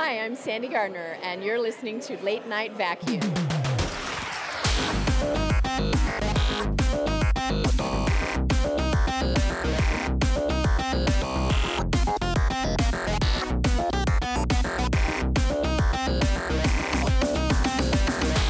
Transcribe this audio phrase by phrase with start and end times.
[0.00, 3.18] Hi, I'm Sandy Gardner, and you're listening to Late Night Vacuum.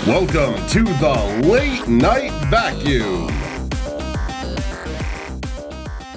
[0.06, 3.32] Welcome to the Late Night Vacuum.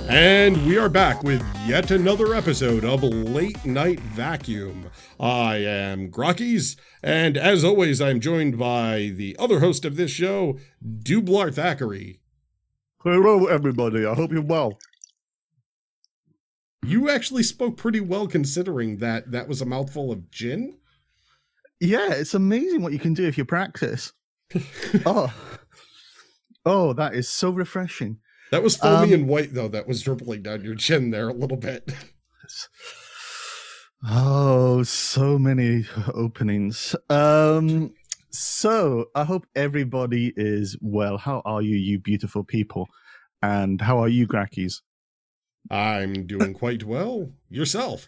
[0.10, 4.91] And we are back with yet another episode of Late Night Vacuum.
[5.22, 10.58] I am Grockies, and as always, I'm joined by the other host of this show,
[10.84, 12.22] Dublar Thackeray.
[13.04, 14.04] Hello, everybody.
[14.04, 14.80] I hope you're well.
[16.84, 20.80] You actually spoke pretty well considering that that was a mouthful of gin.
[21.80, 24.14] Yeah, it's amazing what you can do if you practice.
[25.06, 25.32] oh,
[26.66, 28.18] oh, that is so refreshing.
[28.50, 29.68] That was foamy Um, and white, though.
[29.68, 31.92] That was dribbling down your chin there a little bit.
[34.04, 36.96] Oh, so many openings.
[37.10, 37.94] Um,
[38.32, 41.18] so I hope everybody is well.
[41.18, 42.88] How are you, you beautiful people?
[43.44, 44.82] And how are you, Grackies?
[45.70, 47.30] I'm doing quite well.
[47.50, 48.08] Yourself.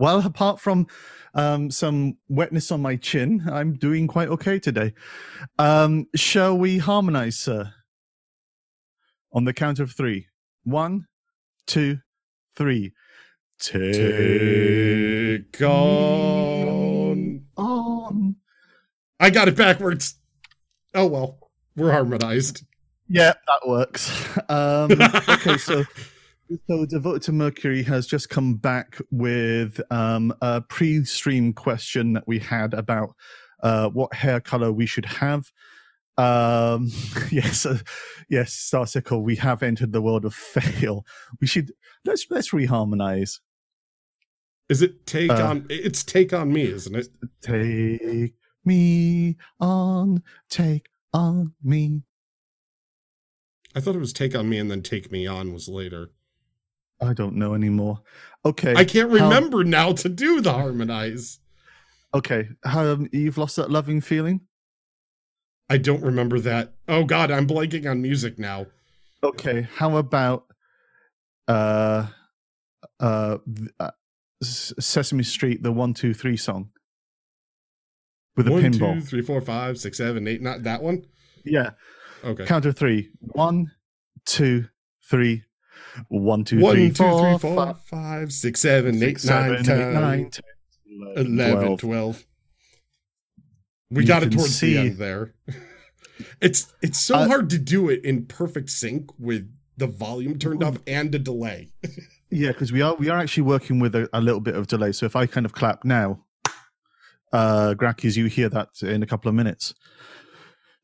[0.00, 0.88] Well, apart from
[1.34, 4.94] um, some wetness on my chin, I'm doing quite okay today.
[5.56, 7.72] Um, shall we harmonize, sir?
[9.32, 10.26] On the count of three.
[10.64, 11.06] One,
[11.68, 11.98] two,
[12.56, 12.92] three.
[13.60, 17.44] Take Take on.
[17.56, 18.36] on.
[19.20, 20.14] I got it backwards.
[20.94, 22.64] Oh well, we're harmonized.
[23.08, 24.10] Yeah, that works.
[24.48, 24.92] Um,
[25.28, 25.84] okay, so
[26.66, 32.38] so devoted to Mercury has just come back with um, a pre-stream question that we
[32.38, 33.14] had about
[33.62, 35.52] uh, what hair color we should have.
[36.16, 36.90] Um,
[37.30, 37.78] yes, uh,
[38.28, 41.04] yes, Starsicle, we have entered the world of fail.
[41.40, 41.72] We should
[42.04, 43.38] let's let's reharmonize.
[44.70, 45.66] Is it take Uh, on?
[45.68, 47.08] It's take on me, isn't it?
[47.42, 52.02] Take me on, take on me.
[53.74, 56.10] I thought it was take on me and then take me on was later.
[57.00, 58.02] I don't know anymore.
[58.44, 61.40] Okay, I can't how- remember now to do the harmonize.
[62.14, 64.40] Okay, um, you've lost that loving feeling.
[65.68, 66.74] I don't remember that.
[66.86, 68.66] Oh God, I'm blanking on music now.
[69.22, 70.46] Okay, how about
[71.48, 72.06] uh,
[73.00, 73.38] uh,
[73.80, 73.90] uh
[74.42, 76.70] Sesame Street, the one, two, three song
[78.36, 78.94] with a One, pinball?
[78.94, 80.40] two, three, four, five, six, seven, eight.
[80.42, 81.04] Not that one.
[81.44, 81.70] Yeah,
[82.24, 82.46] Okay.
[82.46, 83.10] count of three.
[83.20, 83.72] One,
[84.24, 84.66] two,
[85.08, 85.44] three.
[86.08, 89.42] One, two, One, three, two, three, four, four, five, five, six, seven, eight, six, nine,
[89.42, 90.44] seven, eight, ten, nine, ten,
[91.38, 91.80] 11, 12.
[91.80, 92.26] 12.
[93.90, 95.34] We You got it towards see- the end there.
[96.40, 100.62] it's it's so Uh, hard to do it in perfect sync with the volume turned
[100.62, 101.72] up and a delay.
[102.30, 104.92] Yeah, because we are we are actually working with a, a little bit of delay.
[104.92, 106.24] So if I kind of clap now,
[107.32, 109.74] uh Grackies, you hear that in a couple of minutes.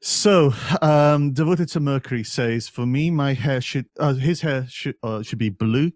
[0.01, 0.53] So,
[0.83, 5.23] um devoted to Mercury says, for me, my hair should uh, his hair should uh,
[5.23, 5.93] should be blue.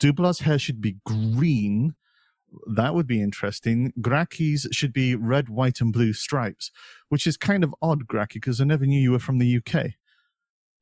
[0.00, 1.94] Dublar's hair should be green.
[2.66, 3.92] That would be interesting.
[4.00, 6.70] Gracky's should be red, white, and blue stripes,
[7.08, 9.92] which is kind of odd, Gracky, because I never knew you were from the UK.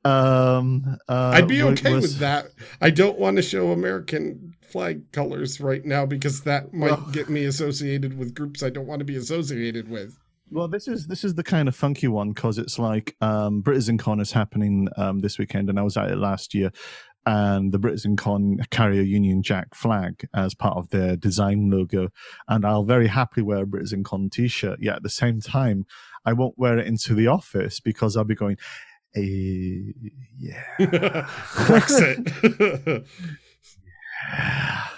[0.04, 2.46] Um, uh, I'd be okay was- with that.
[2.80, 7.28] I don't want to show American flag colors right now because that might Well- get
[7.28, 10.16] me associated with groups I don't want to be associated with.
[10.52, 13.62] Well, this is this is the kind of funky one because it's like um,
[13.98, 16.72] Con is happening um, this weekend, and I was at it last year.
[17.26, 22.08] And the Con carry a Union Jack flag as part of their design logo,
[22.48, 24.78] and I'll very happily wear a Con t-shirt.
[24.80, 25.84] Yet at the same time,
[26.24, 28.56] I won't wear it into the office because I'll be going,
[29.14, 30.62] yeah,
[31.66, 33.04] Brexit.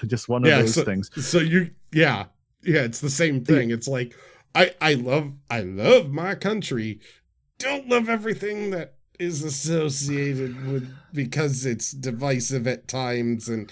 [0.06, 1.10] just one of Yeah, those so- things.
[1.26, 2.26] so you yeah.
[2.64, 3.70] Yeah, it's the same thing.
[3.70, 4.14] It's like
[4.54, 7.00] I I love I love my country.
[7.58, 13.70] Don't love everything that is associated with because it's divisive at times and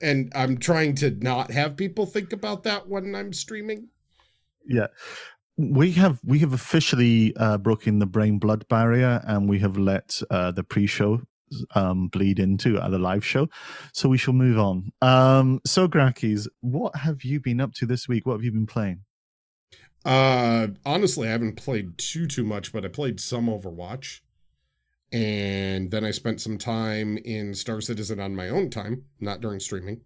[0.00, 3.88] and I'm trying to not have people think about that when I'm streaming.
[4.66, 4.86] Yeah.
[5.60, 10.22] We have we have officially uh, broken the brain blood barrier, and we have let
[10.30, 11.20] uh, the pre-show
[11.74, 13.48] um, bleed into uh, the live show.
[13.92, 14.90] So we shall move on.
[15.02, 18.24] Um, so, Grackies, what have you been up to this week?
[18.24, 19.04] What have you been playing?
[20.02, 24.20] Uh honestly, I haven't played too too much, but I played some Overwatch.
[25.12, 29.60] And then I spent some time in Star Citizen on my own time, not during
[29.60, 30.00] streaming.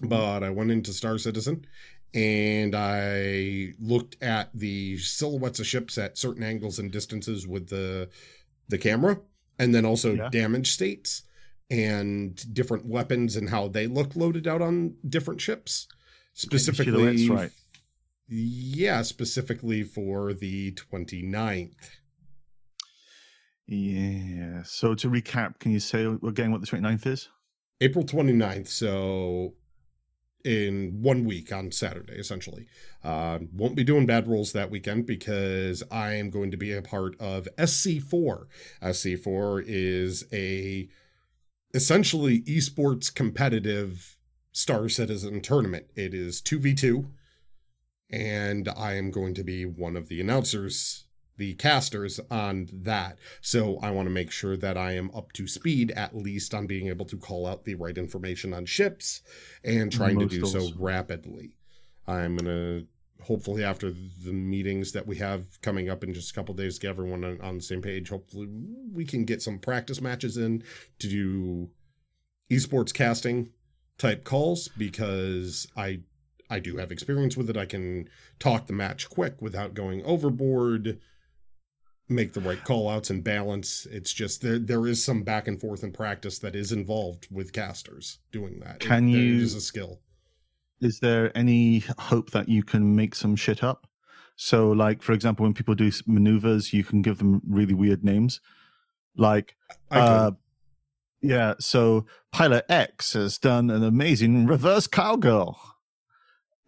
[0.00, 1.64] But I went into Star Citizen
[2.14, 8.08] and I looked at the silhouettes of ships at certain angles and distances with the
[8.68, 9.20] the camera
[9.58, 10.28] and then also Yeah.
[10.30, 11.22] damage states
[11.70, 15.86] and different weapons and how they look loaded out on different ships
[16.34, 17.50] specifically right.
[18.28, 21.74] yeah specifically for the 29th
[23.66, 24.62] Yeah.
[24.64, 27.28] So to recap, can you say again what the 29th is?
[27.80, 29.54] april 29th so
[30.44, 32.66] in one week on saturday essentially.
[33.04, 36.82] Uh, won't be doing bad rolls that weekend because i am going to be a
[36.82, 38.46] part of sc4
[38.82, 40.88] sc4 is a
[41.74, 44.16] essentially esports competitive
[44.52, 45.86] star citizen tournament.
[45.96, 47.06] It is 2v2
[48.10, 51.06] and I am going to be one of the announcers,
[51.36, 53.18] the casters on that.
[53.40, 56.66] So I want to make sure that I am up to speed, at least on
[56.66, 59.22] being able to call out the right information on ships
[59.64, 61.56] and trying to Most do so rapidly.
[62.06, 62.86] I'm going to
[63.24, 66.88] hopefully after the meetings that we have coming up in just a couple days get
[66.88, 68.48] everyone on, on the same page hopefully
[68.92, 70.60] we can get some practice matches in
[70.98, 71.70] to do
[72.50, 73.48] esports casting
[73.96, 76.00] type calls because i
[76.52, 77.56] I do have experience with it.
[77.56, 81.00] I can talk the match quick without going overboard,
[82.08, 83.86] make the right call outs and balance.
[83.90, 87.52] It's just there there is some back and forth in practice that is involved with
[87.52, 88.80] casters doing that.
[88.80, 90.00] Can it, you- is a skill.
[90.80, 93.86] Is there any hope that you can make some shit up?
[94.34, 98.40] So, like for example, when people do maneuvers, you can give them really weird names,
[99.16, 99.54] like
[99.92, 100.32] uh,
[101.20, 101.54] yeah.
[101.60, 105.56] So Pilot X has done an amazing reverse cowgirl,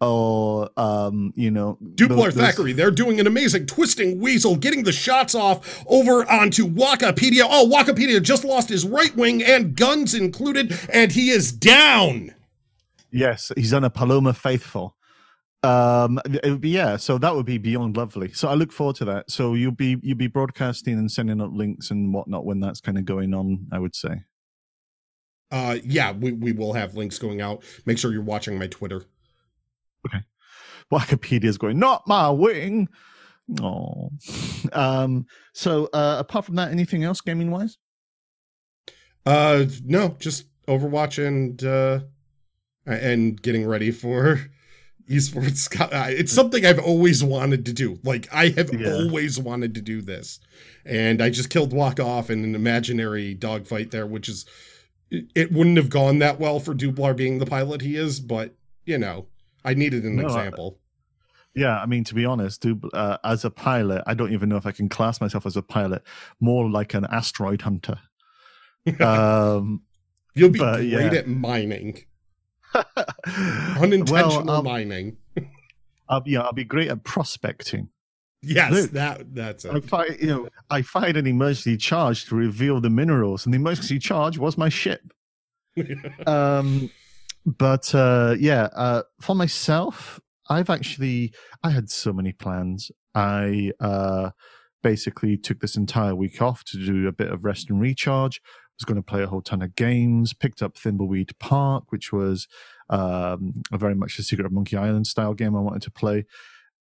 [0.01, 4.91] or um, you know, those- those- Thackeray, they're doing an amazing twisting weasel, getting the
[4.91, 7.45] shots off over onto Wikipedia.
[7.49, 12.33] Oh, Wikipedia just lost his right wing and guns included, and he is down.
[13.11, 14.95] Yes, he's on a Paloma Faithful.
[15.63, 16.97] Um, it would be yeah.
[16.97, 18.31] So that would be beyond lovely.
[18.33, 19.31] So I look forward to that.
[19.31, 22.97] So you'll be you'll be broadcasting and sending out links and whatnot when that's kind
[22.99, 23.65] of going on.
[23.71, 24.23] I would say.
[25.51, 27.63] Uh, yeah, we, we will have links going out.
[27.85, 29.05] Make sure you're watching my Twitter.
[30.91, 32.87] Wikipedia's going, not my wing.
[33.61, 34.09] Oh.
[34.73, 37.77] Um, so uh, apart from that, anything else gaming wise?
[39.25, 41.99] Uh, no, just Overwatch and uh,
[42.85, 44.39] and getting ready for
[45.09, 45.67] esports.
[46.11, 47.99] It's something I've always wanted to do.
[48.03, 48.93] Like I have Yeah.
[48.93, 50.39] always wanted to do this,
[50.85, 54.45] and I just killed Walk Off in an imaginary dogfight there, which is
[55.11, 58.55] it wouldn't have gone that well for Dublar being the pilot he is, but
[58.85, 59.27] you know,
[59.65, 60.79] I needed an No, I- example.
[61.57, 64.57] Yeah, I mean, to be honest, do, uh, as a pilot, I don't even know
[64.57, 66.03] if I can class myself as a pilot.
[66.41, 67.97] More like an asteroid hunter.
[68.99, 69.81] um,
[70.33, 70.99] You'll be but, great yeah.
[71.13, 72.03] at mining,
[73.25, 75.15] unintentional well, I'll, mining.
[76.09, 77.87] I'll, yeah, I'll be great at prospecting.
[78.41, 79.85] Yes, Luke, that that's I it.
[79.85, 83.97] fired, you know, I fired an emergency charge to reveal the minerals, and the emergency
[83.97, 85.01] charge was my ship.
[86.27, 86.91] um,
[87.45, 90.19] but uh, yeah, uh, for myself,
[90.49, 91.33] I've actually
[91.63, 92.91] I had so many plans.
[93.13, 94.31] I uh,
[94.83, 98.41] basically took this entire week off to do a bit of rest and recharge.
[98.77, 100.33] Was going to play a whole ton of games.
[100.33, 102.47] Picked up Thimbleweed Park, which was
[102.89, 106.25] um, a very much a Secret of Monkey Island style game I wanted to play,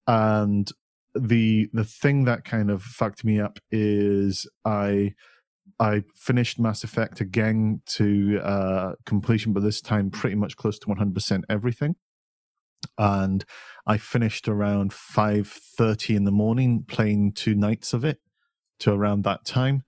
[0.07, 0.69] and
[1.15, 5.15] the the thing that kind of fucked me up is I
[5.81, 10.87] I finished Mass Effect again to uh, completion, but this time pretty much close to
[10.87, 11.97] 100% everything.
[12.99, 13.45] And
[13.87, 18.21] I finished around 5:30 in the morning playing two nights of it
[18.81, 19.85] to around that time,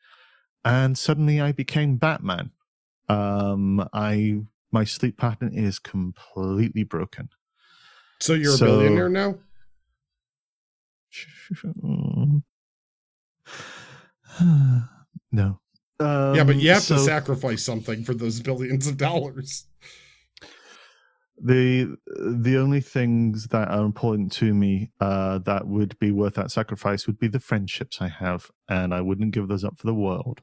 [0.64, 2.52] and suddenly I became Batman.
[3.08, 4.40] Um, I
[4.72, 7.28] my sleep pattern is completely broken.
[8.20, 9.38] So you're a billionaire now?
[15.32, 15.60] no.
[15.98, 19.66] Um, yeah, but you have so to sacrifice something for those billions of dollars.
[21.42, 26.50] the the only things that are important to me uh, that would be worth that
[26.50, 29.94] sacrifice would be the friendships I have, and I wouldn't give those up for the
[29.94, 30.42] world.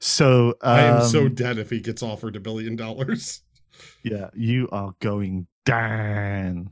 [0.00, 3.42] So um, I am so dead if he gets offered a billion dollars.
[4.02, 6.70] yeah, you are going down.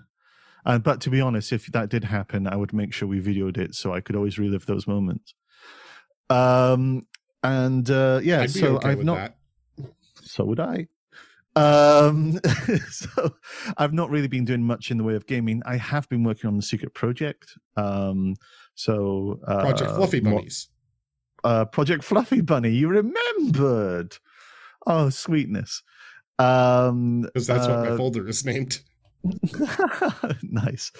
[0.64, 3.58] And but to be honest, if that did happen, I would make sure we videoed
[3.58, 5.34] it so I could always relive those moments.
[6.32, 7.06] Um
[7.42, 9.36] and uh yeah, so okay I've not that.
[10.22, 10.86] so would I.
[11.54, 12.40] Um
[12.90, 13.34] so
[13.76, 15.62] I've not really been doing much in the way of gaming.
[15.66, 17.56] I have been working on the secret project.
[17.76, 18.34] Um
[18.74, 20.68] so uh Project Fluffy Bunnies.
[21.44, 22.70] uh, Project Fluffy Bunny.
[22.70, 24.16] You remembered?
[24.86, 25.82] Oh, sweetness.
[26.38, 28.80] Um, Because that's what my uh, folder is named.
[30.42, 30.90] nice.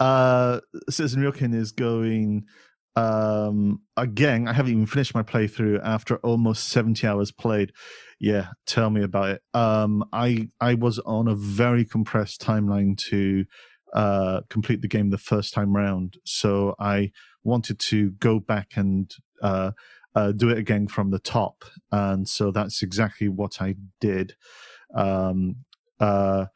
[0.00, 2.46] Uh, Citizen Ryokin is going
[2.94, 7.72] Um, again, I haven't even finished my playthrough after almost 70 hours played.
[8.18, 9.42] Yeah, tell me about it.
[9.54, 13.44] Um, I I was on a very compressed timeline to
[13.94, 17.12] uh, complete the game the first time round, so I
[17.44, 19.72] wanted to go back and uh,
[20.14, 24.36] uh, do it again from the top, and so that's exactly what I did.
[24.94, 25.56] Um,
[25.98, 26.46] uh,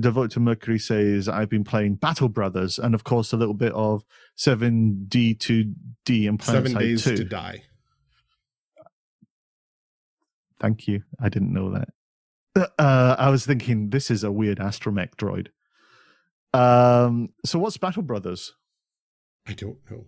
[0.00, 3.72] Devote to Mercury says, I've been playing Battle Brothers and, of course, a little bit
[3.72, 4.04] of
[4.36, 7.16] 7D2D and Planet Seven Side days 2.
[7.16, 7.62] to die.
[10.60, 11.02] Thank you.
[11.20, 11.88] I didn't know that.
[12.78, 15.48] Uh, I was thinking, this is a weird astromech droid.
[16.52, 18.54] Um, so, what's Battle Brothers?
[19.46, 20.04] I don't know.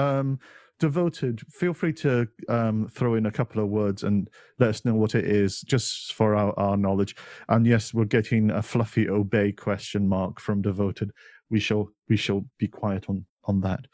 [0.00, 0.38] Um,
[0.78, 4.28] devoted, feel free to um, throw in a couple of words and
[4.58, 7.16] let us know what it is, just for our, our knowledge.
[7.48, 11.12] And yes, we're getting a fluffy obey question mark from devoted.
[11.50, 13.86] We shall we shall be quiet on on that.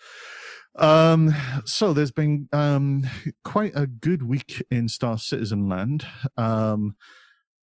[0.77, 1.35] Um,
[1.65, 3.07] so there's been um,
[3.45, 6.07] quite a good week in Star Citizen Land.
[6.37, 6.97] Um,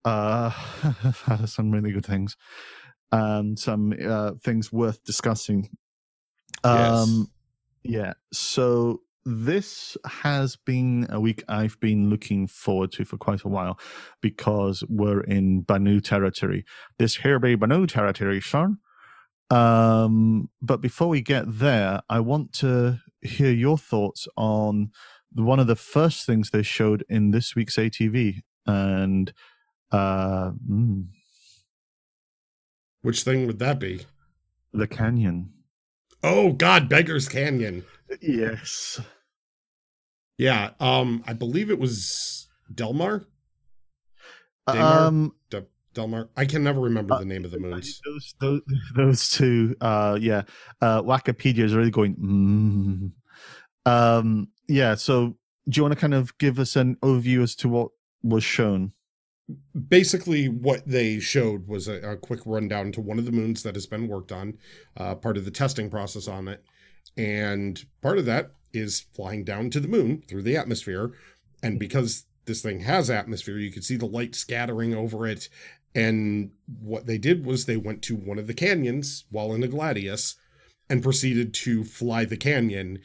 [0.06, 0.52] uh,
[1.46, 2.38] some really good things
[3.12, 5.70] and some uh, things worth discussing.
[6.64, 7.32] Um,
[7.84, 8.14] yeah.
[8.32, 13.80] So this has been a week I've been looking forward to for quite a while
[14.22, 16.66] because we're in Banu territory.
[16.98, 18.78] This here be Banu territory, son.
[19.52, 24.92] Um, but before we get there, I want to hear your thoughts on
[25.34, 29.34] one of the first things they showed in this week's ATV, and
[29.92, 31.06] uh, mm,
[33.02, 34.06] Which thing would that be?
[34.74, 35.54] the canyon.
[36.24, 37.86] Oh God, Beggar's Canyon.
[38.22, 39.00] Yes.
[40.38, 40.72] Yeah.
[40.80, 43.28] Um, I believe it was Delmar.
[44.68, 45.08] Daymar?
[45.08, 46.30] Um, De- Delmar.
[46.36, 48.00] I can never remember Uh, the name of the moons.
[48.06, 48.62] those those
[48.96, 50.44] those two uh yeah
[50.82, 53.12] uh wikipedia is really going mm.
[53.92, 55.36] um yeah so
[55.68, 57.90] do you want to kind of give us an overview as to what
[58.22, 58.92] was shown
[59.88, 63.76] Basically, what they showed was a, a quick rundown to one of the moons that
[63.76, 64.58] has been worked on,
[64.98, 66.64] uh, part of the testing process on it,
[67.18, 71.12] and part of that is flying down to the moon through the atmosphere,
[71.64, 75.48] and because this thing has atmosphere, you can see the light scattering over it.
[75.96, 76.52] And
[76.82, 80.36] what they did was they went to one of the canyons while in a gladius
[80.90, 83.00] and proceeded to fly the canyon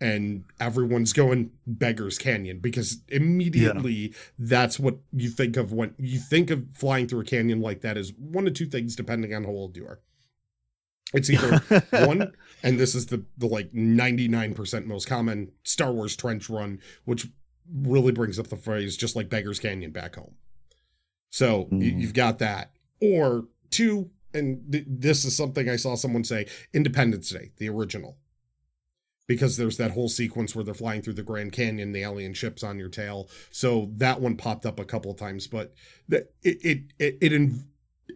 [0.00, 6.50] and everyone's going beggars canyon because immediately that's what you think of when you think
[6.50, 9.50] of flying through a canyon like that is one of two things depending on how
[9.50, 10.00] old you are.
[11.14, 11.58] It's either
[12.06, 17.26] one and this is the the like 99% most common star wars trench run which
[17.74, 20.34] really brings up the phrase just like beggars canyon back home.
[21.30, 22.00] So y- Mhm.
[22.00, 22.72] you've got that.
[23.00, 28.18] Or two and th- this is something i saw someone say independence day the original
[29.28, 32.64] because there's that whole sequence where they're flying through the grand canyon the alien ships
[32.64, 33.28] on your tail.
[33.52, 35.72] So that one popped up a couple of times but
[36.10, 37.66] it it it it, inv-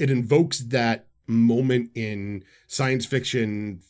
[0.00, 3.80] it invokes that moment in science fiction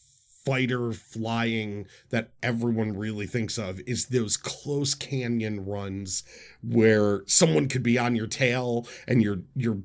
[0.44, 6.24] fighter flying that everyone really thinks of is those close canyon runs
[6.62, 9.78] where someone could be on your tail and you're you're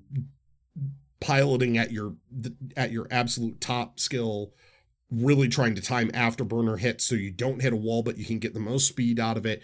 [1.20, 2.16] piloting at your
[2.76, 4.52] at your absolute top skill
[5.12, 8.40] really trying to time afterburner hits so you don't hit a wall but you can
[8.40, 9.62] get the most speed out of it.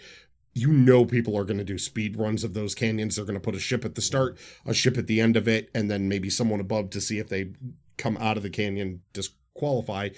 [0.54, 3.16] You know people are going to do speed runs of those canyons.
[3.16, 5.48] They're going to put a ship at the start a ship at the end of
[5.48, 7.52] it and then maybe someone above to see if they
[7.98, 10.08] come out of the canyon disqualify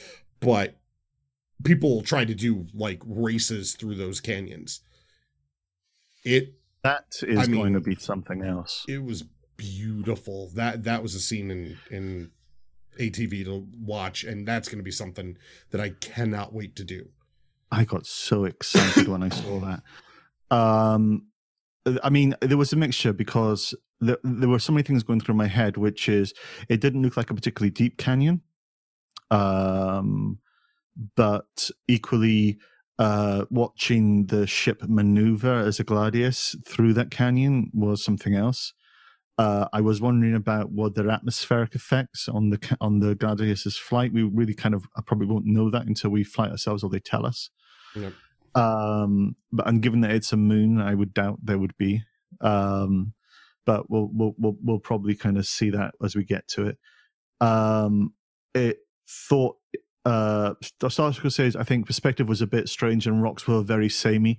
[0.40, 0.76] but
[1.64, 4.80] people try to do like races through those canyons.
[6.25, 8.85] It that is I going to be something else.
[8.88, 9.25] It was
[9.56, 10.50] beautiful.
[10.54, 12.30] That that was a scene in in
[12.98, 15.36] atv to watch and that's going to be something
[15.70, 17.08] that i cannot wait to do
[17.70, 19.60] I got so excited when I saw
[20.50, 20.56] that.
[20.56, 21.26] Um,
[22.02, 25.34] I mean, there was a mixture because there, there were so many things going through
[25.34, 26.34] my head, which is
[26.68, 28.42] it didn't look like a particularly deep canyon,
[29.30, 30.38] um,
[31.16, 32.58] but equally
[32.98, 38.72] uh, watching the ship maneuver as a gladius through that canyon was something else.
[39.38, 44.12] Uh, I was wondering about what their atmospheric effects on the on the Gladius's flight.
[44.12, 47.00] We really kind of I probably won't know that until we fly ourselves or they
[47.00, 47.50] tell us.
[47.94, 48.12] Yep.
[48.54, 52.02] Um, but and given that it's a moon, I would doubt there would be.
[52.40, 53.12] Um,
[53.66, 56.78] but we'll we'll we'll, we'll probably kind of see that as we get to it.
[57.40, 58.14] Um,
[58.54, 59.56] it thought
[60.06, 60.54] uh,
[60.88, 64.38] Star Trek says I think perspective was a bit strange and rocks were very samey.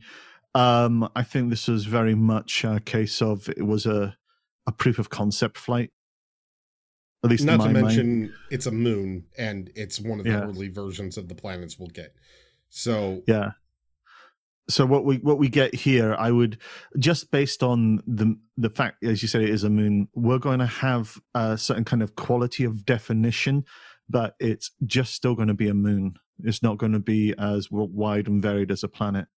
[0.55, 4.17] Um, I think this was very much a case of it was a
[4.67, 5.91] a proof of concept flight.
[7.23, 7.85] At least not to my mind.
[7.85, 10.43] mention it's a moon and it's one of the Yeah.
[10.43, 12.13] early versions of the planets we'll get
[12.69, 13.51] So Yeah.
[14.69, 16.57] So what we what we get here, I would
[16.99, 20.09] just based on the the fact, as you said, it is a moon.
[20.13, 23.63] We're going to have a certain kind of quality of definition,
[24.09, 26.17] but it's just still going to be a moon.
[26.43, 29.27] It's not going to be as wide and varied as a planet.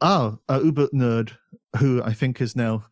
[0.00, 1.32] Oh, uh, Uber nerd,
[1.78, 2.84] who I think is now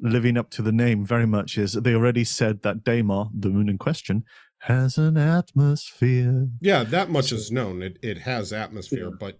[0.00, 3.68] living up to the name very much, is they already said that Daymar, the moon
[3.68, 4.24] in question,
[4.60, 6.48] has an atmosphere.
[6.60, 7.82] yeah, that much is known.
[7.82, 9.38] It it has atmosphere, but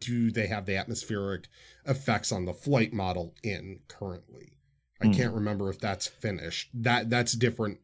[0.00, 1.46] do they have the atmospheric
[1.86, 4.58] effects on the flight model in currently?
[5.00, 5.12] I Hmm.
[5.12, 6.70] can't remember if that's finished.
[6.74, 7.78] That that's different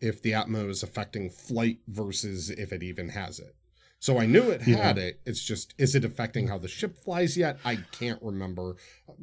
[0.00, 3.54] if the atmo is affecting flight versus if it even has it.
[4.00, 4.78] So I knew it Yeah.
[4.78, 5.20] had it.
[5.26, 7.58] It's just is it affecting how the ship flies yet?
[7.64, 8.76] I can't remember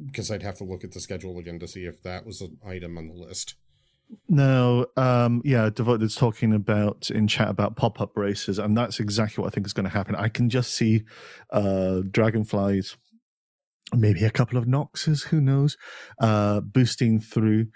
[0.06, 2.58] because I'd have to look at the schedule again to see if that was an
[2.64, 3.56] item on the list.
[4.28, 9.42] No, um, yeah, Devoted's talking about in chat about pop up races, and that's exactly
[9.42, 10.14] what I think is going to happen.
[10.14, 11.04] I can just see
[11.50, 12.96] uh, dragonflies,
[13.94, 15.76] maybe a couple of noxes, who knows,
[16.20, 17.66] uh, boosting through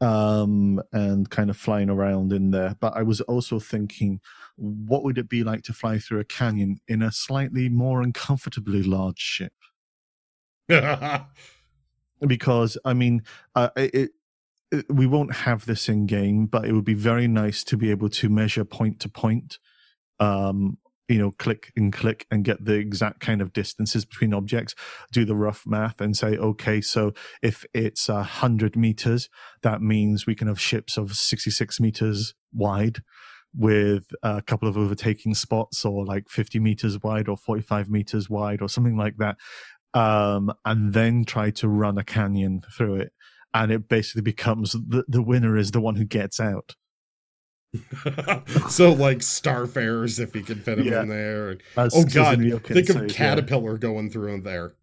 [0.00, 2.76] um, and kind of flying around in there.
[2.80, 4.20] But I was also thinking,
[4.60, 8.82] what would it be like to fly through a canyon in a slightly more uncomfortably
[8.82, 9.54] large ship?
[12.26, 13.22] because I mean,
[13.54, 14.10] uh, it,
[14.70, 17.90] it, we won't have this in game, but it would be very nice to be
[17.90, 19.58] able to measure point to point,
[20.20, 20.76] um,
[21.08, 24.74] you know, click and click and get the exact kind of distances between objects.
[25.10, 29.30] Do the rough math and say, okay, so if it's a hundred meters,
[29.62, 32.98] that means we can have ships of sixty-six meters wide.
[33.56, 38.62] With a couple of overtaking spots, or like 50 meters wide, or 45 meters wide,
[38.62, 39.36] or something like that
[39.94, 43.12] um, and then try to run a canyon through it.
[43.52, 46.76] And it basically becomes the, the winner is the one who gets out.
[48.68, 51.02] so like starfarers if he can fit him Yeah.
[51.02, 51.50] in there.
[51.50, 53.08] And, oh god, think of say, yeah.
[53.08, 54.74] caterpillar going through in there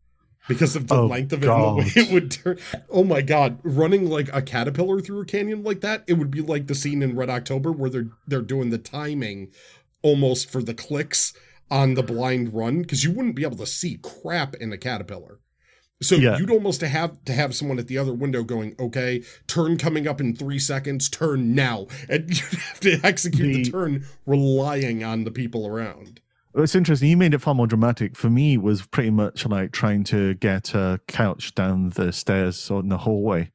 [0.47, 2.57] because of the Oh, length of it and the way it would turn.
[2.89, 6.41] Oh my god, running like a caterpillar through a canyon like that, it would be
[6.41, 9.51] like the scene in Red October where they're they're doing the timing
[10.01, 11.33] almost for the clicks
[11.69, 15.39] on the blind run because you wouldn't be able to see crap in a caterpillar.
[16.01, 16.37] So Yeah.
[16.37, 20.21] you'd almost have to have someone at the other window going, okay, turn coming up
[20.21, 21.87] in three seconds, turn now.
[22.07, 26.21] And you'd have to execute the, The- turn relying on the people around.
[26.57, 27.09] It's interesting.
[27.09, 28.15] You made it far more dramatic.
[28.15, 32.79] For me, was pretty much like trying to get a couch down the stairs or
[32.79, 33.51] in the hallway.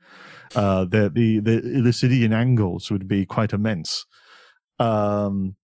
[0.54, 4.06] Uh, the the the Euclidean angles would be quite immense.
[4.78, 5.56] Um,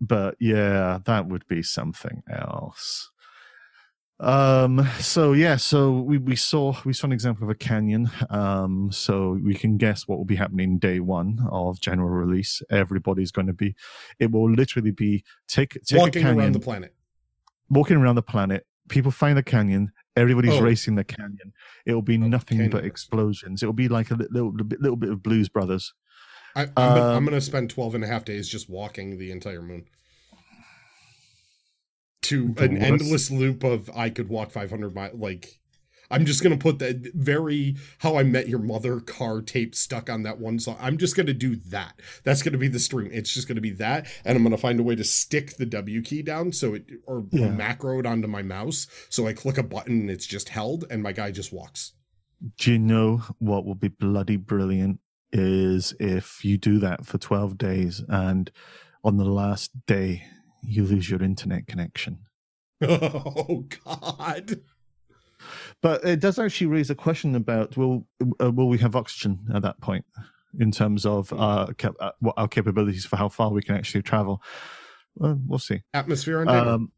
[0.00, 3.10] but yeah, that would be something else.
[4.18, 8.10] Um, so yeah, so we, we saw we saw an example of a canyon.
[8.30, 12.62] Um, so we can guess what will be happening day one of general release.
[12.70, 13.74] Everybody's going to be.
[14.18, 16.94] It will literally be take take a Walking canyon, around the planet.
[17.68, 18.66] walking around the planet.
[18.88, 19.92] People find the canyon.
[20.16, 20.62] Everybody's Oh.
[20.62, 21.52] racing the canyon.
[21.84, 23.62] It will be Oh, nothing canyon but explosions.
[23.62, 25.92] It will be like a little, little, bit, little bit of Blues Brothers.
[26.54, 29.30] I, I'm, gonna, I'm Um, gonna spend 12 and a half days just walking the
[29.30, 29.84] entire moon.
[32.28, 32.84] To The an worst.
[32.84, 35.14] endless loop of I could walk 500 miles.
[35.18, 35.58] Like,
[36.08, 40.22] I'm just gonna put that very How I Met Your Mother car tape stuck on
[40.22, 40.76] that one song.
[40.80, 42.00] I'm just gonna do that.
[42.22, 43.10] That's gonna be the stream.
[43.12, 46.02] It's just gonna be that, and I'm gonna find a way to stick the W
[46.02, 47.50] key down so it or Yeah.
[47.50, 48.86] macro it onto my mouse.
[49.08, 51.94] So I click a button and it's just held, and my guy just walks.
[52.58, 55.00] Do you know what will be bloody brilliant
[55.32, 58.50] is if you do that for 12 days and
[59.02, 60.22] on the last day
[60.66, 62.18] you lose your internet connection.
[62.82, 64.60] Oh God.
[65.80, 68.06] But it does actually raise a question about will
[68.40, 70.04] uh, will we have oxygen at that point
[70.58, 74.02] in terms of uh, cap- uh, what our capabilities for how far we can actually
[74.02, 74.42] travel?
[75.14, 75.82] Well, we'll see.
[75.94, 76.50] Atmosphere and.
[76.50, 76.92] Um,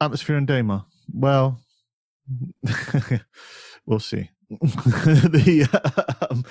[0.00, 0.84] atmosphere and Daymar.
[1.12, 1.58] Well,
[3.86, 4.30] we'll see.
[4.50, 5.68] the,
[6.30, 6.44] um,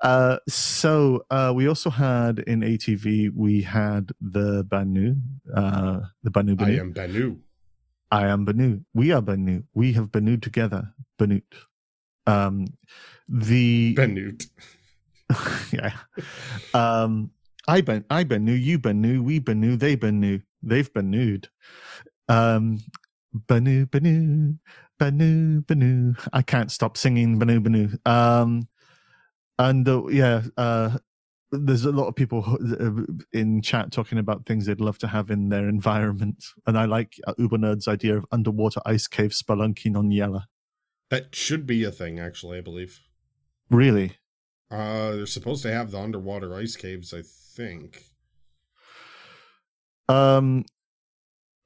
[0.00, 5.16] uh, so uh, we also had in ATV we had the Banu,
[5.54, 6.72] uh, the Banu Banu.
[6.72, 7.38] I am Banu.
[8.10, 8.80] I am Banu.
[8.94, 9.64] We are Banu.
[9.74, 10.94] We have Banu together.
[11.18, 11.42] Banut.
[12.26, 12.66] Um,
[13.28, 14.48] the Benute.
[15.72, 15.92] yeah.
[16.72, 17.30] Um,
[17.66, 18.52] I ben I Banu.
[18.52, 19.22] You Banu.
[19.22, 19.76] We Banu.
[19.76, 20.40] They Banu.
[20.62, 21.48] They've Banued.
[22.28, 22.80] Um,
[23.32, 24.58] Banu Banu
[24.98, 26.14] Banu Banu.
[26.32, 27.88] I can't stop singing Banu Banu.
[28.06, 28.68] Um,
[29.58, 30.98] and uh, yeah, uh,
[31.52, 32.58] there's a lot of people
[33.32, 37.14] in chat talking about things they'd love to have in their environment, and I like
[37.26, 40.44] uh, Uber Nerd's idea of underwater ice cave spelunking on Yela.
[41.10, 43.00] That should be a thing, actually, I believe.
[43.70, 44.16] Really?
[44.70, 48.02] Uh, they're supposed to have the underwater ice caves, I think.
[50.08, 50.64] Um,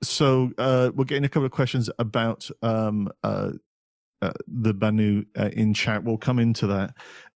[0.03, 3.51] so uh, we're getting a couple of questions about um, uh,
[4.23, 6.05] uh, the Banu uh, in chat.
[6.05, 6.95] We'll come into that.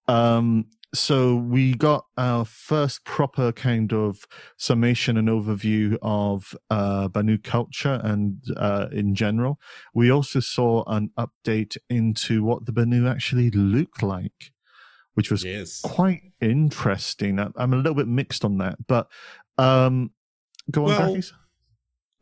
[0.08, 4.26] Um, so we got our first proper kind of
[4.58, 9.58] summation and overview of uh, Banu culture and uh, in general.
[9.94, 14.52] We also saw an update into what the Banu actually look like,
[15.14, 15.80] which was Yes.
[15.80, 17.38] quite interesting.
[17.40, 19.08] I- I'm a little bit mixed on that, but
[19.56, 20.10] um,
[20.70, 21.20] go on, Well.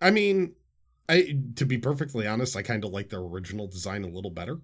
[0.01, 0.55] I mean,
[1.09, 4.59] I to be perfectly honest, I kind of like their original design a little better.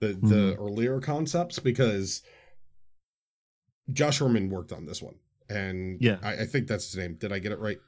[0.00, 0.62] The the mm-hmm.
[0.62, 2.22] earlier concepts because
[3.92, 5.16] Josh Herman worked on this one,
[5.48, 6.18] and Yeah.
[6.22, 7.14] I, I think that's his name.
[7.14, 7.78] Did I get it right?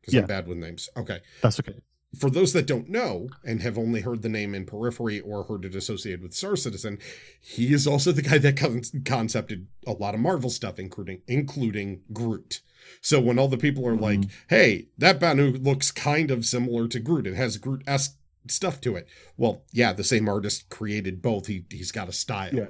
[0.00, 0.20] Because Yeah.
[0.20, 0.88] I'm bad with names.
[0.96, 1.20] Okay.
[1.42, 1.74] That's okay.
[2.18, 5.64] For those that don't know and have only heard the name in periphery or heard
[5.64, 6.98] it associated with Star Citizen,
[7.40, 12.02] he is also the guy that con- concepted a lot of Marvel stuff, including including
[12.12, 12.60] Groot.
[13.00, 17.00] So when all the people are like, "Hey, that Banu looks kind of similar to
[17.00, 17.26] Groot.
[17.26, 18.16] It has Groot esque
[18.48, 21.46] stuff to it." Well, yeah, the same artist created both.
[21.46, 22.54] He he's got a style.
[22.54, 22.68] Yeah.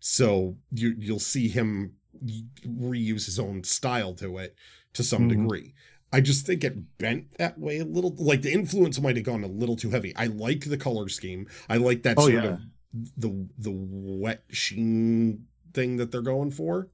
[0.00, 1.94] So you you'll see him
[2.66, 4.54] reuse his own style to it
[4.94, 5.28] to some Mhm.
[5.30, 5.74] degree.
[6.12, 8.14] I just think it bent that way a little.
[8.16, 10.14] Like the influence might have gone a little too heavy.
[10.16, 11.46] I like the color scheme.
[11.68, 12.44] I like that Oh, sort yeah.
[12.54, 12.60] of
[13.16, 16.90] the the wet sheen thing that they're going for,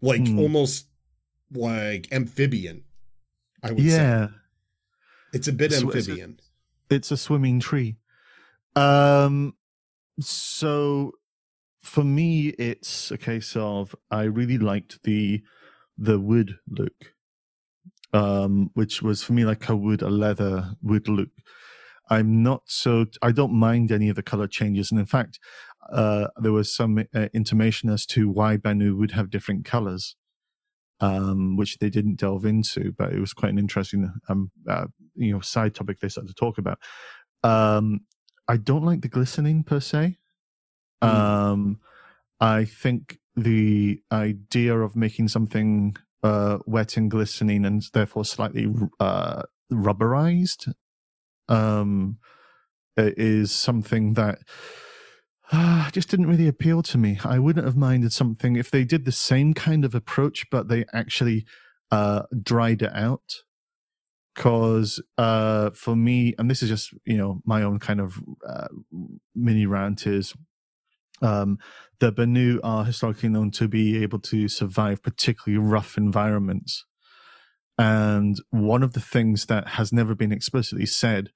[0.00, 0.38] like Hmm.
[0.38, 0.86] almost
[1.52, 2.84] like amphibian.
[3.62, 4.28] I would say Yeah,
[5.32, 6.40] it's a bit So is it- amphibian.
[6.90, 7.96] it's a swimming tree.
[8.74, 9.54] Um,
[10.20, 11.12] so
[11.80, 15.42] for me, it's a case of I really liked the
[15.98, 17.14] the wood look,
[18.12, 21.30] um, which was for me like a wood, a leather wood look.
[22.10, 25.38] I'm not so I don't mind any of the color changes, and in fact,
[25.92, 30.16] uh, there was some uh, intimation as to why Banu would have different colors,
[31.00, 35.32] um, which they didn't delve into, but it was quite an interesting um, uh, you
[35.32, 36.78] know side topic they started to talk about.
[37.42, 38.00] Um,
[38.48, 40.18] I don't like the glistening per se.
[41.02, 41.08] Mm.
[41.08, 41.80] Um,
[42.40, 49.42] I think the idea of making something uh, wet and glistening and therefore slightly uh,
[49.72, 50.72] rubberized
[51.48, 52.18] um,
[52.96, 54.38] is something that
[55.52, 57.18] uh, just didn't really appeal to me.
[57.24, 60.84] I wouldn't have minded something if they did the same kind of approach, but they
[60.92, 61.46] actually
[61.90, 63.42] uh, dried it out.
[64.34, 68.68] Because uh, for me, and this is just you know my own kind of uh,
[69.34, 70.34] mini rant is
[71.22, 71.58] um,
[72.00, 76.84] the Banu are historically known to be able to survive particularly rough environments.
[77.78, 81.30] And one of the things that has never been explicitly said,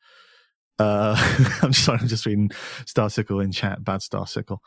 [0.81, 1.15] uh,
[1.63, 2.49] I'm sorry, I'm just reading
[2.87, 4.59] Starsicle in chat, bad Starsicle,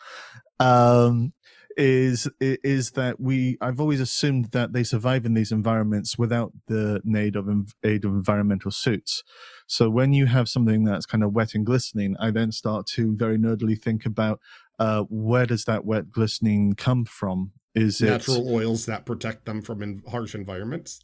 [0.59, 1.33] um,
[1.75, 7.01] is is that we I've always assumed that they survive in these environments without the
[7.15, 7.49] aid of
[7.83, 9.23] aid of environmental suits.
[9.65, 13.15] So when you have something that's kind of wet and glistening, I then start to
[13.15, 14.39] very nerdily think about
[14.77, 17.53] uh, where does that wet glistening come from?
[17.73, 20.99] Is it Natural oils that protect them from in harsh environments.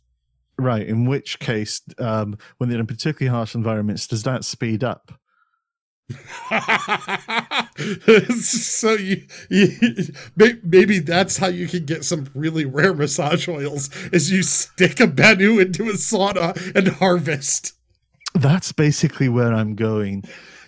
[0.59, 0.85] Right?
[0.85, 5.11] In which case, um, when they're in particularly harsh environments, does that speed up?
[8.41, 9.69] so you, you
[10.63, 15.05] maybe that's how you can get some really rare massage oils is you stick a
[15.05, 17.73] banu into a sauna and harvest
[18.33, 20.23] That's basically where I'm going.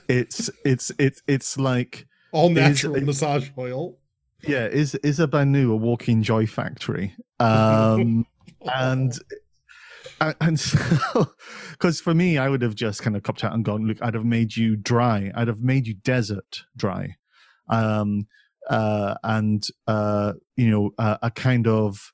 [0.07, 3.97] It's it's it's it's like all Is- natural massage oil
[4.47, 7.13] yeah, is is a Banu a walking joy factory?
[7.39, 8.25] Um,
[8.73, 9.13] and
[10.41, 11.33] and- so
[11.71, 14.13] because for me i would have just kind of copped out and gone look i'd
[14.13, 17.15] have made you dry i'd have made you desert dry
[17.69, 18.27] um
[18.69, 22.13] uh and uh you know uh, a kind of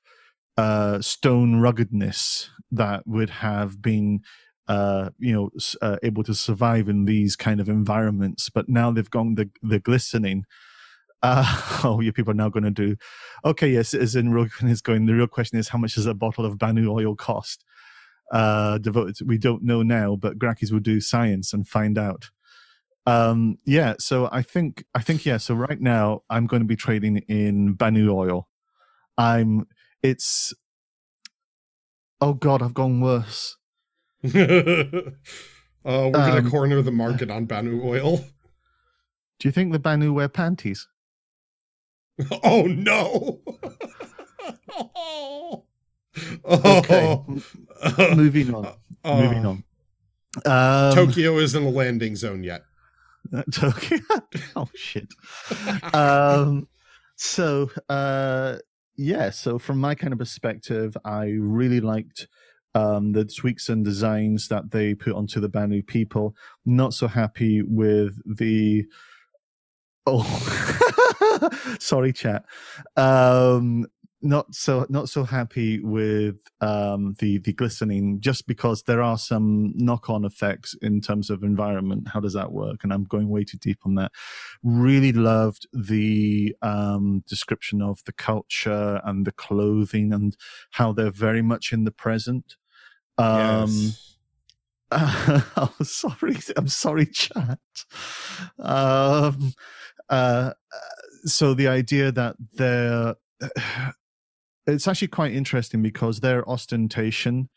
[0.58, 4.22] uh stone ruggedness that would have been
[4.68, 5.50] uh you know
[5.82, 9.80] uh, able to survive in these kind of environments but now they've gone the the
[9.80, 10.46] glistening
[11.24, 12.96] uh, oh, you people are now going to do.
[13.46, 15.06] Okay, yes, as in Rogan is going.
[15.06, 17.64] The real question is, how much does a bottle of Banu oil cost?
[18.32, 19.16] Uh, devoted.
[19.18, 22.30] To, we don't know now, but Grakis will do science and find out.
[23.06, 25.38] Um, yeah, so I think I think yeah.
[25.38, 28.50] So right now, I'm going to be trading in Banu oil.
[29.18, 29.68] I'm.
[30.04, 30.54] It's.
[32.20, 33.56] Oh God, I've gone worse.
[34.26, 34.30] uh,
[35.86, 38.18] we're gonna Um, corner the market on banu oil
[39.40, 40.88] Do you think the Banu wear panties?
[42.44, 43.42] oh no
[44.72, 45.67] oh.
[46.46, 47.22] Okay,
[48.16, 48.74] moving on.
[49.04, 49.22] Oh.
[49.22, 49.64] Moving on.
[50.46, 52.64] Um, Tokyo isn't a landing zone yet.
[53.52, 54.00] Tokyo.
[54.56, 55.08] oh shit.
[55.94, 56.68] um,
[57.16, 58.58] so uh,
[58.96, 59.30] yeah.
[59.30, 62.28] So from my kind of perspective, I really liked
[62.76, 66.36] um, the tweaks and designs that they put onto the Banu people.
[66.66, 68.86] Not so happy with the.
[70.06, 70.24] Oh,
[71.80, 72.46] sorry, chat.
[72.96, 73.88] Um,
[74.28, 79.72] not so not so happy with um, the the glistening just because there are some
[79.76, 82.10] knock on effects in terms of environment.
[82.10, 82.84] How does that work?
[82.84, 84.12] And I'm going way too deep on that.
[84.64, 90.36] Really loved the um, description of the culture and the clothing and
[90.72, 92.58] how they're very much in the present.
[93.18, 94.18] Um, yes.
[94.92, 97.60] oh, sorry, I'm sorry, chat.
[98.60, 99.54] Um,
[100.10, 100.52] uh,
[101.24, 103.16] so the idea that they're
[104.68, 107.50] it's actually quite interesting because their ostentation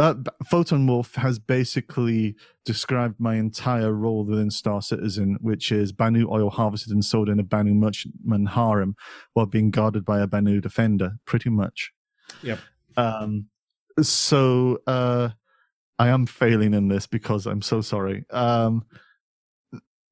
[0.00, 0.14] uh,
[0.46, 6.48] Photon Wolf has basically described my entire role within Star Citizen, which is Banu oil
[6.48, 8.96] harvested and sold in a Banu merchantman harem
[9.34, 11.92] while being guarded by a Banu defender, pretty much.
[12.42, 12.60] Yep.
[12.96, 13.48] Um,
[14.00, 15.30] so uh,
[15.98, 18.24] I am failing in this because I'm so sorry.
[18.30, 18.86] Um,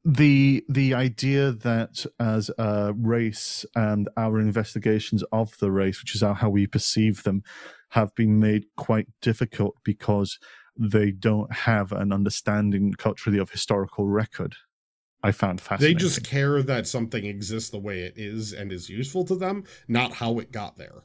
[0.04, 6.22] the the idea that as a race and our investigations of the race, which is
[6.22, 7.42] how we perceive them,
[7.90, 10.38] have been made quite difficult because
[10.78, 14.54] they don't have an understanding culturally of historical record.
[15.22, 15.96] I found fascinating.
[15.96, 19.64] They just care that something exists the way it is and is useful to them,
[19.88, 21.02] not how it got there.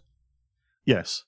[0.85, 1.23] Yes.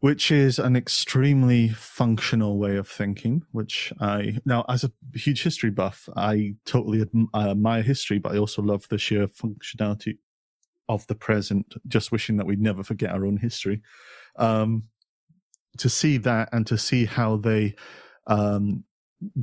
[0.00, 5.70] Which is an extremely functional way of thinking, which I, now, as a huge history
[5.70, 7.02] buff, I totally
[7.34, 10.18] admire history, but I also love the sheer functionality
[10.88, 13.80] of the present, just wishing that we'd never forget our own history.
[14.36, 14.84] Um,
[15.78, 17.74] to see that and to see how they
[18.26, 18.84] um,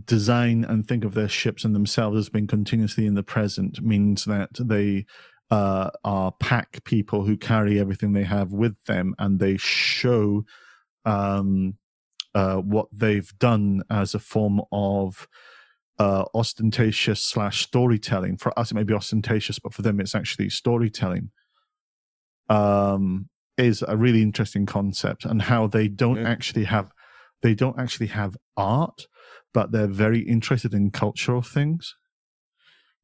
[0.06, 4.26] design and think of their ships and themselves as being continuously in the present means
[4.26, 5.06] that they
[5.52, 10.44] uh, are pack people who carry everything they have with them and they show
[11.06, 11.76] um,
[12.34, 15.28] uh, what they've done as a form of
[16.00, 18.38] uh, ostentatious slash storytelling.
[18.38, 21.30] For us, it may be ostentatious, but for them, it's actually storytelling.
[22.50, 26.30] Um, is a really interesting concept, and how they don't Yeah.
[26.30, 26.92] actually have
[27.44, 29.06] they don't actually have art,
[29.54, 31.94] but they're very interested in cultural things.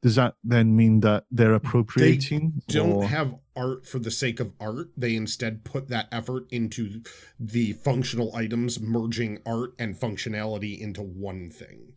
[0.01, 2.61] Does that then mean that they're appropriating?
[2.67, 4.91] they Don't or- have art for the sake of art.
[4.95, 7.01] They instead put that effort into
[7.37, 11.93] the functional items, merging art and functionality into one thing.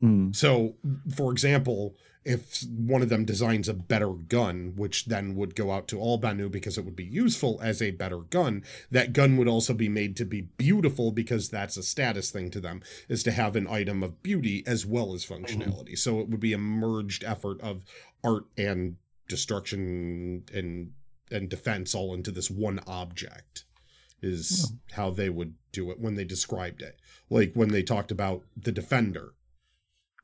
[0.00, 0.32] Hmm.
[0.32, 0.76] So,
[1.14, 1.94] for example,
[2.26, 6.18] if one of them designs a better gun, which then would go out to all
[6.18, 9.88] Banu because it would be useful as a better gun, that gun would also be
[9.88, 13.68] made to be beautiful because that's a status thing to them, is to have an
[13.68, 15.44] item of beauty as well as mm-hmm.
[15.44, 15.96] functionality.
[15.96, 17.84] So it would be a merged effort of
[18.24, 18.96] art and
[19.28, 20.92] destruction and
[21.30, 23.64] and defense all into this one object
[24.22, 26.98] is how they would do it when they described it.
[27.30, 29.34] Like when they talked about the defender.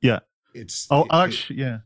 [0.00, 0.20] Yeah.
[0.54, 1.78] It's Oh, it- actually, yeah.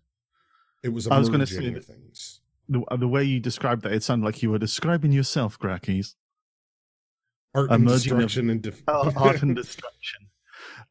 [0.87, 2.41] It, was a I was gonna say that- things.
[2.69, 6.15] The, the way you described that, it sounded like you were describing yourself, Grackies.
[7.55, 10.27] Art and destruction and def- Oh, art and destruction.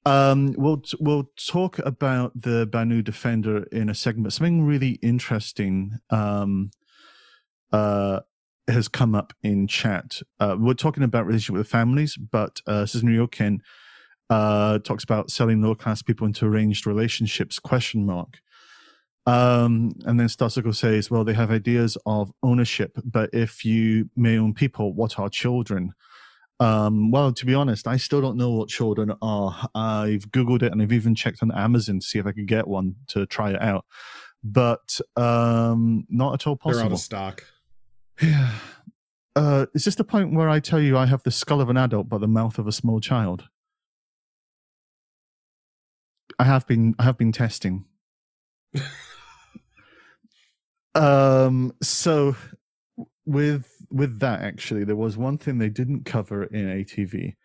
[0.06, 6.00] Um, we'll we'll talk about the Banu Defender in a second, but something really interesting
[6.12, 6.72] um,
[7.74, 8.22] uh,
[8.70, 10.22] has come up in chat.
[10.40, 13.60] Uh, we're talking about relationship with families, but uh, Susan Ryoken
[14.30, 17.60] uh, talks about selling lower class people into arranged relationships?
[17.60, 18.40] Question mark.
[19.28, 24.38] Um, and then Starsicle says, well, they have ideas of ownership, but if you may
[24.38, 25.94] own people, what are children?
[26.60, 29.70] Um, well, to be honest, I still don't know what children are.
[29.74, 32.68] I've Googled it and I've even checked on Amazon to see if I could get
[32.68, 33.86] one to try it out,
[34.44, 36.78] but um, not at all possible.
[36.78, 37.44] They're out of stock.
[38.22, 38.52] Yeah.
[39.36, 41.76] Uh, is this the point where I tell you I have the skull of an
[41.76, 43.50] adult but the mouth of a small child?
[46.40, 47.86] I have been I have been testing.
[50.96, 52.36] um so
[53.26, 57.36] with with that actually there was one thing they didn't cover in ATV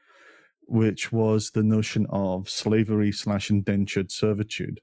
[0.67, 4.81] which was the notion of slavery slash indentured servitude.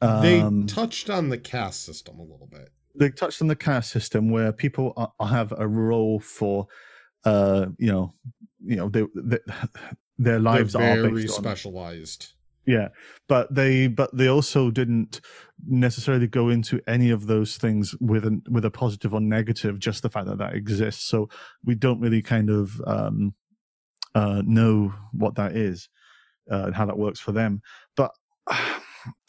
[0.00, 2.70] they Um, touched on the caste system a little bit.
[2.98, 6.66] they touched on the caste system where people are, have a role for
[7.24, 8.12] uh you know
[8.64, 9.38] you know they, they
[10.18, 12.32] their lives They're are very based on specialized.
[12.66, 12.88] Yeah
[13.28, 15.20] but they but they also didn't
[15.66, 20.02] necessarily go into any of those things with an with a positive or negative just
[20.02, 21.08] the fact that that exists.
[21.08, 21.28] So
[21.64, 23.34] we don't really kind of um
[24.14, 25.88] uh know what that is
[26.50, 27.60] uh, and how that works for them.
[27.96, 28.12] But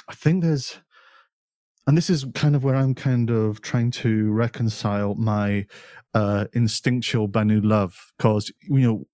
[0.07, 0.77] i think there's
[1.87, 5.67] and this is kind of where I'm kind of trying to reconcile my
[6.15, 9.07] uh, instinctual Banu love because you know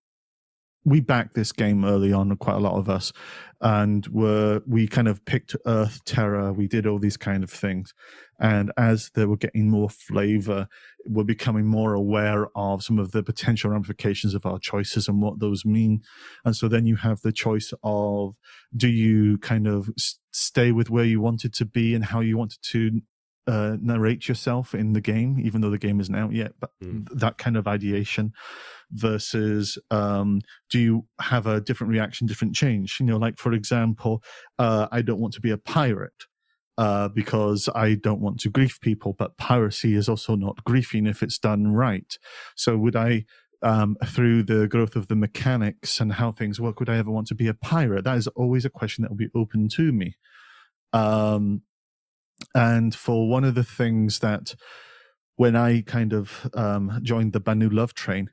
[0.84, 3.12] we backed this game early on, quite a lot of us,
[3.60, 6.52] and were we kind of picked Earth Terror.
[6.52, 7.94] We did all these kind of things,
[8.40, 10.66] and as they were getting more flavor,
[11.04, 15.38] we're becoming more aware of some of the potential ramifications of our choices and what
[15.38, 16.02] those mean.
[16.44, 18.36] And so then you have the choice of
[18.76, 19.90] do you kind of
[20.32, 23.00] stay with where you wanted to be and how you wanted to
[23.46, 27.06] uh, narrate yourself in the game, even though the game isn't out yet, but mm.
[27.12, 28.32] that kind of ideation
[28.90, 32.98] versus um, do you have a different reaction, different change?
[33.00, 34.22] You know, like for example,
[34.58, 36.12] uh, I don't want to be a pirate.
[36.78, 41.22] Uh, because I don't want to grief people, but piracy is also not griefing if
[41.22, 42.16] it's done right.
[42.56, 43.26] So, would I
[43.62, 47.28] um, through the growth of the mechanics and how things work, would I ever want
[47.28, 48.04] to be a pirate?
[48.04, 50.14] That is always a question that will be open to me.
[50.92, 51.62] Um,
[52.54, 54.54] and for one of the things that
[55.36, 58.30] when I kind of um, joined the Banu Love Train,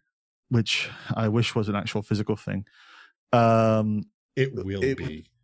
[0.50, 2.66] which I wish was an actual physical thing,
[3.32, 4.04] um,
[4.36, 5.26] it will it, be.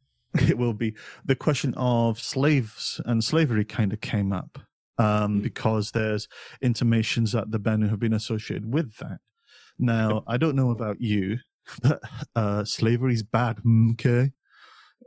[0.49, 0.93] It will be.
[1.23, 4.59] The question of slaves and slavery kind of came up
[4.97, 5.43] um, mm.
[5.43, 6.27] because there's
[6.61, 9.19] intimations that the Banu have been associated with that.
[9.79, 11.37] Now, I don't know about you,
[11.81, 12.01] but
[12.35, 13.59] uh, is bad,
[13.91, 14.31] okay?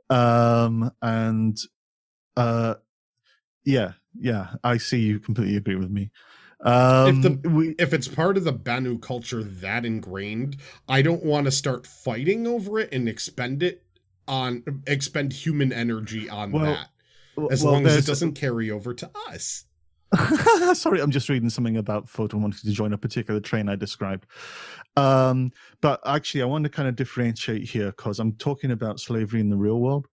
[0.08, 1.58] Um, and
[2.36, 2.76] uh,
[3.68, 6.10] yeah, yeah, I see you completely agree with me.
[6.60, 10.56] Um, if the we, if it's part of the Banu culture that ingrained,
[10.88, 13.84] I don't want to start fighting over it and expend it
[14.26, 16.88] on expend human energy on well, that.
[17.52, 19.66] As well, long as it doesn't carry over to us.
[20.72, 24.26] Sorry, I'm just reading something about Photon wanting to join a particular train I described.
[24.96, 25.52] Um,
[25.82, 29.50] but actually, I want to kind of differentiate here because I'm talking about slavery in
[29.50, 30.08] the real world.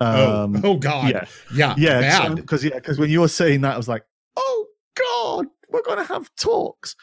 [0.00, 1.10] Oh, um, oh, oh God.
[1.10, 1.24] Yeah.
[1.54, 2.00] Yeah.
[2.00, 2.34] Yeah.
[2.34, 4.04] Because, yeah, because when you were saying that, I was like,
[4.36, 6.96] oh God, we're going to have talks.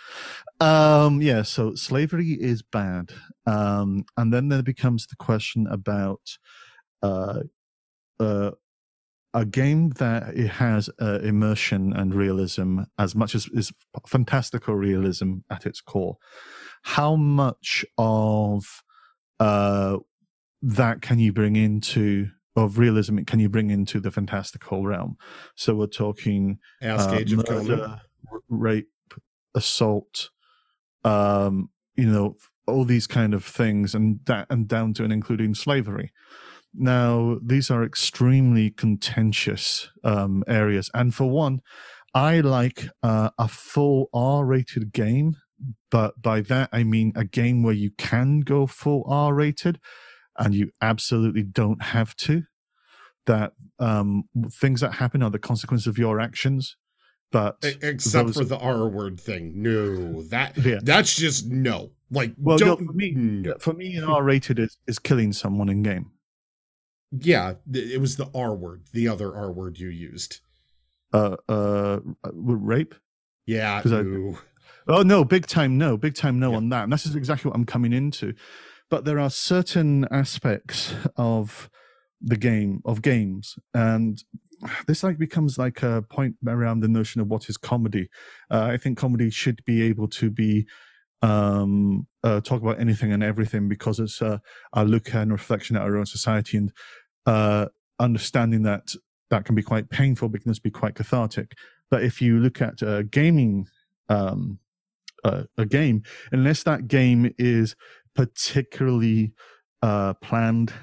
[0.60, 1.42] Um, yeah.
[1.44, 3.12] So slavery is bad.
[3.46, 6.38] Um, and then there becomes the question about,
[7.02, 7.42] uh,
[8.20, 8.52] uh,
[9.34, 13.72] a game that it has uh, immersion and realism as much as is
[14.06, 16.18] fantastical realism at its core.
[16.84, 18.84] How much of
[19.40, 20.00] uh,
[20.62, 25.18] that can you bring into of realism can you bring into the fantastical realm?
[25.56, 28.02] So we're talking Ask uh, Age of murder,
[28.50, 28.90] rape,
[29.56, 30.30] assault,
[31.04, 32.38] um, you know,
[32.68, 36.12] all these kind of things, and that and down to and including slavery.
[36.74, 41.62] Now, these are extremely contentious um, areas, and for one,
[42.14, 45.38] I like uh, a full R-rated game,
[45.90, 49.80] but by that I mean a game where you can go full R-rated
[50.38, 52.44] and you absolutely don't have to.
[53.26, 56.76] That um, things that happen are the consequence of your actions.
[57.32, 58.38] But except those...
[58.38, 60.80] for the R word thing, no, that yeah.
[60.82, 61.92] that's just no.
[62.10, 63.56] Like, well, no, for me, no.
[63.60, 66.12] for me, an R rated is is killing someone in game.
[67.12, 70.40] Yeah, it was the R word, the other R word you used.
[71.14, 72.96] Uh, uh, rape.
[73.46, 73.82] Yeah.
[73.86, 74.34] I,
[74.88, 76.58] oh no, big time no, big time no yeah.
[76.58, 76.84] on that.
[76.84, 78.34] And this is exactly what I'm coming into
[78.92, 81.72] but there are certain aspects of
[82.22, 84.24] the game of games and
[84.86, 88.08] this like becomes like a point around the notion of what is comedy.
[88.52, 90.68] Uh, i think comedy should be able to be
[91.24, 94.42] um, uh, talk about anything and everything because it's a,
[94.74, 96.72] a look and reflection at our own society and
[97.28, 97.68] uh,
[98.00, 98.94] understanding that
[99.30, 101.54] that can be quite painful but can be quite cathartic.
[101.92, 103.68] But if you look at uh, gaming
[104.10, 104.58] um,
[105.24, 107.76] uh, a game unless that game is
[108.16, 109.34] particularly
[109.82, 110.74] uh, planned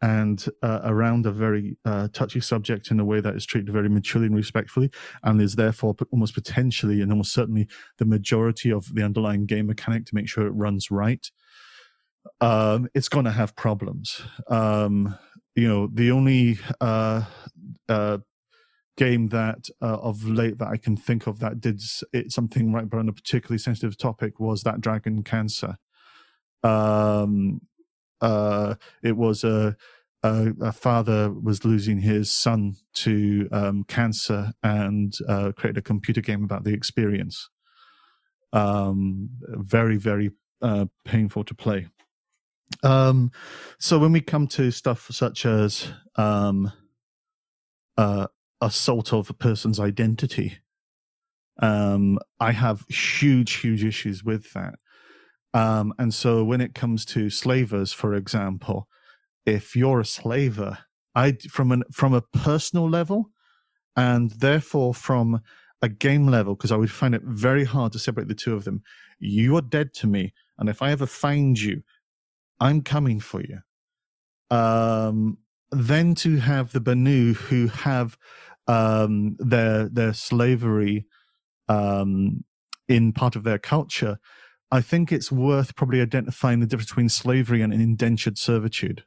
[0.00, 3.88] and uh, around a very uh, touchy subject in a way that is treated very
[3.88, 4.90] maturely and respectfully,
[5.24, 7.66] and is therefore almost potentially and almost certainly
[7.98, 11.30] the majority of the underlying game mechanic to make sure it runs right.
[12.40, 14.22] Um, it's going to have problems.
[14.48, 15.18] Um,
[15.56, 17.24] you know, the only uh,
[17.88, 18.18] uh,
[18.96, 21.80] game that uh, of late that I can think of that did
[22.30, 25.76] something right, on a particularly sensitive topic was that Dragon Cancer
[26.62, 27.60] um,
[28.20, 29.76] uh, it was a,
[30.22, 36.20] a, a, father was losing his son to um, cancer and uh, created a computer
[36.20, 37.48] game about the experience.
[38.52, 40.30] Um, very, very
[40.62, 41.86] uh, painful to play.
[42.82, 43.30] Um,
[43.78, 46.72] so when we come to stuff such as um,
[47.96, 48.26] uh,
[48.60, 50.58] assault of a person's identity,
[51.60, 54.76] um, I have huge, huge issues with that.
[55.54, 58.88] Um, and so when it comes to slavers, for example,
[59.46, 60.78] if you're a slaver,
[61.14, 63.30] I from an from a personal level,
[63.96, 65.40] and therefore from
[65.80, 68.64] a game level, because I would find it very hard to separate the two of
[68.64, 68.82] them.
[69.18, 71.82] You are dead to me, and if I ever find you,
[72.60, 73.60] I'm coming for you.
[74.50, 75.38] Um,
[75.70, 78.16] then to have the Banu who have
[78.66, 81.06] um, their their slavery
[81.68, 82.44] um,
[82.86, 84.18] in part of their culture,
[84.70, 89.04] I think it's worth probably identifying the difference between slavery and indentured servitude,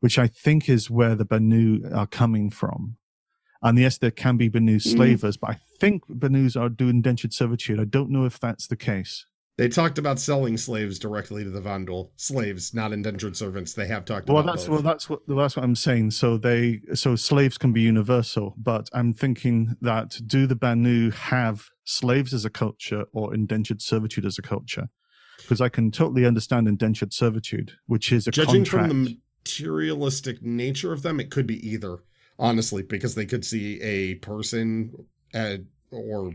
[0.00, 2.96] which I think is where the Banu are coming from.
[3.62, 4.82] And yes, there can be Banu mm.
[4.82, 7.80] slavers, but I think Banus are doing indentured servitude.
[7.80, 9.26] I don't know if that's the case.
[9.58, 12.10] They talked about selling slaves directly to the Vanduul.
[12.16, 13.72] Slaves, not indentured servants.
[13.72, 14.70] They have talked well, about that's both.
[14.70, 16.10] well, that's what that's what I'm saying.
[16.10, 21.70] So they so slaves can be universal, but I'm thinking that do the Banu have
[21.86, 24.88] slaves as a culture or indentured servitude as a culture?
[25.38, 28.88] Because I can totally understand indentured servitude, which is a judging contract.
[28.88, 31.98] from the materialistic nature of them, it could be either.
[32.38, 35.56] Honestly, because they could see a person uh,
[35.90, 36.34] or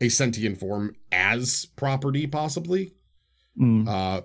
[0.00, 2.92] a sentient form as property, possibly.
[3.58, 3.86] Mm.
[3.86, 4.22] Uh,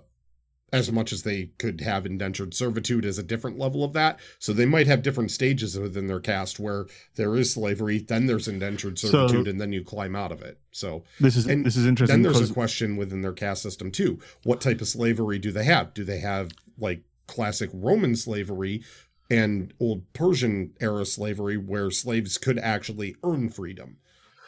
[0.72, 4.20] as much as they could have indentured servitude as a different level of that.
[4.40, 8.48] So they might have different stages within their caste where there is slavery, then there's
[8.48, 10.60] indentured servitude, so, and then you climb out of it.
[10.72, 12.22] So this is this is interesting.
[12.22, 14.20] Then there's a question within their caste system too.
[14.44, 15.94] What type of slavery do they have?
[15.94, 18.84] Do they have like classic Roman slavery
[19.30, 23.98] and old Persian era slavery where slaves could actually earn freedom?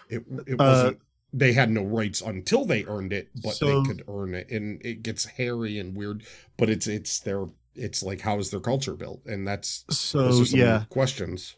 [0.09, 0.97] It, it uh, wasn't.
[0.97, 1.03] Uh,
[1.33, 4.83] they had no rights until they earned it, but so, they could earn it, and
[4.85, 6.23] it gets hairy and weird.
[6.57, 10.83] But it's it's their it's like how is their culture built, and that's so yeah
[10.89, 11.55] questions.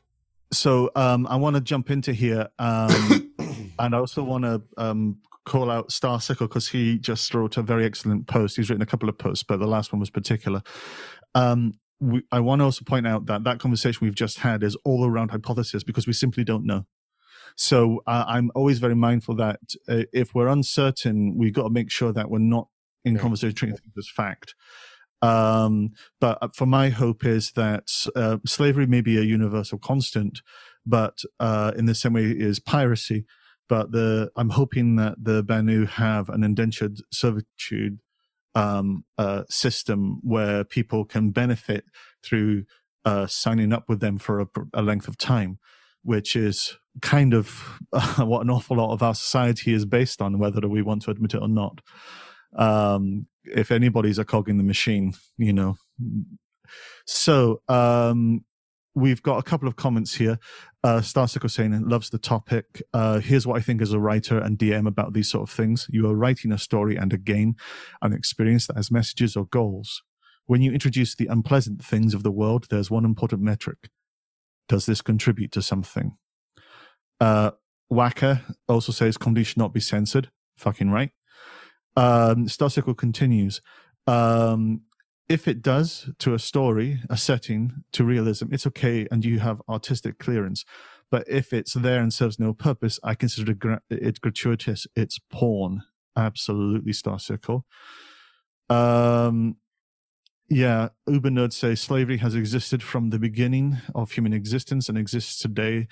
[0.51, 3.33] So um, I want to jump into here, um,
[3.79, 7.85] and I also want to um, call out Starsicle because he just wrote a very
[7.85, 8.57] excellent post.
[8.57, 10.61] He's written a couple of posts, but the last one was particular.
[11.35, 14.75] Um, we, I want to also point out that that conversation we've just had is
[14.83, 16.85] all around hypothesis because we simply don't know.
[17.55, 21.91] So uh, I'm always very mindful that uh, if we're uncertain, we've got to make
[21.91, 22.67] sure that we're not
[23.05, 23.21] in yeah.
[23.21, 24.55] conversation treating things as fact.
[25.21, 30.41] Um, but uh, for my hope is that uh, slavery may be a universal constant,
[30.85, 33.25] but uh, in the same way is piracy.
[33.69, 37.99] But the I'm hoping that the Banu have an indentured servitude
[38.53, 41.85] um, uh, system where people can benefit
[42.21, 42.65] through
[43.27, 45.59] signing up with them for a, a length of time
[46.03, 47.49] which is kind of
[48.17, 51.33] what an awful lot of our society is based on, whether we want to admit
[51.33, 51.81] it or not.
[52.55, 55.77] Um, if anybody's a cog in the machine, you know.
[57.05, 58.45] So um,
[58.95, 60.39] we've got a couple of comments here.
[60.83, 62.81] Uh, Starsicle was saying loves the topic.
[62.93, 65.87] Uh, here's what I think as a writer and DM about these sort of things.
[65.89, 67.55] You are writing a story and a game,
[68.01, 70.03] an experience that has messages or goals.
[70.45, 73.89] When you introduce the unpleasant things of the world, there's one important metric
[74.67, 76.17] does this contribute to something?
[77.19, 77.51] Uh,
[77.91, 80.29] Wacker also says comedy should not be censored.
[80.57, 81.11] Fucking right.
[81.95, 83.61] Um, Starsicle continues.
[84.07, 84.81] Um,
[85.29, 89.61] if it does to a story, a setting, to realism, it's okay and you have
[89.69, 90.65] artistic clearance.
[91.09, 94.87] But if it's there and serves no purpose, I consider it, gra- it gratuitous.
[94.95, 95.83] It's porn.
[96.15, 97.63] Absolutely, Starsicle.
[98.69, 99.57] Um,
[100.49, 105.39] yeah, Uber Nerd says slavery has existed from the beginning of human existence and exists
[105.39, 105.87] today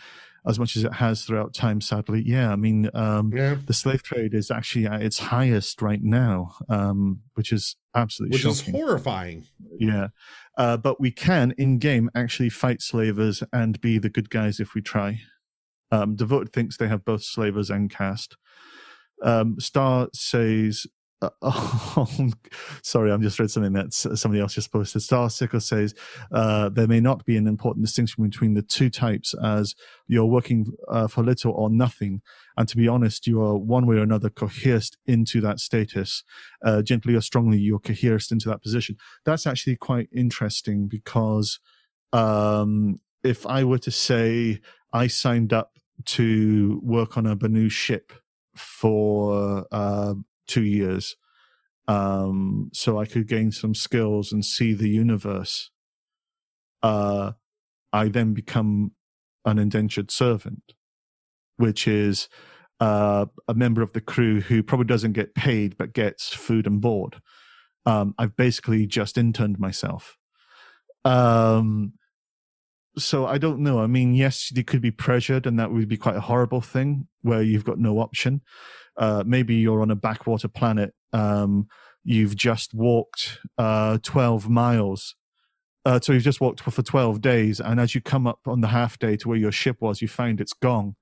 [0.45, 2.23] as much as it has throughout time, sadly.
[2.25, 3.55] Yeah, I mean, um, yeah.
[3.65, 8.41] the slave trade is actually at its highest right now, um, which is absolutely which
[8.41, 8.75] shocking.
[8.75, 9.45] is horrifying.
[9.77, 10.07] Yeah,
[10.57, 14.73] uh, but we can in game actually fight slavers and be the good guys if
[14.73, 15.21] we try.
[15.91, 18.37] Um, Devoted thinks they have both slavers and caste.
[19.21, 20.87] Um, Star says
[21.21, 22.29] uh, oh,
[22.81, 25.01] sorry, I'm just read something that somebody else just posted.
[25.01, 25.93] Starsicle says
[26.31, 29.75] uh, there may not be an important distinction between the two types, as
[30.07, 32.21] you're working uh, for little or nothing,
[32.57, 36.23] and to be honest, you are one way or another coerced into that status.
[36.63, 38.97] Uh, gently or strongly, you're coerced into that position.
[39.25, 41.59] That's actually quite interesting because
[42.13, 44.61] um, if I were to say
[44.91, 48.11] I signed up to work on a Banu ship
[48.55, 50.15] for uh,
[50.47, 51.15] two years
[51.87, 55.71] um, so I could gain some skills and see the universe.
[56.81, 57.33] Uh,
[57.91, 58.91] I then become
[59.45, 60.73] an indentured servant,
[61.57, 62.29] which is
[62.79, 66.81] uh, a member of the crew who probably doesn't get paid but gets food and
[66.81, 67.21] board.
[67.85, 70.17] Um, I've basically just interned myself.
[71.03, 71.93] Um,
[72.97, 73.79] so I don't know.
[73.79, 77.07] I mean, yes, they could be pressured, and that would be quite a horrible thing
[77.21, 78.41] where you've got no option.
[79.01, 80.93] Uh, maybe you're on a backwater planet.
[81.11, 81.67] Um,
[82.05, 85.15] you've just walked uh, 12 miles
[85.83, 88.67] Uh, so you've just walked for 12 days, and as you come up on the
[88.67, 90.95] half day to where your ship was, you find it's gone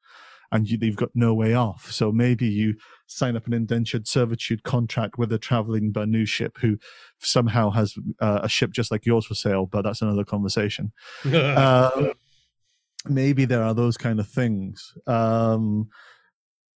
[0.52, 1.92] and you, you've got no way off.
[1.92, 2.76] So maybe you
[3.08, 6.78] sign up an indentured servitude contract with a traveling Banu ship who
[7.20, 10.94] somehow has uh, a ship just like yours for sale, but that's another conversation.
[11.26, 12.14] uh,
[13.06, 14.94] maybe there are those kind of things.
[15.08, 15.90] Um,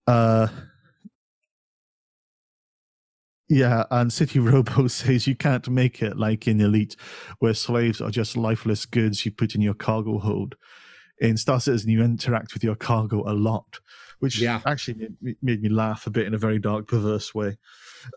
[0.07, 0.47] uh,
[3.49, 6.95] yeah, and City Robo says you can't make it like in Elite,
[7.39, 10.55] where slaves are just lifeless goods you put in your cargo hold.
[11.19, 13.79] In Star Citizen, you interact with your cargo a lot,
[14.19, 14.61] which Yeah.
[14.65, 17.57] actually made, made me laugh a bit in a very dark, perverse way.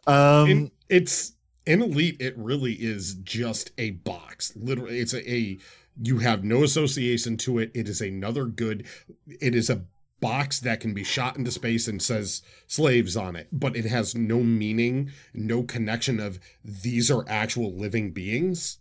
[0.06, 1.32] Um, in, it's
[1.66, 5.58] in elite it really is just a box literally it's a, a
[6.02, 8.86] you have no association to it it is another good
[9.40, 9.84] it is a
[10.20, 14.14] box that can be shot into space and says slaves on it but it has
[14.14, 18.78] no meaning no connection of these are actual living beings.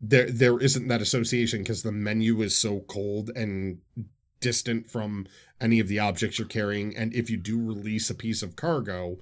[0.00, 3.78] There there isn't that association because the menu is so cold and
[4.40, 5.26] distant from
[5.60, 6.96] any of the objects you're carrying.
[6.96, 9.18] And if you do release a piece of cargo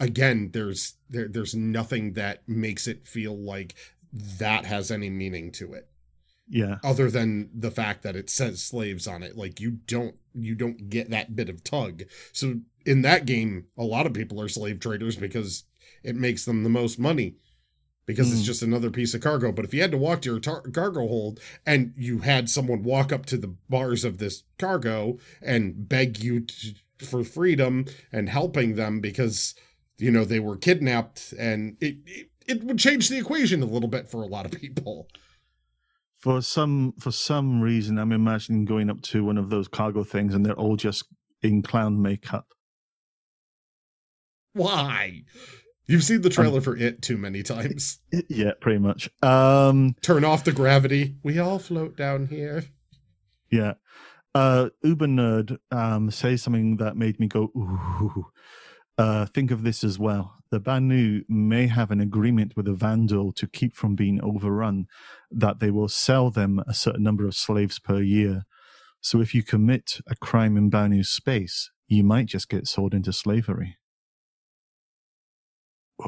[0.00, 3.74] again there's there there's nothing that makes it feel like
[4.12, 5.88] that has any meaning to it
[6.48, 10.54] yeah, other than the fact that it says slaves on it like you don't you
[10.54, 12.02] don't get that bit of tug.
[12.32, 15.64] So in that game a lot of people are slave traders because
[16.02, 17.36] it makes them the most money
[18.06, 18.46] because it's Mm.
[18.46, 19.50] just another piece of cargo.
[19.52, 22.82] But if you had to walk to your tar- cargo hold and you had someone
[22.82, 28.28] walk up to the bars of this cargo and beg you to, for freedom and
[28.28, 29.54] helping them because
[29.96, 33.88] you know they were kidnapped and it, it it would change the equation a little
[33.88, 35.08] bit for a lot of people
[36.24, 40.34] for some for some reason, I'm imagining going up to one of those cargo things,
[40.34, 41.04] and they're all just
[41.42, 42.46] in clown makeup.
[44.54, 45.22] why
[45.86, 47.98] you've seen the trailer for it too many times
[48.30, 49.10] Yeah, pretty much.
[49.22, 52.64] Um, turn off the gravity we all float down here
[53.50, 53.74] Yeah.
[54.34, 58.26] Uh, Uber Nerd um, says something that made me go, ooh.
[58.96, 60.36] Uh, think of this as well.
[60.54, 64.86] The Banu may have an agreement with the Vanduul to keep from being overrun,
[65.28, 68.44] that they will sell them a certain number of slaves per year.
[69.00, 73.12] So if you commit a crime in Banu space, you might just get sold into
[73.12, 73.78] slavery.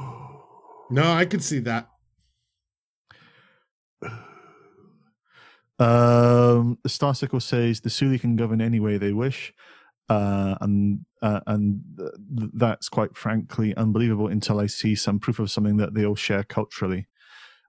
[0.91, 1.89] no i could see that
[5.79, 9.53] Um, the Starsicle says the Souli can govern any way they wish,
[10.09, 15.39] uh, and uh, and th- th- that's quite frankly unbelievable until I see some proof
[15.39, 17.09] of something that they all share culturally.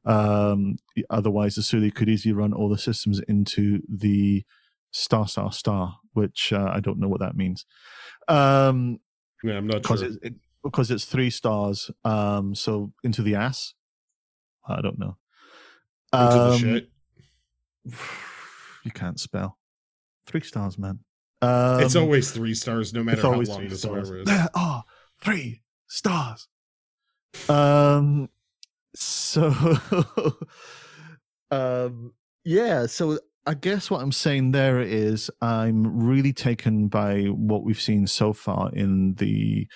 [0.06, 0.78] Um,
[1.10, 4.44] otherwise, the Souli could easily run all the systems into the
[4.92, 7.66] star star star, which uh, I don't know what that means.
[8.28, 9.00] Um,
[9.44, 10.34] yeah i'm not because sure it, it,
[10.64, 11.92] because it's three stars.
[12.06, 13.74] Um, so into the ass.
[14.68, 15.18] I don't know.
[16.14, 16.90] into the Um, shit
[18.84, 19.58] You can't spell.
[20.26, 21.00] Three stars, man.
[21.42, 24.08] Um, it's always three stars no matter how long the stars.
[24.08, 24.84] swear is There are
[25.22, 26.48] three stars.
[27.48, 28.30] Um.
[28.96, 29.54] So.
[31.52, 32.14] um.
[32.44, 32.88] Yeah.
[32.88, 38.06] So I guess what I'm saying there is I'm really taken by what we've seen
[38.08, 39.68] so far in the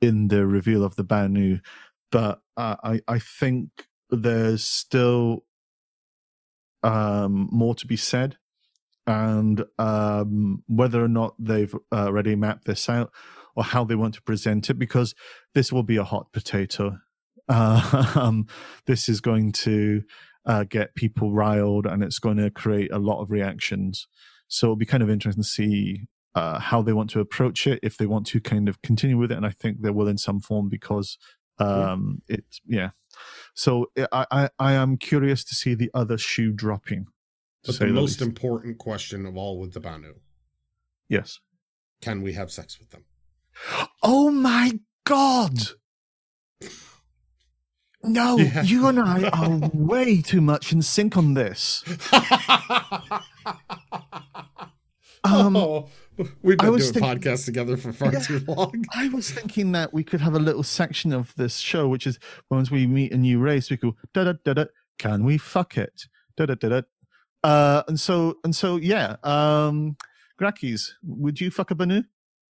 [0.00, 1.58] in the reveal of the Banu,
[2.12, 3.70] but uh, I I think
[4.10, 5.44] there's still
[6.84, 8.36] um more to be said
[9.06, 13.10] and um, whether or not they've uh, already mapped this out
[13.56, 15.14] or how they want to present it, because
[15.54, 16.98] this will be a hot potato.
[17.48, 18.46] Um,
[18.86, 20.02] this is going to
[20.46, 24.08] uh, get people riled and it's going to create a lot of reactions.
[24.48, 27.80] So it'll be kind of interesting to see uh, how they want to approach it,
[27.82, 29.36] if they want to kind of continue with it.
[29.36, 31.18] And I think they will in some form because
[31.58, 32.90] um, it's, yeah.
[33.54, 37.06] So I, I, I am curious to see the other shoe dropping.
[37.64, 38.22] To but the the most least.
[38.22, 40.14] important question of all with the banu
[41.08, 41.38] Yes.
[42.00, 43.04] can we have sex with them
[44.02, 45.58] Oh my god!
[48.02, 48.62] No, Yeah.
[48.62, 51.84] you and I are way too much in sync on this.
[55.24, 55.88] Um, oh,
[56.42, 58.18] we've I been was doing thinking- podcasts together for far Yeah.
[58.20, 58.84] too long.
[58.94, 62.18] I was thinking that we could have a little section of this show, which is
[62.50, 64.64] once we meet a new race, we go da da da da.
[64.98, 66.06] Can we fuck it?
[66.36, 66.82] Da da da da.
[67.44, 69.16] Uh, and so and so, yeah.
[69.22, 69.96] Um,
[70.40, 72.02] Grakis, would you fuck a Banu?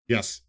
[0.08, 0.42] Yes.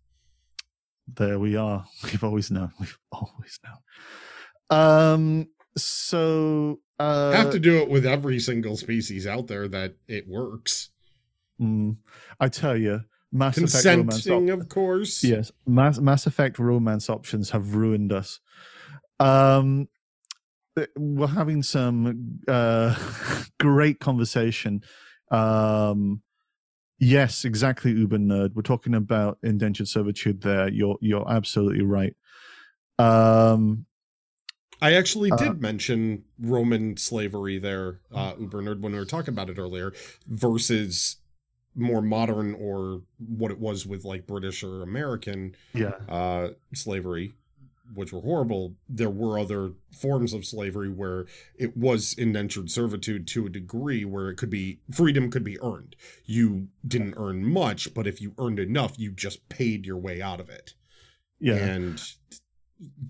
[1.14, 1.84] There we are.
[2.04, 2.72] We've always known.
[2.80, 4.78] We've always known.
[4.80, 5.48] Um.
[5.76, 6.80] So.
[6.98, 10.90] Uh, Have to do it with every single species out there that it works.
[11.60, 11.96] mm,
[12.38, 13.00] I tell you,
[13.32, 14.28] Mass Effect romance.
[14.28, 15.24] Op- of course.
[15.24, 18.40] yes, Mass Mass Effect romance options have ruined us.
[19.18, 19.88] Um.
[20.76, 22.94] Uh, we're having some uh,
[23.60, 24.82] great conversation.
[25.30, 26.22] Um,
[26.98, 28.54] yes, exactly, Uber nerd.
[28.54, 30.40] We're talking about indentured servitude.
[30.42, 32.14] There, you're you're absolutely right.
[32.98, 33.86] Um,
[34.80, 39.32] I actually Uh, did mention Roman slavery there, uh, Uber Nerd, when we were talking
[39.32, 39.92] about it earlier,
[40.26, 41.16] versus
[41.74, 47.32] more modern or what it was with like British or American yeah, uh, slavery,
[47.94, 48.76] which were horrible.
[48.88, 51.26] There were other forms of slavery where
[51.58, 55.96] it was indentured servitude to a degree where it could be freedom could be earned.
[56.24, 60.40] You didn't earn much, but if you earned enough, you just paid your way out
[60.40, 60.74] of it
[61.42, 61.56] yeah.
[61.56, 62.02] and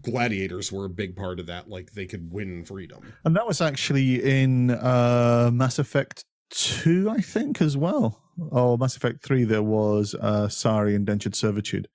[0.01, 3.61] gladiators were a big part of that like they could win freedom And that was
[3.61, 8.21] actually in uh, Mass Effect 2, I think, as well.
[8.51, 11.89] Or Mass Effect 3, there was uh, Sari Indentured Servitude.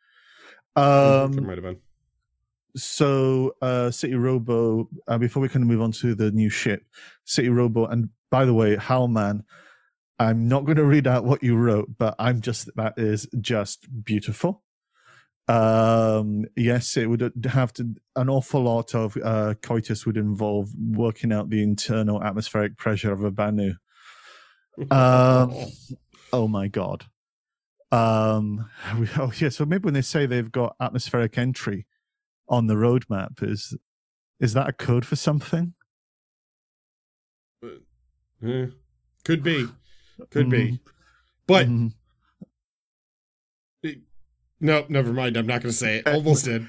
[0.75, 1.77] it Um, might have been
[2.75, 6.83] so, uh, City Robo, uh, before we kind of move on to the new ship,
[7.25, 9.43] City Robo, and by the way, Howlman,
[10.19, 13.87] I'm not going to read out what you wrote, but I'm just, that is just
[14.03, 14.63] beautiful.
[15.47, 21.31] Um, yes, it would have to, an awful lot of uh, coitus would involve working
[21.31, 23.73] out the internal atmospheric pressure of a Banu.
[24.91, 25.53] Um,
[26.33, 27.05] oh my god.
[27.91, 28.69] Um,
[29.17, 31.85] oh yeah, so maybe when they say they've got atmospheric entry
[32.49, 33.75] on the roadmap, is
[34.39, 35.73] is that a code for something?
[38.43, 38.67] Eh,
[39.23, 39.67] could be.
[40.31, 40.71] Could be.
[40.71, 40.79] Mhm.
[41.45, 41.93] but Mhm.
[44.59, 45.37] no never mind.
[45.37, 46.07] I'm not going to say it.
[46.13, 46.67] Almost did.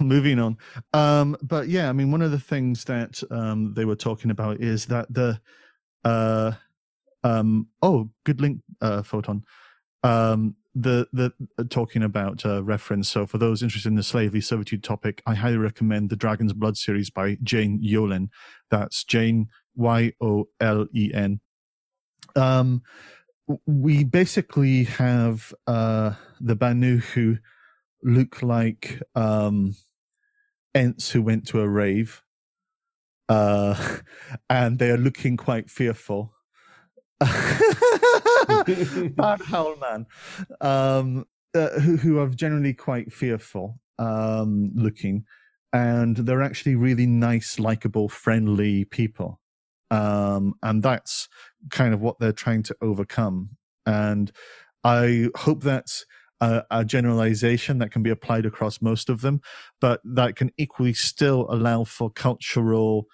[0.00, 0.56] Moving on.
[0.92, 4.60] Um but yeah i mean one of the things that um they were talking about
[4.60, 5.40] is that the
[6.04, 6.52] uh
[7.24, 9.44] um oh good link uh photon.
[10.02, 13.08] Um the the uh, talking about uh, reference.
[13.08, 16.76] So for those interested in the slavery servitude topic i highly recommend the dragon's blood
[16.76, 18.28] series by jane yolen.
[18.70, 21.40] That's jane y-o-l-e-n
[22.36, 22.82] um
[23.66, 27.38] we basically have uh the banu who
[28.02, 29.74] look like um
[30.74, 32.22] ents who went to a rave
[33.28, 33.98] uh
[34.50, 36.32] and they are looking quite fearful
[39.16, 40.06] bad howl man.
[40.60, 45.24] Um uh, who, who are generally quite fearful um looking
[45.72, 49.40] and they're actually really nice likable friendly people.
[49.90, 51.28] Um and that's
[51.70, 53.50] kind of what they're trying to overcome.
[53.86, 54.30] And
[54.84, 56.06] i hope that's
[56.40, 59.40] a, a generalization that can be applied across most of them
[59.80, 63.06] but that can equally still allow for cultural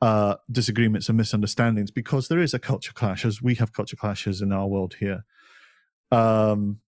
[0.00, 4.40] uh, disagreements and misunderstandings because there is a culture clash as we have culture clashes
[4.40, 5.24] in our world here.
[6.10, 6.80] Um,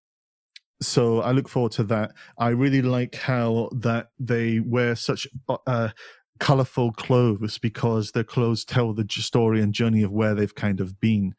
[0.81, 2.13] so I look forward to that.
[2.39, 5.27] I really like how that they wear such
[5.67, 5.91] uh,
[6.41, 10.99] colorful clothes because their clothes tell the story and journey of where they've kind of
[11.01, 11.35] been.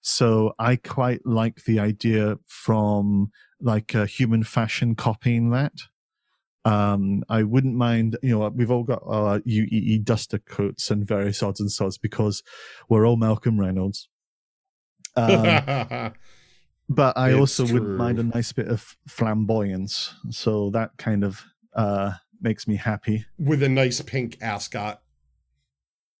[0.00, 5.72] So I quite like the idea from like uh, human fashion copying that.
[6.64, 11.42] Um, I wouldn't mind, you know, we've all got our UEE duster coats and various
[11.42, 12.42] odds and sods because
[12.88, 14.08] we're all Malcolm Reynolds.
[15.16, 15.42] Um,
[16.88, 20.14] but I It's also wouldn't mind a nice bit of flamboyance.
[20.30, 21.44] So that kind of
[21.74, 23.24] uh, makes me happy.
[23.38, 25.00] with a nice pink ascot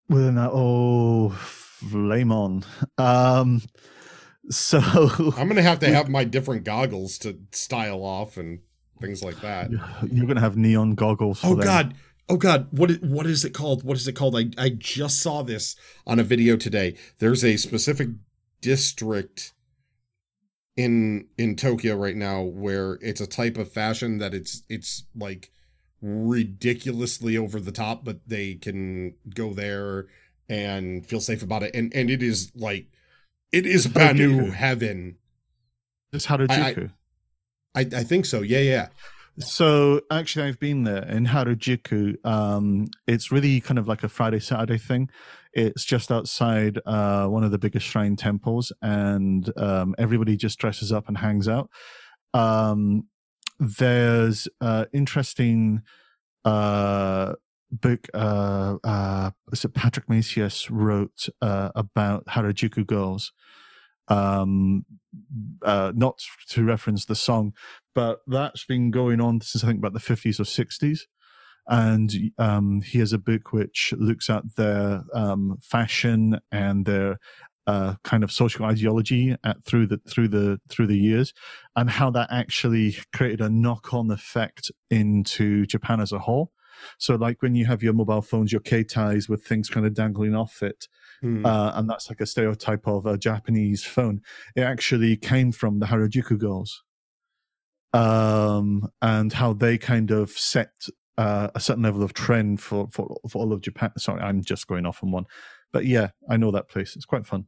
[0.08, 2.64] With an, oh, flame on.
[2.96, 3.62] Um,
[4.50, 4.80] so
[5.36, 8.60] i'm gonna have to have my different goggles to style off and
[9.00, 11.40] things like that you're going to have neon goggles.
[11.40, 11.64] For Oh them.
[11.64, 11.94] God.
[12.28, 12.68] Oh God.
[12.70, 12.90] What?
[13.02, 13.84] What is it called?
[13.84, 14.36] What is it called?
[14.36, 15.76] I, I just saw this
[16.06, 16.96] on a video today.
[17.18, 18.08] There's a specific
[18.60, 19.52] district
[20.76, 25.50] in in Tokyo right now where it's a type of fashion that it's it's like
[26.00, 30.06] ridiculously over the top, but they can go there
[30.48, 31.74] and feel safe about it.
[31.74, 32.86] And and it is like
[33.52, 35.16] it is Banu heaven.
[36.12, 36.50] It's Harajuku.
[36.50, 36.88] I, I
[37.84, 38.42] think so.
[38.42, 38.88] Yeah, yeah.
[39.38, 42.24] So actually, I've been there in Harajuku.
[42.26, 45.10] Um, it's really kind of like a Friday Saturday thing.
[45.52, 50.92] It's just outside uh, one of the biggest shrine temples, and um, everybody just dresses
[50.92, 51.70] up and hangs out.
[52.34, 53.06] Um,
[53.58, 55.82] there's uh, interesting
[56.44, 57.34] uh,
[57.70, 58.08] book.
[58.12, 63.32] Uh, uh, it Patrick Macias wrote uh, about Harajuku girls.
[64.08, 64.84] Um,
[65.62, 67.52] uh, not to reference the song,
[67.94, 71.00] but that's been going on since I think about the 50s or 60s.
[71.66, 77.18] And um, he has a book which looks at their um, fashion and their
[77.66, 81.34] uh, kind of social ideology at, through the through the through the years,
[81.76, 86.50] and how that actually created a knock-on effect into Japan as a whole.
[86.98, 90.34] So, like when you have your mobile phones, your keitais with things kind of dangling
[90.34, 90.88] off it,
[91.20, 91.44] Hmm.
[91.44, 94.20] uh, and that's like a stereotype of a Japanese phone.
[94.54, 96.84] It actually came from the Harajuku girls,
[97.92, 100.70] um, and how they kind of set
[101.16, 103.90] uh, a certain level of trend for, for for all of Japan.
[103.98, 105.26] Sorry, I'm just going off on one,
[105.72, 106.94] but yeah, I know that place.
[106.94, 107.46] It's quite fun.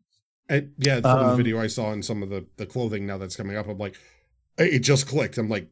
[0.48, 3.18] And, yeah, from the Um, video I saw and some of the the clothing now
[3.18, 3.96] that's coming up, I'm like,
[4.58, 5.38] it just clicked.
[5.38, 5.68] I'm like,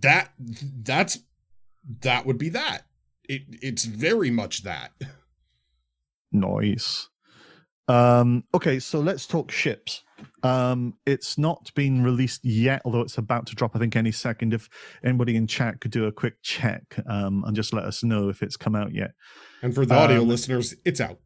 [0.00, 1.18] that that's
[2.02, 2.86] that would be that.
[3.28, 4.92] It it's very much that.
[6.32, 7.08] Noise.
[7.88, 10.02] Um, okay, so let's talk ships.
[10.42, 14.54] Um, it's not been released yet, although it's about to drop, I think, any second.
[14.54, 14.68] If
[15.04, 18.42] anybody in chat could do a quick check um, and just let us know if
[18.42, 19.12] it's come out yet.
[19.62, 21.20] And for the audio Um, listeners, it's out.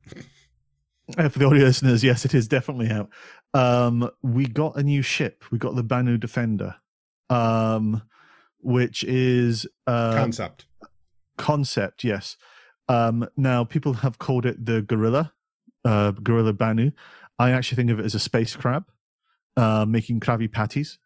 [1.17, 3.11] Uh, for the audio listeners, yes, it is definitely out.
[3.55, 5.45] Um, we got a new ship.
[5.51, 6.77] We got the Banu Defender,
[7.31, 8.03] um,
[8.63, 10.67] which is uh, Concept.
[11.37, 12.05] concept.
[12.05, 12.37] Yes.
[12.89, 15.33] Um, now people have called it the Gorilla,
[15.85, 16.91] uh, Gorilla Banu.
[17.39, 18.85] I actually think of it as a space crab,
[19.57, 20.99] uh, making Krabby patties.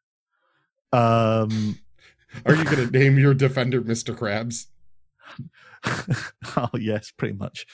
[0.93, 1.79] Um,
[2.47, 4.17] Are you going to name your defender Mr.
[4.17, 4.67] Krabs?
[6.57, 7.67] oh yes, pretty much.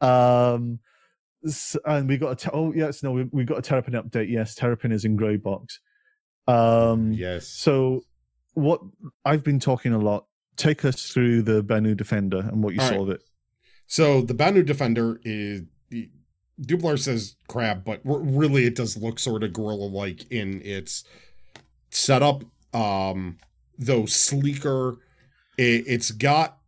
[0.00, 0.80] Um,
[1.46, 4.28] s- and we got a te- oh yes no we we got a Terrapin update.
[4.30, 5.80] Yes, Terrapin is in grey box.
[6.46, 7.46] Um, Yes.
[7.48, 8.02] So
[8.54, 8.80] what
[9.24, 10.26] I've been talking a lot.
[10.56, 13.02] Take us through the Banu Defender and what you All saw right.
[13.02, 13.22] of it.
[13.86, 15.62] So the Banu Defender is
[16.60, 21.04] Dublar says crab, but really it does look sort of gorilla like in its
[21.90, 22.44] setup.
[22.74, 23.38] Um,
[23.78, 24.98] though sleeker,
[25.56, 26.58] it, it's got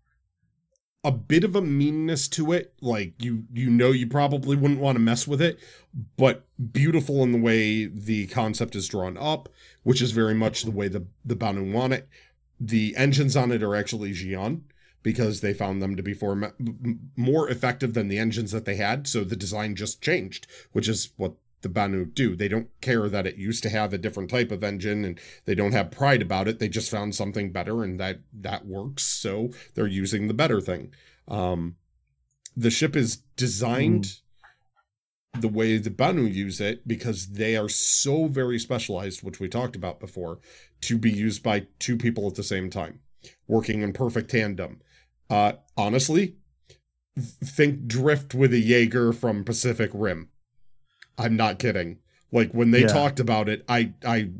[1.02, 2.74] a bit of a meanness to it.
[2.80, 5.58] Like you, you know, you probably wouldn't want to mess with it,
[6.16, 9.48] but beautiful in the way the concept is drawn up,
[9.82, 12.08] which is very much the way the the Banu want it.
[12.58, 14.62] The engines on it are actually Xi'an
[15.02, 16.52] because they found them to be for,
[17.16, 19.06] more effective than the engines that they had.
[19.06, 22.36] So the design just changed, which is what the Banu do.
[22.36, 25.54] They don't care that it used to have a different type of engine and they
[25.54, 26.58] don't have pride about it.
[26.58, 29.04] They just found something better and that that works.
[29.04, 30.92] So they're using the better thing.
[31.28, 31.76] Um,
[32.56, 34.20] the ship is designed
[35.38, 39.76] the way the Banu use it because they are so very specialized, which we talked
[39.76, 40.38] about before,
[40.82, 43.00] to be used by two people at the same time,
[43.46, 44.80] working in perfect tandem.
[45.28, 46.36] Uh, honestly,
[47.18, 50.28] think Drift with a Jaeger from Pacific Rim.
[51.16, 51.98] I'm not kidding.
[52.32, 52.88] Like when they Yeah.
[52.88, 54.30] talked about it, I I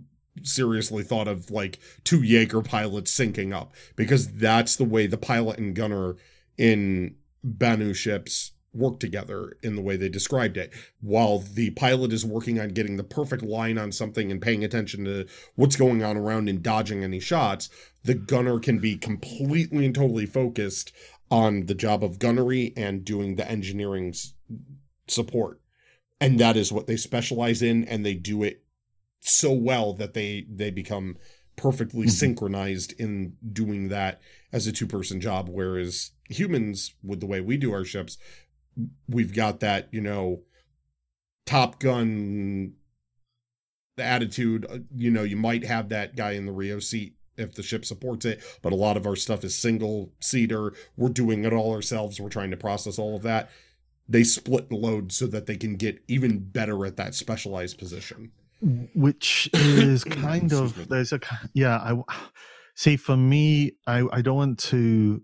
[0.42, 5.58] seriously thought of like two Jaeger pilots syncing up because that's the way the pilot
[5.58, 6.16] and gunner
[6.56, 10.72] in Banu ships work together in the way they described it.
[11.00, 15.04] While the pilot is working on getting the perfect line on something and paying attention
[15.04, 17.68] to what's going on around and dodging any shots,
[18.04, 20.92] the gunner can be completely and totally focused
[21.30, 24.34] on the job of gunnery and doing the engineering s-
[25.08, 25.60] support.
[26.20, 28.62] And that is what they specialize in and they do it
[29.20, 31.16] so well that they they become
[31.56, 32.10] perfectly Mhm.
[32.10, 37.58] synchronized in doing that as a two person job whereas humans with the way we
[37.58, 38.16] do our ships
[39.08, 40.42] we've got that you know
[41.46, 42.74] top gun
[43.98, 44.66] attitude.
[44.68, 47.84] Uh, you know you might have that guy in the rio seat if the ship
[47.84, 51.72] supports it but a lot of our stuff is single seater we're doing it all
[51.72, 52.20] ourselves.
[52.20, 53.50] We're trying to process all of that.
[54.08, 58.32] They split the load so that they can get even better at that specialized position.
[58.94, 61.20] Which is kind of there's a
[61.54, 62.02] yeah i
[62.74, 65.22] see for me i i don't want to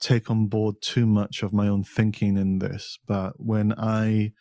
[0.00, 4.32] take on board too much of my own thinking in this but when i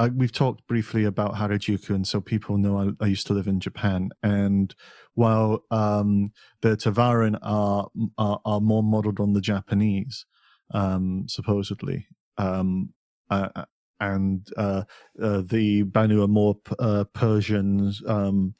[0.00, 3.46] I, we've talked briefly about Harajuku, and so people know I, I used to live
[3.46, 4.08] in Japan.
[4.22, 4.74] And
[5.12, 10.24] while um, the Tevarin are, are are more modeled on the Japanese,
[10.72, 12.06] um, supposedly,
[12.38, 12.94] um,
[13.28, 13.64] uh,
[14.00, 14.84] and uh,
[15.22, 18.54] uh, the Banu are more uh, Persian, um,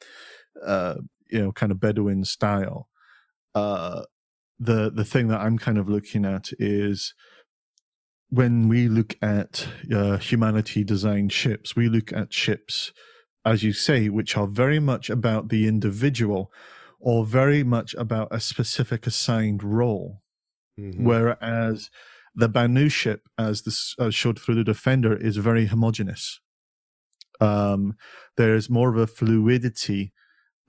[0.63, 0.97] uh,
[1.31, 2.87] you know, kind of Bedouin style.
[4.61, 7.15] The the thing that I'm kind of looking at is
[8.29, 12.93] when we look at uh, humanity designed ships, we look at ships,
[13.43, 16.51] as you say, which are very much about the individual
[16.99, 20.21] or very much about a specific assigned role.
[20.79, 21.03] Mhm.
[21.03, 21.89] Whereas
[22.35, 26.39] the Banu ship, as this uh, showed through the Defender, is very homogeneous.
[27.39, 27.95] Um,
[28.37, 30.13] there's more of a fluidity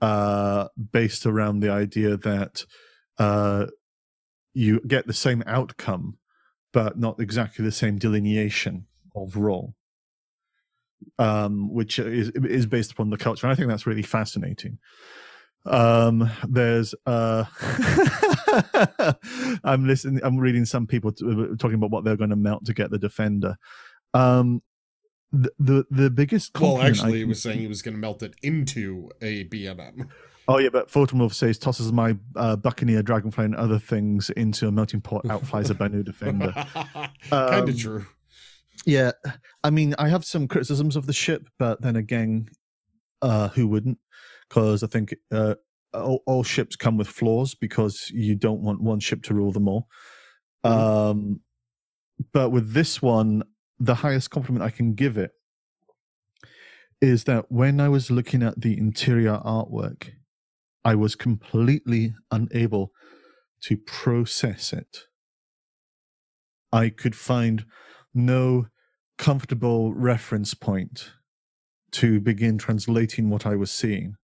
[0.01, 2.65] uh, based around the idea that
[3.19, 3.67] uh,
[4.53, 6.17] you get the same outcome,
[6.71, 9.75] but not exactly the same delineation of role,
[11.19, 13.45] um, which is is based upon the culture.
[13.45, 14.79] And I think that's really fascinating.
[15.65, 17.45] Um, there's uh,
[19.63, 20.21] I'm listening.
[20.23, 22.91] I'm reading some people t- uh, talking about what they're going to melt to get
[22.91, 23.55] the defender.
[24.13, 24.61] Um,
[25.31, 26.59] the the, the biggest.
[26.59, 30.09] Well, actually, he was saying he was going to melt it into a BMM.
[30.47, 34.71] Oh yeah, but Photomorph says tosses my uh, Buccaneer Dragonfly and other things into a
[34.71, 35.25] melting pot.
[35.29, 36.51] Out flies a Banu defender.
[36.53, 38.05] kind Um, of true.
[38.85, 39.11] Yeah,
[39.63, 42.49] I mean, I have some criticisms of the ship, but then again,
[43.21, 43.99] uh, who wouldn't?
[44.49, 45.55] Because I think uh,
[45.93, 49.69] all, all ships come with flaws because you don't want one ship to rule them
[49.69, 49.87] all.
[50.65, 51.39] Um,
[52.33, 53.43] but with this one,
[53.79, 55.31] the highest compliment I can give it
[57.01, 60.11] is that when I was looking at the interior artwork,
[60.85, 62.91] I was completely unable
[63.63, 65.05] to process it.
[66.71, 67.65] I could find
[68.13, 68.67] no
[69.17, 71.11] comfortable reference point
[71.91, 74.15] to begin translating what I was seeing.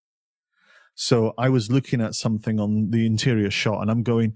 [0.95, 4.35] So I was looking at something on the interior shot and I'm going,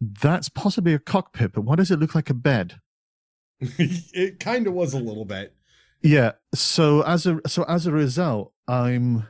[0.00, 2.78] that's possibly a cockpit, but why does it look like a bed?
[3.60, 5.54] it kind of was a little bit.
[6.02, 6.32] Yeah.
[6.54, 9.26] So as a so as a result, I'm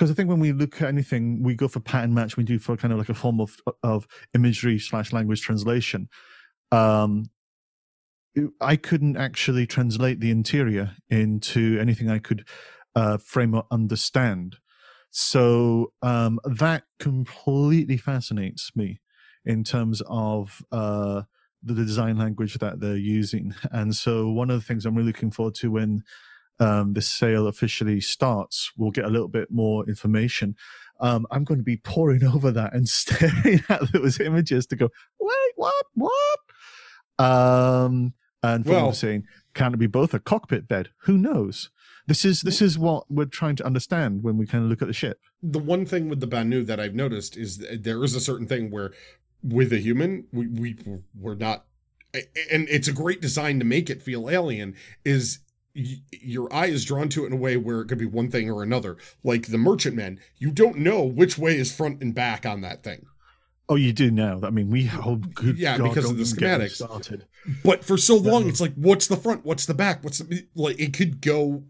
[0.00, 2.38] because I think when we look at anything, we go for pattern match.
[2.38, 6.08] We do for kind of like a form of of imagery slash language translation.
[6.72, 7.26] Um,
[8.62, 12.48] I couldn't actually translate the interior into anything I could
[12.94, 14.56] uh, frame or understand.
[15.10, 19.02] So um, that completely fascinates me
[19.44, 21.24] in terms of uh,
[21.62, 23.54] the design language that they're using.
[23.70, 26.04] And so one of the things I'm really looking forward to when
[26.60, 30.54] um, the sale officially starts, we'll get a little bit more information.
[31.00, 34.90] Um, I'm going to be poring over that and staring at those images to go,
[35.18, 36.38] wait, what, what?
[37.18, 40.90] Um, and for Well- saying, can it be both a cockpit bed?
[41.04, 41.70] Who knows?
[42.06, 44.88] This is this is what we're trying to understand when we kind of look at
[44.88, 45.20] the ship.
[45.42, 48.46] The one thing with the Banu that I've noticed is that there is a certain
[48.46, 48.92] thing where
[49.42, 50.76] with a human, we, we
[51.14, 51.66] we're not
[52.14, 55.38] and it's a great design to make it feel alien is
[55.74, 58.30] y- your eye is drawn to it in a way where it could be one
[58.30, 58.96] thing or another.
[59.22, 63.06] Like the merchantman you don't know which way is front and back on that thing.
[63.68, 64.40] Oh, you do now.
[64.42, 66.84] I mean, we oh, good Yeah, God, because of the schematics.
[66.84, 67.26] Started.
[67.64, 69.44] but for so long it's like what's the front?
[69.44, 70.02] What's the back?
[70.02, 71.62] What's the like it could go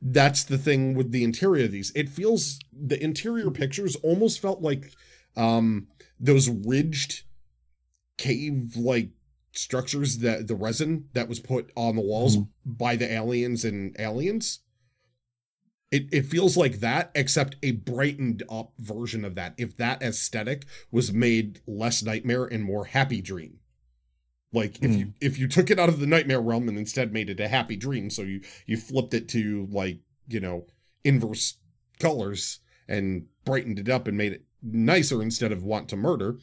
[0.00, 1.92] that's the thing with the interior of these.
[1.94, 4.92] It feels the interior pictures almost felt like
[5.36, 5.88] um
[6.20, 7.22] those ridged
[8.16, 9.08] cave like
[9.52, 12.48] structures that the resin that was put on the walls Mhm.
[12.64, 14.60] by the aliens and aliens
[15.90, 20.64] it, it feels like that except a brightened up version of that if that aesthetic
[20.92, 23.58] was made less nightmare and more happy dream
[24.52, 27.28] like if you if you took it out of the nightmare realm and instead made
[27.28, 29.98] it a happy dream so you you flipped it to like
[30.28, 30.66] you know
[31.04, 31.56] inverse
[31.98, 36.38] colors and brightened it up and made it nicer instead of want to murder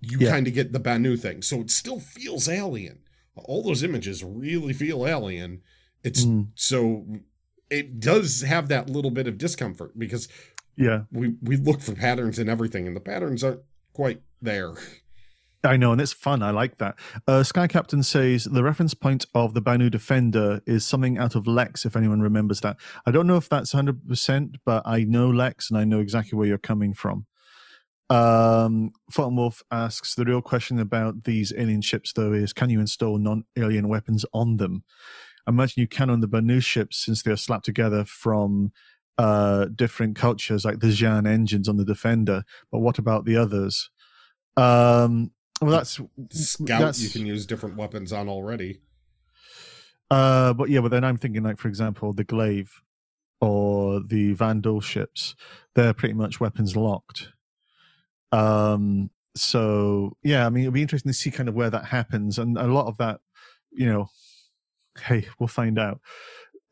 [0.00, 0.30] you Yeah.
[0.30, 3.00] kind of get the banu thing so it still feels alien
[3.34, 5.60] all those images really feel alien
[6.02, 7.04] it's Mm, so
[7.70, 10.28] it does have that little bit of discomfort because
[10.76, 13.60] yeah, we we look for patterns and everything and the patterns aren't
[13.92, 14.74] quite there
[15.64, 16.44] I know, and it's fun.
[16.44, 16.94] I like that.
[17.26, 21.46] Uh, Sky Captain says the reference point of the Banu Defender is something out of
[21.46, 22.76] Lexx, if anyone remembers that.
[23.04, 26.46] I don't know if that's 100%, but I know Lexx and I know exactly where
[26.46, 27.26] you're coming from.
[28.08, 32.80] Um, Photon Wolf asks the real question about these alien ships, though, is can you
[32.80, 34.84] install non alien weapons on them?
[35.46, 38.72] I imagine you can on the Banu ships since they are slapped together from
[39.18, 42.44] uh, different cultures, like the Xi'an engines on the Defender.
[42.70, 43.90] But what about the others?
[44.56, 45.30] Um,
[45.60, 46.00] well, that's
[46.30, 48.80] scout that's- you can use different weapons on already
[50.10, 52.70] Uh, but yeah, but then I'm thinking, like for example, the glaive
[53.40, 55.34] or the Vanduul ships.
[55.74, 57.28] They're pretty much weapons locked.
[58.36, 59.10] Um.
[59.34, 62.56] So yeah, I mean, it'll be interesting to see kind of where that happens, and
[62.56, 63.20] a lot of that,
[63.70, 64.08] you know,
[64.98, 66.00] hey, we'll find out.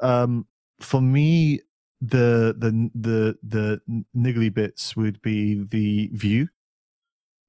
[0.01, 0.47] Um,
[0.81, 1.61] for me,
[2.01, 3.81] the the the the
[4.17, 6.49] niggly bits would be the view,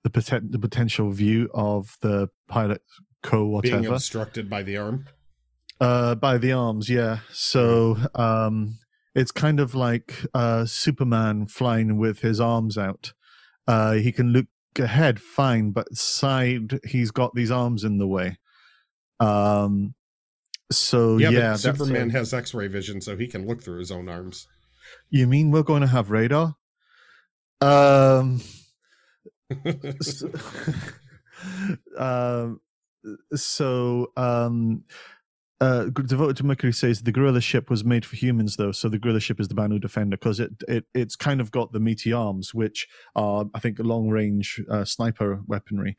[0.03, 2.81] the the potential view of the pilot
[3.23, 5.07] co whatever being obstructed by the arm
[5.81, 8.75] uh by the arms yeah so um
[9.15, 13.13] it's kind of like uh superman flying with his arms out
[13.67, 14.47] uh he can look
[14.77, 18.37] ahead fine but side he's got these arms in the way.
[19.19, 19.95] Um
[20.71, 24.47] so yeah, yeah, superman has x-ray vision so he can look through his own arms.
[25.09, 26.55] You mean we're going to have radar?
[27.61, 28.41] Um
[30.01, 30.31] so,
[31.97, 32.59] um
[33.35, 34.83] so um
[35.61, 38.71] uh, devoted to Mercury says the gorilla ship was made for humans, though.
[38.71, 41.71] So the gorilla ship is the Banu Defender because it, it it's kind of got
[41.71, 45.95] the meaty arms, which are I think long range uh, sniper weaponry.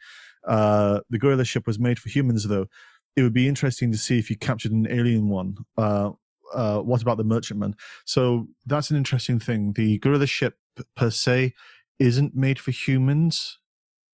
[0.47, 2.67] Uh, the gorilla ship was made for humans, though.
[3.17, 5.57] It would be interesting to see if you captured an alien one.
[5.79, 6.11] Uh,
[6.53, 7.75] uh, what about the merchantman?
[8.05, 9.73] So that's an interesting thing.
[9.73, 10.59] The gorilla ship
[10.95, 11.55] per se
[11.99, 13.59] isn't made for humans.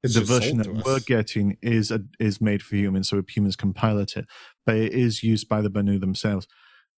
[0.03, 3.55] It's the version that to we're getting is a, is made for humans, so humans
[3.55, 4.27] can pilot it.
[4.65, 6.47] But it is used by the Banu themselves.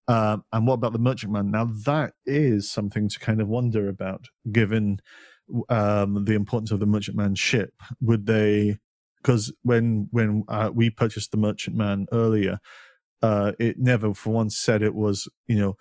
[0.06, 1.50] Um, and what about the merchantman?
[1.50, 5.00] Now that is something to kind of wonder about, given
[5.68, 7.72] um, the importance of the merchantman ship.
[8.00, 8.78] Would they?
[9.16, 12.58] Because when when uh, we purchased the merchantman earlier,
[13.22, 15.76] uh, it never for once said it was you know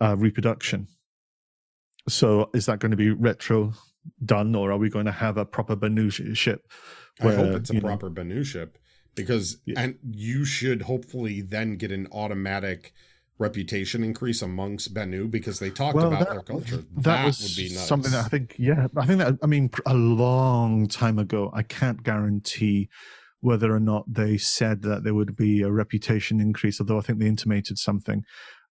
[0.00, 0.86] uh, reproduction.
[2.08, 3.72] So is that going to be retro
[4.24, 6.70] done, or are we going to have a proper Banu sh- ship?
[7.20, 8.78] I hope it's a you know- proper Banu ship
[9.16, 9.80] because Yeah.
[9.80, 12.92] and you should hopefully then get an automatic
[13.38, 16.76] reputation increase amongst Banu because they talked Well, about that- their culture.
[16.76, 17.86] That, That, was would be nice.
[17.88, 21.62] something that I think, yeah, I think that, I mean, a long time ago, I
[21.62, 22.88] can't guarantee
[23.40, 27.18] whether or not they said that there would be a reputation increase, although I think
[27.18, 28.24] they intimated something.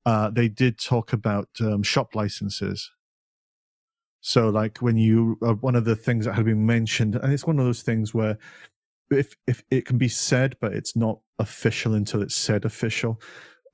[0.06, 2.92] Uh, they did talk about um, shop licenses.
[4.22, 7.46] So, like when you, uh, one of the things that had been mentioned, and it's
[7.46, 8.38] one of those things where
[9.12, 13.22] if if it can be said, but it's not official until it's said official.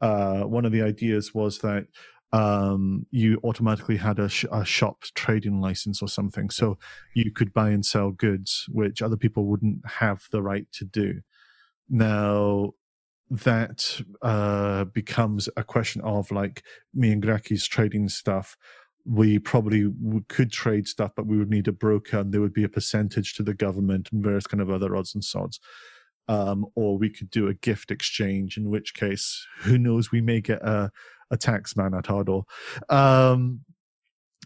[0.01, 1.85] Uh, one of the ideas was that
[2.33, 6.77] um, you automatically had a, sh- a shop trading license or something, so
[7.13, 11.21] you could buy and sell goods which other people wouldn't have the right to do.
[11.89, 12.71] Now,
[13.29, 16.63] that uh, becomes a question of like
[16.93, 18.57] me and Grakis trading stuff.
[19.05, 19.91] We probably
[20.27, 23.33] could trade stuff, but we would need a broker, and there would be a percentage
[23.35, 25.59] to the government and various kind of other odds and sods.
[26.27, 30.39] Um, or we could do a gift exchange, in which case, who knows, we may
[30.39, 30.91] get a,
[31.29, 32.45] a tax man at our door.
[32.89, 33.61] Um,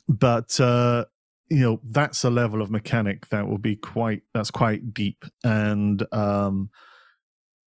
[0.08, 1.06] but uh,
[1.50, 6.06] you know, that's a level of mechanic that will be quite that's quite deep, and
[6.14, 6.70] um,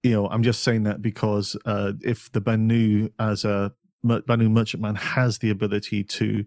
[0.03, 3.73] you know, I'm just saying that because uh, if the Banu as a
[4.03, 6.45] Banu merchantman has the ability to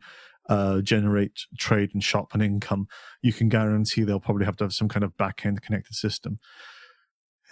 [0.52, 2.88] uh, generate trade and shop and income,
[3.22, 6.40] you can guarantee they'll probably have to have some kind of back end connected system.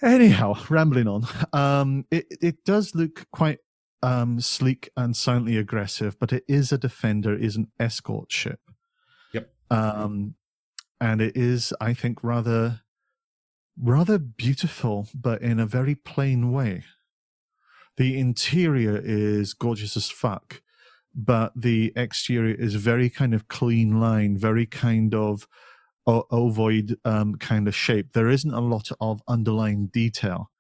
[0.04, 1.26] Anyhow, rambling on.
[1.54, 3.60] Um, it it does look quite
[4.04, 8.60] um, sleek and silently aggressive, but it is a defender, it is an escort ship.
[9.34, 9.50] Yep.
[9.72, 10.36] Um,
[11.00, 12.82] and it is, I think, rather
[13.82, 16.84] rather beautiful, but in a very plain way.
[17.96, 20.62] The interior is gorgeous as fuck,
[21.16, 25.48] but the exterior is very kind of clean line, very kind of
[26.08, 28.14] ovoid um, kind of shape.
[28.14, 30.52] There isn't a lot of underlying detail.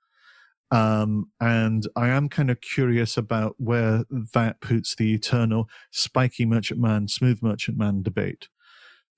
[0.71, 7.07] Um, and I am kind of curious about where that puts the eternal spiky merchantman,
[7.07, 8.49] smooth merchantman debate.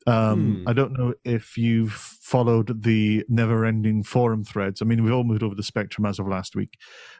[0.07, 0.67] Um, Hmm.
[0.67, 4.81] I don't know if you've followed the never-ending forum threads.
[4.81, 6.77] I mean, we've all moved over the Spectrum as of last week,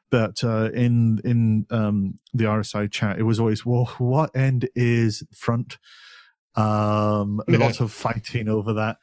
[0.10, 5.24] but uh, in in um, the RSI chat, it was always, "Well, what end is
[5.32, 5.78] front?"
[6.56, 8.98] Um, a lot of fighting over that,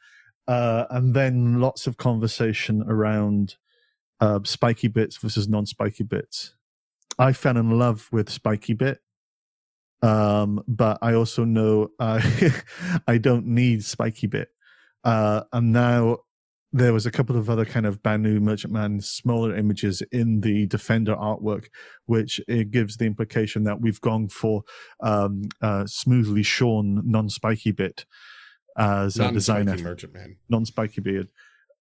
[0.47, 3.55] uh, and then lots of conversation around
[4.19, 6.55] uh, spiky bits versus non-spiky bits.
[7.17, 8.99] I fell in love with spiky bit
[10.01, 12.21] um but i also know uh,
[13.07, 14.49] i don't need spiky bit
[15.03, 16.17] uh and now
[16.71, 21.15] there was a couple of other kind of banu merchantman smaller images in the defender
[21.15, 21.65] artwork
[22.05, 24.63] which it gives the implication that we've gone for
[25.01, 28.05] um uh smoothly shorn non-spiky bit
[28.77, 30.37] as a Non-spiky effort merchantman.
[30.47, 31.27] non-spiky beard.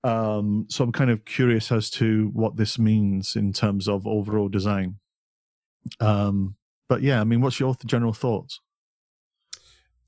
[0.04, 4.48] Um, so I'm kind of curious as to what this means in terms of overall
[4.48, 4.96] design.
[6.00, 6.56] Um,
[6.88, 8.60] but yeah, I mean, what's your general thoughts?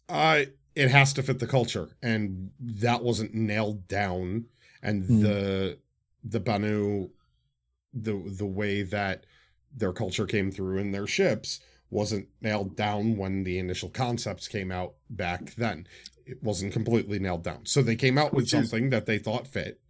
[0.09, 4.47] Uh, it has to fit the culture, and that wasn't nailed down.
[4.83, 5.21] And Hmm.
[5.21, 5.79] the
[6.25, 7.11] the Banu,
[7.93, 9.25] the the way that
[9.75, 11.61] their culture came through in their ships
[11.91, 15.87] wasn't nailed down when the initial concepts came out back then.
[16.25, 17.67] It wasn't completely nailed down.
[17.67, 19.81] So they came out with Which is- something that they thought fit.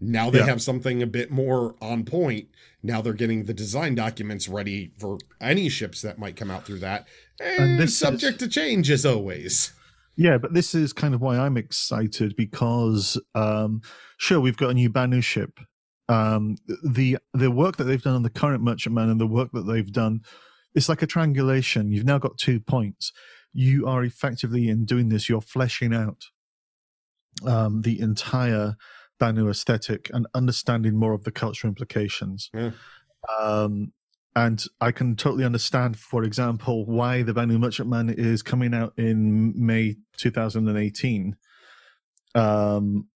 [0.00, 0.46] Now they Yeah.
[0.46, 2.48] have something a bit more on point.
[2.82, 6.80] Now they're getting the design documents ready for any ships that might come out through
[6.80, 7.08] that.
[7.40, 9.72] And, this is- subject to change as always.
[10.16, 13.82] Yeah, but this is kind of why I'm excited because, um,
[14.18, 15.58] sure, we've got a new Banu ship.
[16.08, 19.66] Um, the the work that they've done on the current merchantman and the work that
[19.66, 20.20] they've done,
[20.74, 21.90] it's like a triangulation.
[21.90, 23.12] You've now got two points.
[23.52, 25.28] You are effectively in doing this.
[25.28, 26.26] You're fleshing out
[27.44, 28.76] um, the entire
[29.18, 32.50] Banu aesthetic and understanding more of the cultural implications.
[32.54, 32.70] Yeah.
[33.38, 33.92] Um,
[34.34, 39.54] and I can totally understand, for example, why the Banu Merchantman is coming out in
[39.56, 41.36] May 2018.
[42.34, 43.08] Um,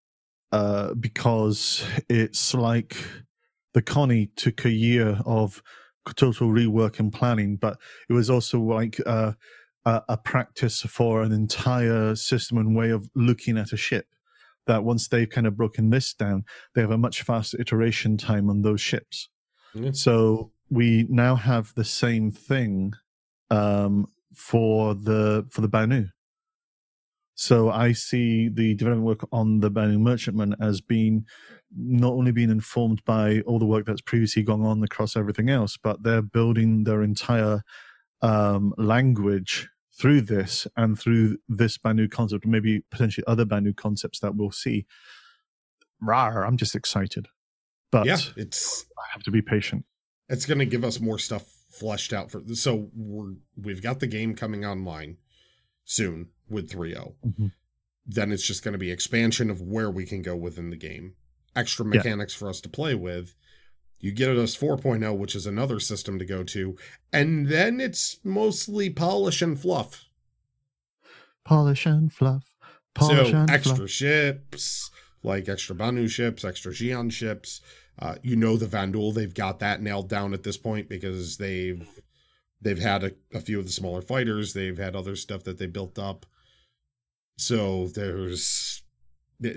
[0.53, 2.97] uh, because it's like
[3.75, 5.63] the Connie took a year of
[6.17, 7.79] total rework and planning, but
[8.09, 9.33] it was also like uh,
[9.85, 14.07] a, a practice for an entire system and way of looking at a ship.
[14.67, 16.45] That once they've kind of broken this down,
[16.75, 19.29] they have a much faster iteration time on those ships.
[19.75, 19.91] Yeah.
[19.93, 22.95] So we now have the same thing
[23.51, 26.07] um, for the for the Banu.
[27.35, 31.25] So I see the development work on the Banu Merchantman as being
[31.75, 35.79] not only being informed by all the work that's previously gone on across everything else,
[35.83, 37.63] but they're building their entire
[38.21, 43.75] um, language through this and through this brand new concept, maybe potentially other brand new
[43.75, 44.87] concepts that we'll see.
[46.03, 47.29] Rawr, I'm just excited.
[47.93, 49.85] But yeah, it's I have to be patient.
[50.29, 54.07] it's going to give us more stuff fleshed out for so we're we've got the
[54.07, 55.17] game coming online
[55.85, 57.53] soon with 3.0 Mhm.
[58.07, 61.15] then it's just going to be expansion of where we can go within the game
[61.55, 61.91] extra Yeah.
[61.97, 63.35] mechanics for us to play with
[64.01, 66.77] you get at us 4.0 which is another system to go to
[67.13, 70.07] and then it's mostly polish and fluff
[71.45, 72.45] Polish and fluff.
[72.95, 73.91] Polish so and extra fluff.
[73.91, 74.91] ships
[75.23, 77.61] like extra banu ships extra Xi'an ships
[77.99, 81.87] uh, you know the Vanduul they've got that nailed down at this point because they've
[82.61, 85.67] they've had a, a few of the smaller fighters they've had other stuff that they
[85.67, 86.27] built up
[87.37, 88.83] so there's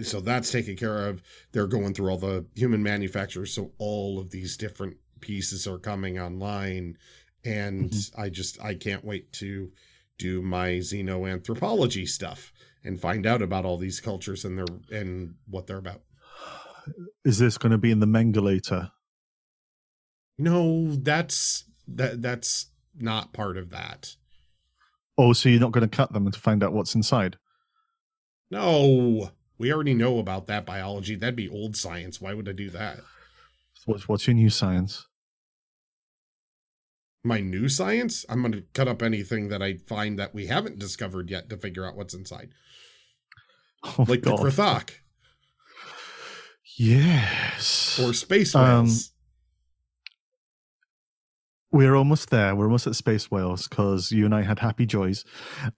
[0.03, 1.21] so that's taken care of
[1.51, 6.17] they're going through all the human manufacturers so all of these different pieces are coming
[6.19, 6.97] online
[7.45, 8.11] and Mhm.
[8.19, 9.71] i just i can't wait to
[10.17, 12.53] do my xenoanthropology stuff
[12.83, 16.01] and find out about all these cultures and their and what they're about
[17.25, 18.91] Is this going to be in the Mengalator?
[20.37, 24.15] no that's that that's not part of that
[25.15, 27.37] Oh, so you're not going to cut them to find out what's inside?
[28.49, 29.31] no
[29.63, 31.15] we already know about that biology.
[31.15, 32.19] That'd be old science.
[32.19, 32.99] Why would i do that?
[33.85, 35.07] What's what's your new science?
[37.23, 38.25] my new science?
[38.27, 41.55] I'm going to cut up anything that i find that we haven't discovered yet to
[41.55, 42.49] figure out what's inside.
[43.85, 44.37] Oh, like God.
[44.39, 44.89] the Kr'Thak
[46.77, 47.97] Yes.
[48.03, 49.11] or space Um, whales
[51.73, 52.55] We're almost there.
[52.55, 55.25] We're almost at Space Whales because you and I had happy joys.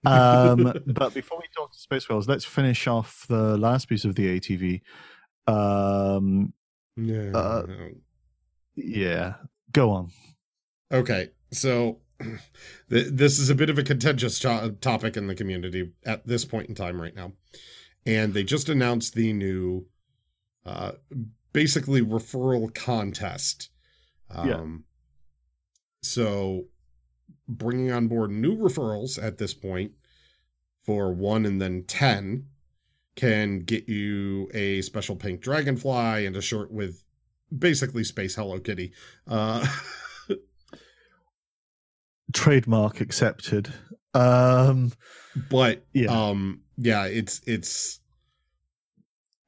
[0.04, 4.14] Um, but before we talk to Space Whales, let's finish off the last piece of
[4.14, 4.82] the ATV.
[5.46, 6.52] Um,
[6.96, 7.66] yeah uh,
[8.74, 9.34] yeah,
[9.72, 10.10] go on.
[10.92, 15.92] Okay, so th- this is a bit of a contentious to- topic in the community
[16.04, 17.32] at this point in time right now.
[18.04, 19.86] And they just announced the new,
[20.66, 20.92] uh,
[21.54, 23.70] basically referral contest.
[24.30, 24.66] Um, Yeah.
[26.06, 26.66] So
[27.48, 29.92] bringing on board new referrals at this point
[30.82, 32.46] for one and then 10
[33.14, 37.02] can get you a special pink dragonfly and a shirt with
[37.56, 38.92] basically space Hello Kitty.
[39.26, 39.66] Uh,
[42.32, 43.72] Trademark accepted.
[44.14, 44.92] Um,
[45.50, 46.10] but Yeah.
[46.28, 48.00] um yeah it's it's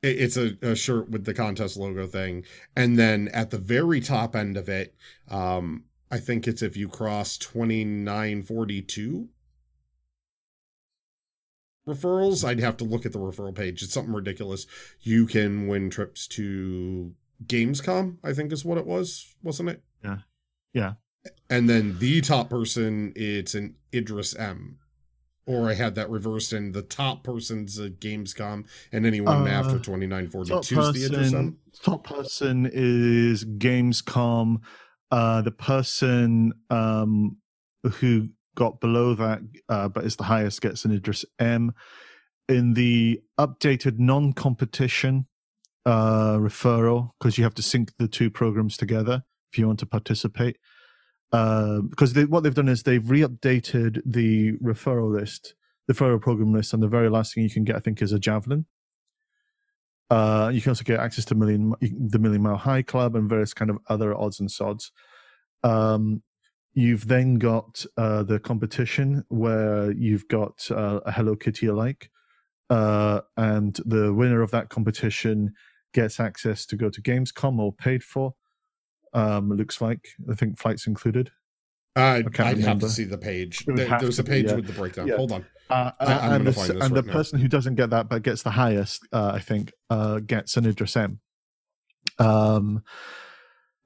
[0.02, 2.44] it's a, a shirt with the contest logo thing
[2.76, 4.94] and then at the very top end of it
[5.28, 9.28] um i think it's if you cross 2942
[11.86, 14.66] referrals i'd have to look at the referral page it's something ridiculous
[15.00, 17.14] you can win trips to
[17.46, 20.18] gamescom i think is what it was wasn't it Yeah.
[20.74, 20.92] Yeah.
[21.48, 24.78] and then the top person it's an idris m
[25.46, 29.78] or I had that reversed, and the top person's a Gamescom, and anyone Uh, after
[29.78, 31.56] 2942 is the Idris M.
[31.82, 34.58] top person is Gamescom.
[35.10, 37.38] Uh, the person um,
[37.94, 41.72] who got below that, uh, but is the highest, gets an Idris M.
[42.48, 45.26] In the updated non-competition
[45.86, 49.22] uh, referral, because you have to sync the two programs together
[49.52, 50.58] if you want to participate.
[51.32, 55.54] Uh, because they, what they've done is they've re-updated the referral list,
[55.86, 58.12] the referral program list, and the very last thing you can get, I think, is
[58.12, 58.66] a javelin.
[60.10, 63.52] Uh, you can also get access to million, the Million Mile High Club and various
[63.52, 64.90] kind of other odds and sods.
[65.62, 66.22] Um,
[66.72, 72.10] you've then got uh, the competition where you've got uh, a Hello Kitty alike,
[72.70, 75.52] uh, and the winner of that competition
[75.92, 78.34] gets access to go to Gamescom or paid for.
[79.12, 81.32] Um, it looks like I think flights included.
[81.96, 83.64] I'd, I I'd have to see the page.
[83.66, 84.54] There- there's to a page yeah.
[84.54, 85.08] with the breakdown.
[85.08, 85.16] Yeah.
[85.16, 85.46] Hold on.
[85.70, 87.12] Uh, I- and the, this and the right now.
[87.12, 90.66] person who doesn't get that but gets the highest, uh, I think, uh, gets an
[90.66, 91.20] Idris M.
[92.18, 92.82] Um,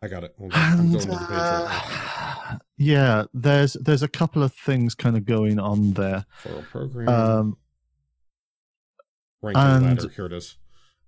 [0.02, 0.34] I got it.
[0.38, 0.60] Hold on.
[0.60, 2.58] I'm and the now.
[2.76, 6.24] yeah, there's there's a couple of things kind of going on there.
[6.42, 7.08] For a program.
[7.08, 7.56] Um,
[9.42, 10.08] ranking and- ladder.
[10.08, 10.56] Here it is.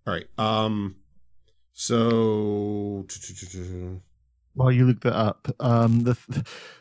[0.07, 0.27] All right.
[0.39, 0.97] Um.
[1.73, 3.05] So.
[4.55, 6.17] while you look that up, um, the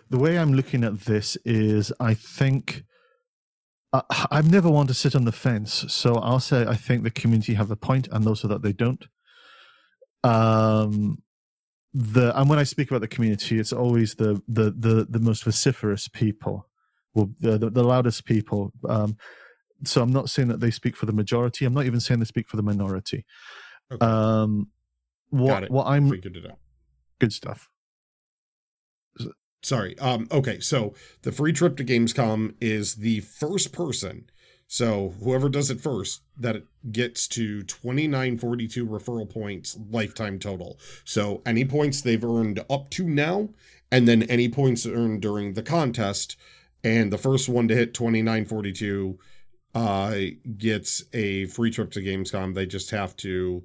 [0.10, 2.84] the way I'm looking at this is, I think
[3.94, 7.12] I, I've never wanted to sit on the fence, so I'll say I think the
[7.12, 9.06] community have a point, and also that they don't.
[10.24, 11.24] Um,
[11.94, 15.44] the and when I speak about the community, it's always the the the, the most
[15.46, 16.70] vociferous people,
[17.14, 18.72] well, the, the the loudest people.
[18.88, 19.18] Um,
[19.86, 21.66] so I'm not saying that they speak for the majority.
[21.66, 23.26] I'm not even saying they speak for the minority.
[23.92, 24.06] Okay.
[24.06, 24.70] Um,
[25.48, 25.72] Got what it.
[25.72, 26.60] what I'm Figured it out.
[27.20, 27.70] good stuff.
[29.64, 29.98] Sorry.
[30.00, 30.28] Um.
[30.30, 30.60] Okay.
[30.60, 34.30] So the free trip to Gamescom is the first person.
[34.68, 39.78] So whoever does it first, that it gets to twenty nine forty two referral points
[39.90, 40.80] lifetime total.
[41.06, 43.50] So any points they've earned up to now,
[43.92, 46.38] and then any points earned during the contest,
[46.84, 49.20] and the first one to hit twenty nine forty two,
[49.76, 50.16] uh,
[50.58, 52.56] gets a free trip to Gamescom.
[52.56, 53.64] They just have to,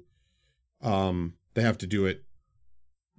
[0.81, 2.23] um, they have to do it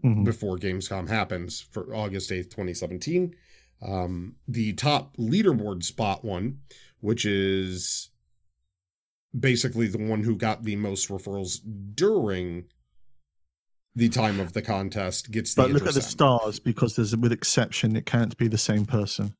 [0.03, 0.25] Mhm.
[0.25, 3.35] before Gamescom happens for August 8th, 2017.
[3.83, 6.61] Um, the top leaderboard spot one,
[7.01, 8.11] which is
[9.39, 11.61] basically the one who got the most referrals
[11.95, 12.65] during
[13.95, 17.33] the time of the contest, gets the But look at the stars because there's with
[17.33, 19.35] exception it can't be the same person.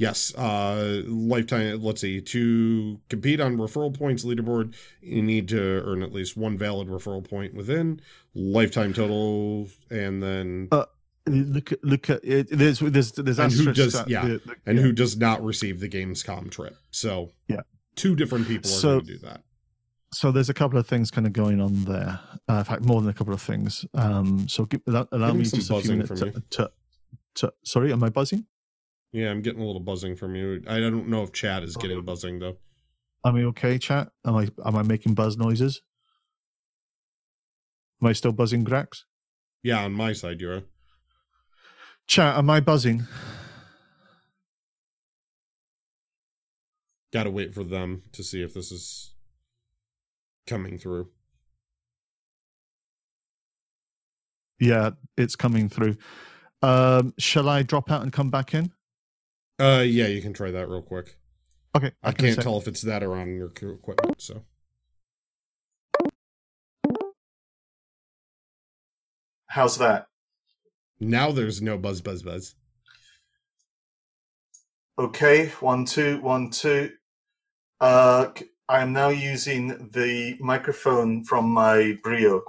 [0.00, 1.82] Yes, uh, lifetime.
[1.82, 2.22] Let's see.
[2.22, 7.22] To compete on referral points leaderboard, you need to earn at least one valid referral
[7.22, 8.00] point within
[8.34, 10.86] lifetime total, and then Uh,
[11.26, 12.48] Look at look at it.
[12.50, 14.84] There's there's there's And who does- at yeah, the- the- and yeah.
[14.84, 16.78] who does not receive the Gamescom trip.
[16.90, 17.60] So Yeah.
[17.94, 19.42] two different people are So- going to do that.
[20.14, 22.18] So there's a couple of things kind of going on there.
[22.48, 23.84] Uh, in fact, more than a couple of things.
[23.92, 26.70] Um, so give, allow, allow me just a few minutes to, to,
[27.34, 27.52] to.
[27.64, 28.46] Sorry, am I buzzing?
[29.12, 30.62] Yeah, I'm getting a little buzzing from you.
[30.68, 32.56] I don't know if chat is getting buzzing though.
[33.24, 34.08] Am I okay, chat?
[34.24, 35.82] Am I am I making buzz noises?
[38.00, 39.02] Am I still buzzing, Grax?
[39.62, 40.62] Yeah, on my side, you're.
[42.06, 43.06] Chat, am I buzzing?
[47.12, 49.14] Got to wait for them to see if this is
[50.46, 51.08] coming through.
[54.58, 55.96] Yeah, it's coming through.
[56.62, 58.72] Um, shall I drop out and come back in?
[59.60, 61.18] Uh, yeah, you can try that real quick.
[61.76, 64.20] Okay, I can can't say- tell if it's that or on your equipment.
[64.20, 64.42] So
[69.46, 70.06] How's that?
[71.00, 72.54] now there's no buzz, buzz, buzz.
[74.98, 76.90] Okay, one, two, one, two.
[77.80, 78.28] Uh,
[78.68, 82.42] I am now using the microphone from my Brio,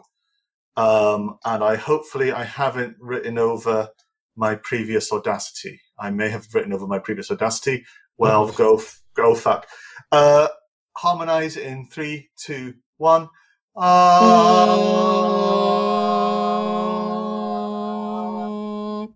[0.77, 3.89] um, and I hopefully I haven't written over
[4.35, 5.81] my previous Audacity.
[5.99, 7.85] I may have written over my previous Audacity.
[8.17, 8.81] Well, go
[9.15, 9.67] go fuck.
[10.11, 10.47] Uh,
[10.97, 13.29] harmonize in three, two, one.
[18.21, 19.07] Uh,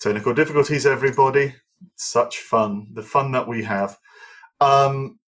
[0.00, 1.54] Technical difficulties, everybody.
[1.96, 2.88] Such fun.
[2.92, 3.98] The fun that we have.
[4.60, 5.18] Um,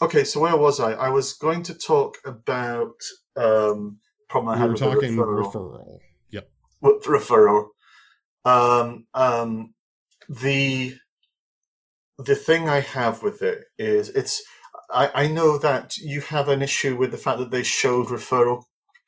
[0.00, 0.92] okay, so where was I?
[0.92, 2.94] I was going to talk about
[3.36, 3.98] um,
[4.28, 5.52] problem I We had were with talking referral.
[5.52, 5.98] referral.
[6.82, 7.68] Referral.
[8.44, 9.74] Um, um,
[10.28, 10.94] the
[12.18, 14.42] the thing I have with it is it's.
[14.92, 18.64] I, I know that you have an issue with the fact that they showed referral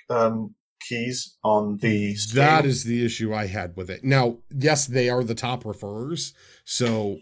[0.09, 2.13] um, keys on the.
[2.35, 2.71] That stream.
[2.71, 4.05] is the issue I had with it.
[4.05, 6.33] Now, yes, they are the top referrers,
[6.65, 7.19] so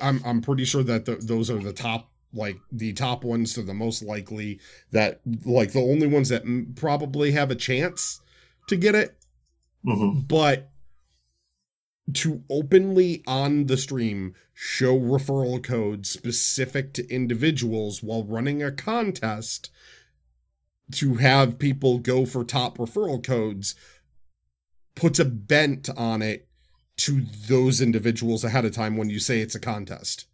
[0.00, 3.62] I'm I'm pretty sure that th those are the top like the top ones are
[3.62, 4.60] the most likely
[4.92, 8.20] that like the only ones that m- probably have a chance
[8.68, 9.16] to get it,
[9.84, 10.28] Mhm.
[10.28, 10.70] but
[12.12, 19.70] to openly on the stream show referral codes specific to individuals while running a contest
[20.92, 23.74] to have people go for top referral codes
[24.94, 26.48] puts a bent on it
[26.96, 30.26] to those individuals ahead of time when you say it's a contest.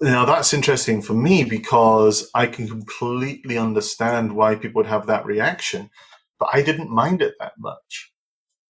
[0.00, 5.26] Now that's interesting for me because I can completely understand why people would have that
[5.26, 5.90] reaction,
[6.38, 8.12] but I didn't mind it that much.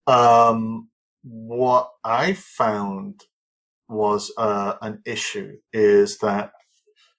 [0.07, 0.89] Um,
[1.23, 3.23] what I found
[3.89, 6.53] was uh, an issue is that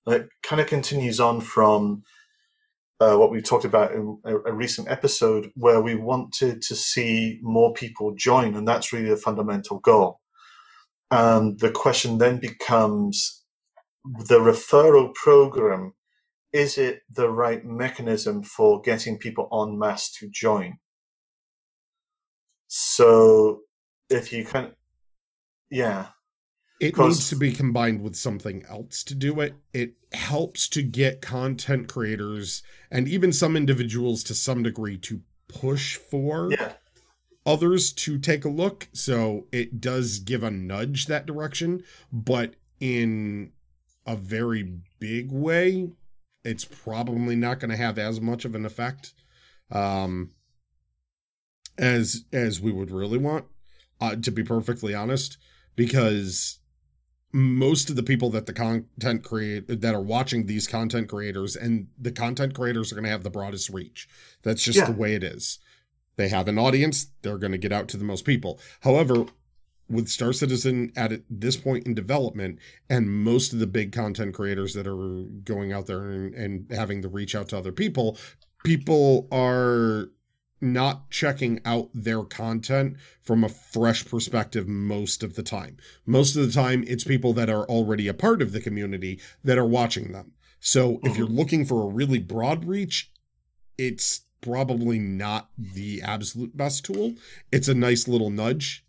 [0.08, 2.04] it kind of continues on from
[3.00, 7.40] uh, what we talked about in a, a recent episode where we wanted to see
[7.42, 10.20] more people join, and that's really the fundamental goal.
[11.12, 13.44] And the question then becomes
[14.04, 15.94] the referral program
[16.56, 20.78] is it the right mechanism for getting people en masse to join
[22.68, 23.62] So
[24.10, 24.74] if you can,
[25.70, 26.08] yeah,
[26.80, 29.56] It needs to be combined with something else to do it.
[29.74, 35.96] It helps to get content creators and even some individuals to some degree to push
[35.96, 36.74] for yeah,
[37.46, 38.88] others to take a look.
[38.94, 43.52] So it does give a nudge that direction, but in
[44.06, 45.92] a very big way,
[46.46, 49.14] it's probably not going to have as much of an effect
[49.72, 50.32] um,
[51.78, 53.46] as as we would really want.
[54.02, 55.38] Uh, to be perfectly honest,
[55.76, 56.60] because
[57.32, 61.88] most of the people that the content create that are watching these content creators and
[61.98, 64.08] the content creators are going to have the broadest reach.
[64.44, 64.86] That's just Yeah.
[64.86, 65.60] the way it is.
[66.18, 68.60] They have an audience, they're going to get out to the most people.
[68.82, 69.26] However,
[69.90, 72.60] with Star Citizen at this point in development,
[72.90, 77.02] and most of the big content creators that are going out there and, and having
[77.02, 78.18] to reach out to other people,
[78.64, 80.10] people are
[80.62, 85.78] not checking out their content from a fresh perspective most of the time.
[86.06, 89.58] Most of the time, it's people that are already a part of the community that
[89.58, 90.32] are watching them.
[90.60, 91.38] So if you're mm-hmm.
[91.38, 93.12] looking for a really broad reach,
[93.78, 97.16] it's probably not the absolute best tool.
[97.52, 98.85] It's a nice little nudge.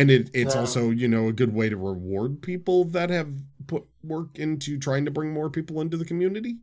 [0.00, 0.60] And it, it's Yeah.
[0.60, 3.32] also, you know, a good way to reward people that have
[3.66, 6.58] put work into trying to bring more people into the community.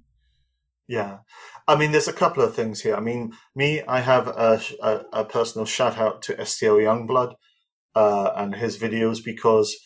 [0.88, 1.20] yeah.
[1.68, 2.96] I mean, there's a couple of things here.
[2.96, 7.34] I mean, me, I have a, a, a personal shout out to STO Youngblood
[7.96, 9.78] uh, and his videos because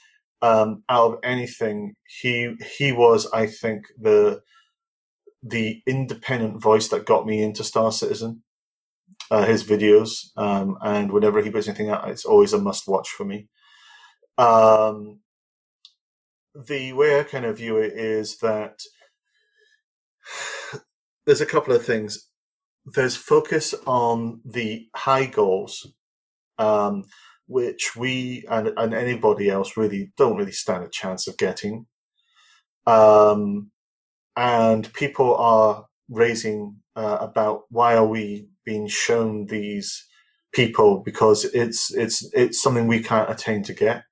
[0.42, 4.42] um, out of anything, he he was, I think, the
[5.44, 8.44] the independent voice that got me into Star Citizen.
[9.32, 13.08] Uh, his videos, um, and whenever he puts anything out, it's always a must watch
[13.08, 13.48] for me.
[14.38, 15.20] Um,
[16.54, 18.80] the way I kind of view it is that
[21.26, 22.28] there's a couple of things.
[22.86, 25.94] There's focus on the high goals,
[26.58, 27.06] um,
[27.48, 31.86] which we and, and anybody else really don't really stand a chance of getting.
[32.86, 33.72] Um,
[34.36, 40.06] and people are raising uh, about why are we being shown these
[40.54, 44.04] people because it's it's it's something we can't attain to get.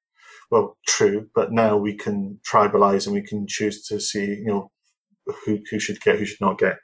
[0.51, 4.71] Well, true, but now we can tribalize and we can choose to see you know
[5.45, 6.77] who who should get who should not get.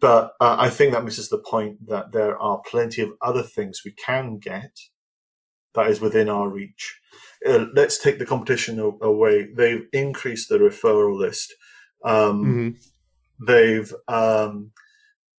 [0.00, 3.82] But uh, I think that misses the point that there are plenty of other things
[3.84, 4.76] we can get
[5.74, 7.00] that is within our reach.
[7.46, 9.48] Uh, let's take the competition away.
[9.56, 11.54] They've increased the referral list.
[12.04, 12.76] Um, Mhm.
[13.46, 14.72] They've um,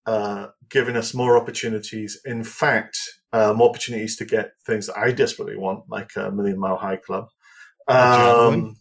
[0.05, 2.19] uh, given us more opportunities.
[2.25, 2.97] In fact,
[3.33, 6.97] uh, more opportunities to get things that I desperately want, like a Million Mile High
[6.97, 7.27] Club,
[7.87, 8.77] um,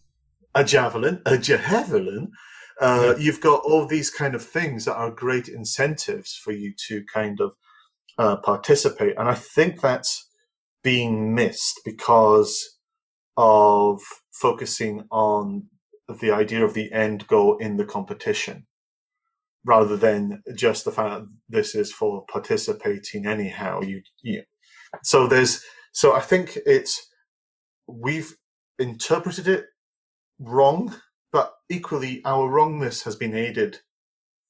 [0.53, 2.31] a javelin, a javelin.
[2.79, 7.03] Uh, You've got all these kind of things that are great incentives for you to
[7.13, 7.51] kind of
[8.17, 10.29] uh, participate, and I think that's
[10.83, 12.77] being missed because
[13.37, 14.01] of
[14.31, 15.67] focusing on
[16.21, 18.67] the idea of the end goal in the competition
[19.65, 24.43] rather than just the fact that this is for participating anyhow you, you
[25.03, 25.63] so there's
[25.93, 27.09] so i think it's
[27.87, 28.35] we've
[28.79, 29.65] interpreted it
[30.39, 30.95] wrong
[31.31, 33.79] but equally our wrongness has been aided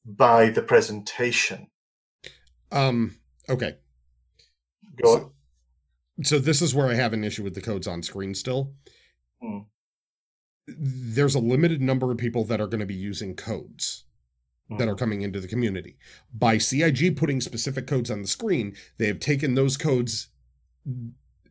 [0.05, 1.67] by the presentation
[2.71, 3.17] Um,
[3.49, 3.77] okay.
[5.03, 5.31] go So-
[6.23, 8.73] so this is where I have an issue with the codes on screen still.
[9.41, 9.59] Hmm.
[10.67, 14.04] There's a limited number of people that are going to be using codes
[14.69, 14.95] that are mm-hmm.
[14.97, 15.97] coming into the community.
[16.33, 20.29] By CIG putting specific codes on the screen, they have taken those codes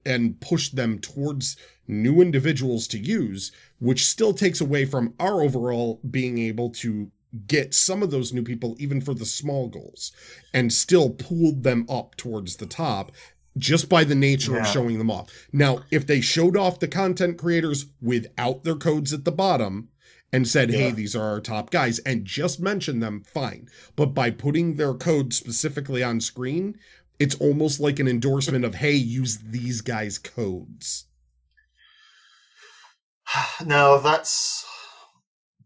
[0.05, 6.01] and pushed them towards new individuals to use, which still takes away from our overall
[6.11, 7.11] being able to
[7.47, 10.12] get some of those new people, even for the small goals,
[10.53, 13.12] and still pulled them up towards the top
[13.57, 15.31] just by the nature of showing them off.
[15.53, 19.89] Now, if they showed off the content creators without their codes at the bottom
[20.35, 23.69] and said, hey, these are our top guys, and just mention them, fine.
[23.94, 26.77] But by putting their code specifically on screen,
[27.20, 31.06] it's almost like an endorsement of, hey, use these guys' codes.
[33.65, 34.65] Now that's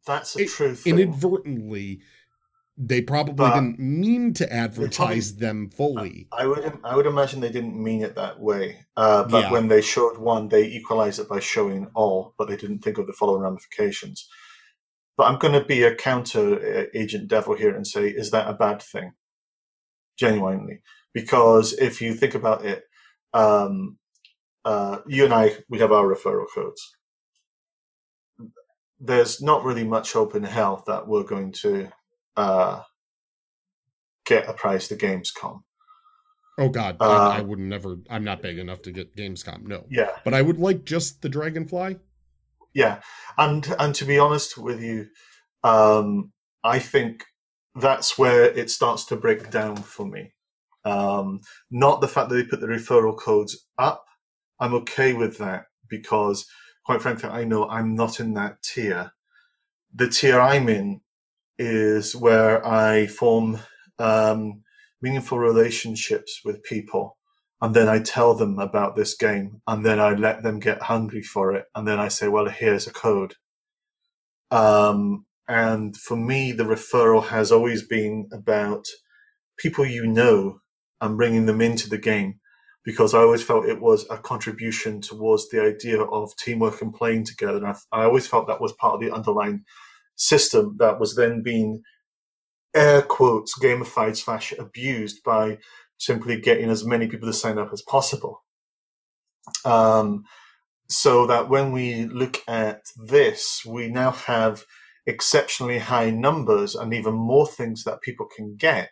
[0.07, 2.01] that's a It- true thing Inadvertently,
[2.77, 6.29] they probably But- didn't mean to advertise them fully.
[6.31, 8.85] I would I would imagine they didn't mean it that way.
[8.99, 9.53] Uh, but Yeah.
[9.53, 13.07] when they showed one, they equalized it by showing all, but they didn't think of
[13.07, 14.29] the following ramifications.
[15.19, 18.49] But I'm going to be a counter uh, agent devil here and say, is that
[18.49, 19.13] a bad thing?
[20.19, 20.81] Genuinely,
[21.13, 22.85] because if you think about it,
[23.35, 23.99] um,
[24.65, 26.97] uh, you and I we have our referral codes.
[28.99, 31.91] There's not really much hope in hell that we're going to
[32.37, 32.83] uh,
[34.27, 35.63] get a prize to Gamescom
[36.59, 37.99] Oh God, Uh, I, I would never.
[38.11, 39.63] I'm not big enough to get Gamescom.
[39.63, 41.99] No, Yeah, but I would like just the Dragonfly.
[42.75, 43.01] Yeah,
[43.37, 45.09] and and to be honest with you,
[45.65, 46.33] um,
[46.65, 47.25] I think
[47.75, 50.33] that's where it starts to break down for me.
[50.85, 51.41] Um,
[51.71, 54.07] not the fact that they put the referral codes up.
[54.61, 56.47] I'm okay with that because,
[56.85, 59.13] quite frankly, I know I'm not in that tier.
[59.95, 61.01] The tier I'm in
[61.59, 63.59] is where I form
[63.99, 64.63] um,
[65.03, 67.18] meaningful relationships with people.
[67.61, 71.23] And then I tell them about this game, and then I let them get hungry
[71.23, 71.65] for it.
[71.75, 73.35] And then I say, well, here's a code.
[74.51, 78.87] Um, and for me, the referral has always been about
[79.59, 80.61] people you know
[81.01, 82.39] and bringing them into the game
[82.85, 87.25] because I always felt it was a contribution towards the idea of teamwork and playing
[87.25, 87.59] together.
[87.59, 89.65] And I, I always felt that was part of the underlying
[90.17, 91.83] system that was then being
[92.75, 95.59] air quotes gamified slash abused by
[95.99, 98.43] simply getting as many people to sign up as possible.
[99.65, 100.25] Um,
[100.89, 104.65] so that when we look at this, we now have
[105.07, 108.91] exceptionally high numbers and even more things that people can get.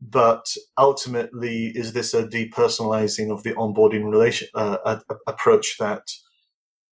[0.00, 6.02] But ultimately, is this a depersonalizing of the onboarding relation uh, a, a- approach that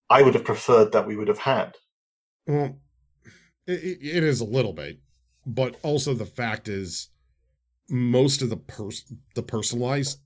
[0.08, 1.74] I would have preferred that we would have had?
[2.46, 2.78] Well,
[3.66, 5.00] it, it is a little bit,
[5.44, 7.09] but also the fact is,
[7.90, 10.20] most of the pers- the personalized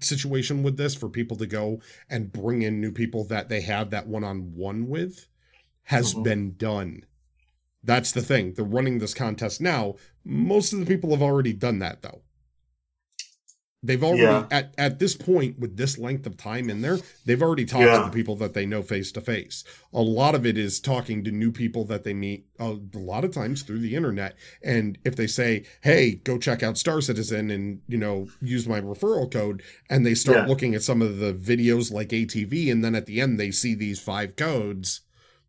[0.00, 1.80] situation with this for people to go
[2.10, 5.28] and bring in new people that they have that one on one with
[5.84, 6.24] has Mhm.
[6.24, 7.06] been done.
[7.82, 8.54] That's the thing.
[8.54, 9.94] They're running this contest now.
[10.24, 12.22] Most of the people have already done that though.
[13.84, 14.46] They've already Yeah.
[14.50, 17.98] at at this point with this length of time in there, they've already talked Yeah.
[17.98, 19.62] to the people that they know face to face.
[19.92, 23.32] A lot of it is talking to new people that they meet a lot of
[23.32, 24.36] times through the internet.
[24.62, 28.80] And if they say, "Hey, go check out Star Citizen and you know use my
[28.80, 30.46] referral code," and they start Yeah.
[30.46, 33.74] looking at some of the videos like ATV, and then at the end they see
[33.74, 35.02] these five codes,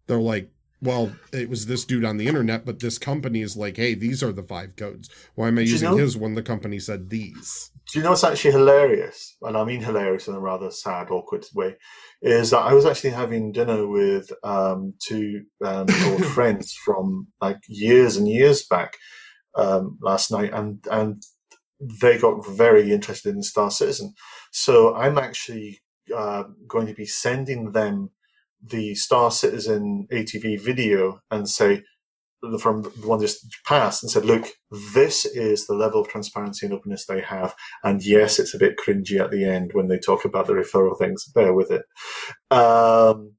[0.07, 0.49] they're like.
[0.81, 4.21] Well, it was this dude on the internet, but this company is like, hey, these
[4.21, 5.09] are the five codes.
[5.35, 7.71] Why am I Do you using know- his when the company said these?
[7.91, 9.37] Do you know what's actually hilarious?
[9.43, 11.75] And I mean hilarious in a rather sad, awkward way.
[12.21, 17.59] Is that I was actually having dinner with um, two um, old friends from like
[17.67, 18.97] years and years back
[19.55, 21.21] um, last night, and and
[22.01, 24.13] they got very interested in Star Citizen.
[24.51, 25.81] So I'm actually
[26.15, 28.09] uh, going to be sending them
[28.69, 31.83] the Star Citizen ATV video and say
[32.59, 34.47] from the one just passed and said, look,
[34.93, 37.55] this is the level of transparency and openness they have.
[37.83, 40.97] And yes, it's a bit cringy at the end when they talk about the referral
[40.97, 41.25] things.
[41.25, 41.83] Bear with it.
[42.51, 43.33] Um,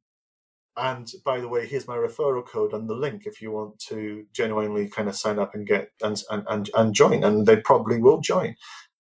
[0.77, 4.25] and by the way, here's my referral code and the link if you want to
[4.35, 7.25] genuinely kind of sign up and get and and and, and join.
[7.25, 8.57] And they probably will join.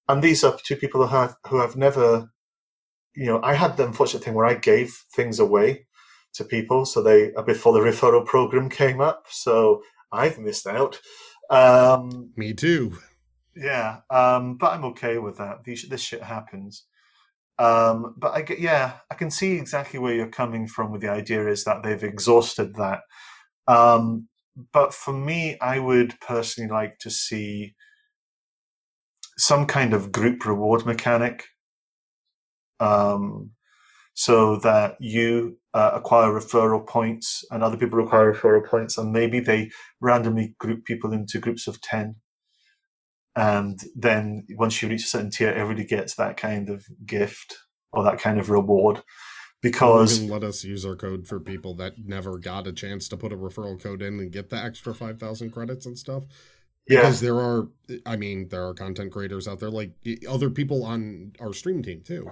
[0.09, 2.31] And these are two people who have who have never,
[3.15, 5.86] you know, I had the unfortunate thing where I gave things away
[6.37, 9.27] to people, so they before the referral program came up.
[9.31, 9.83] So
[10.13, 11.01] I've missed out.
[11.51, 12.99] Um, Me too.
[13.55, 15.65] yeah, um, but I'm okay with that.
[15.65, 16.85] These, this shit happens.
[17.59, 21.11] Um, but I get, yeah, I can see exactly where you're coming from with the
[21.11, 23.01] idea is that they've exhausted that.
[23.67, 24.29] Um,
[24.73, 27.75] but for me, I would personally like to see
[29.39, 31.45] some kind of group reward mechanic.
[32.79, 33.53] Um,
[34.19, 39.41] so that you uh, acquire referral points and other people acquire referral points, and maybe
[39.41, 39.71] they
[40.01, 42.17] randomly group people into groups of 10
[43.37, 47.59] and then once you reach a certain tier everybody gets that kind of gift
[47.93, 49.03] or that kind of reward
[49.63, 53.33] because let us use our code for people that never got a chance to put
[53.33, 56.25] a referral code in and get the extra 5,000 credits and stuff.
[56.89, 57.69] Yeah Because there are,
[58.05, 59.93] I mean, there are content creators out there, like
[60.29, 62.31] other people on our stream team too.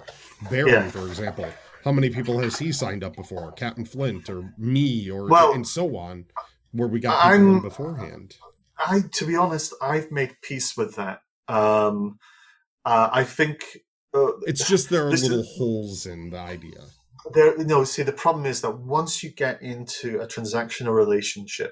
[0.49, 0.89] Barry, Yeah.
[0.89, 1.47] for example.
[1.83, 3.51] How many people has he signed up before?
[3.51, 6.25] Captain Flint or me or Well, and so on,
[6.71, 8.35] where we got people beforehand.
[8.77, 12.19] i to be honest i've made peace with that um
[12.85, 13.63] uh, i think
[14.13, 16.81] uh, It's just there are this is- little holes in the idea.
[17.33, 21.71] there no see the problem is that once you get into a transactional relationship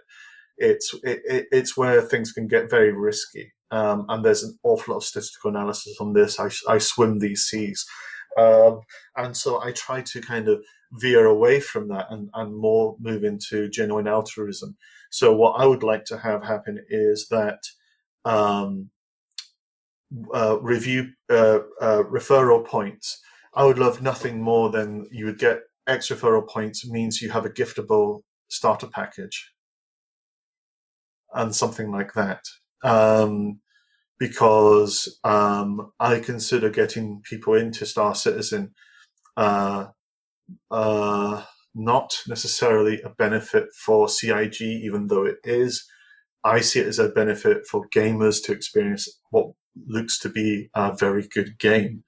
[0.57, 3.53] it's it, it, it's where things can get very risky.
[3.71, 6.39] Um, and there's an awful lot of statistical analysis on this.
[6.39, 7.85] I, I swim these seas.
[8.37, 8.81] Um,
[9.15, 10.63] and so i try to kind of
[10.93, 14.75] veer away from that and, and more move into genuine altruism.
[15.11, 17.59] So what i would like to have happen is that
[18.25, 18.89] um,
[20.33, 23.19] uh, review uh, uh, referral points.
[23.55, 27.45] I would love nothing more than you would get X referral points means you have
[27.45, 29.51] a giftable starter package
[31.33, 32.43] and something like that.
[32.83, 33.59] Um,
[34.19, 38.73] because um, I consider getting people into Star Citizen
[39.35, 39.87] uh,
[40.71, 41.43] uh,
[41.75, 45.85] not necessarily a benefit for CIG, even though it is.
[46.43, 49.47] I see it as a benefit for gamers to experience what
[49.87, 52.03] looks to be a very good game.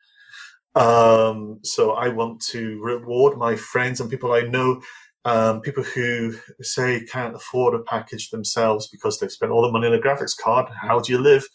[0.76, 4.82] Um, so I want to reward my friends and people I know,
[5.26, 9.88] um, people who say can't afford a package themselves because they've spent all the money
[9.88, 10.68] on a graphics card.
[10.70, 11.46] How do you live?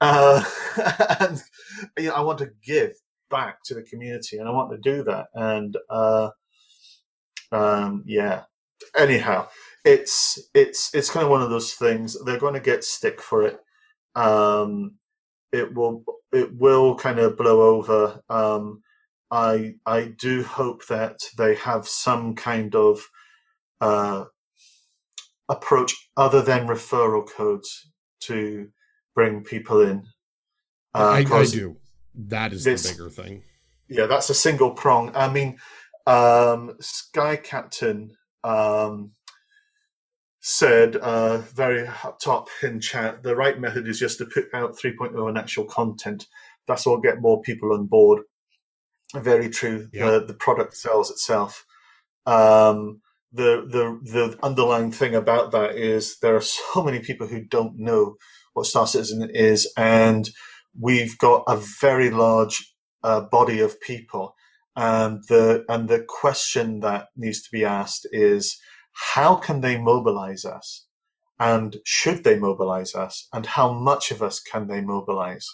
[0.00, 0.42] Uh,
[1.20, 1.42] and
[1.98, 2.92] you know, I want to give
[3.30, 5.26] back to the community, and I want to do that.
[5.34, 6.30] And uh,
[7.52, 8.44] um, yeah.
[8.96, 9.48] Anyhow,
[9.84, 12.16] it's it's it's kind of one of those things.
[12.24, 13.60] They're going to get stick for it.
[14.14, 14.94] Um,
[15.52, 18.22] it will it will kind of blow over.
[18.30, 18.82] Um,
[19.30, 23.08] I I do hope that they have some kind of
[23.80, 24.24] uh,
[25.48, 27.90] approach other than referral codes
[28.20, 28.68] to
[29.14, 30.04] bring people in.
[30.94, 31.76] Uh, I, I do.
[32.14, 33.42] That is this, the bigger thing.
[33.88, 35.12] Yeah, that's a single prong.
[35.14, 35.58] I mean,
[36.06, 39.12] um, Sky Captain um,
[40.40, 44.76] said uh, very up top in chat the right method is just to put out
[44.76, 46.26] 3.0 and actual content.
[46.66, 48.22] That's what will get more people on board.
[49.14, 49.88] Very true.
[49.92, 51.66] The, the product sells itself.
[52.26, 53.00] Um,
[53.32, 57.78] the the the underlying thing about that is there are so many people who don't
[57.78, 58.16] know
[58.54, 60.30] what Star Citizen is, and
[60.78, 64.34] we've got a very large uh, body of people
[64.76, 68.58] and the and the question that needs to be asked is
[69.12, 70.86] how can they mobilize us
[71.38, 75.48] and should they mobilize us and how much of us can they mobilize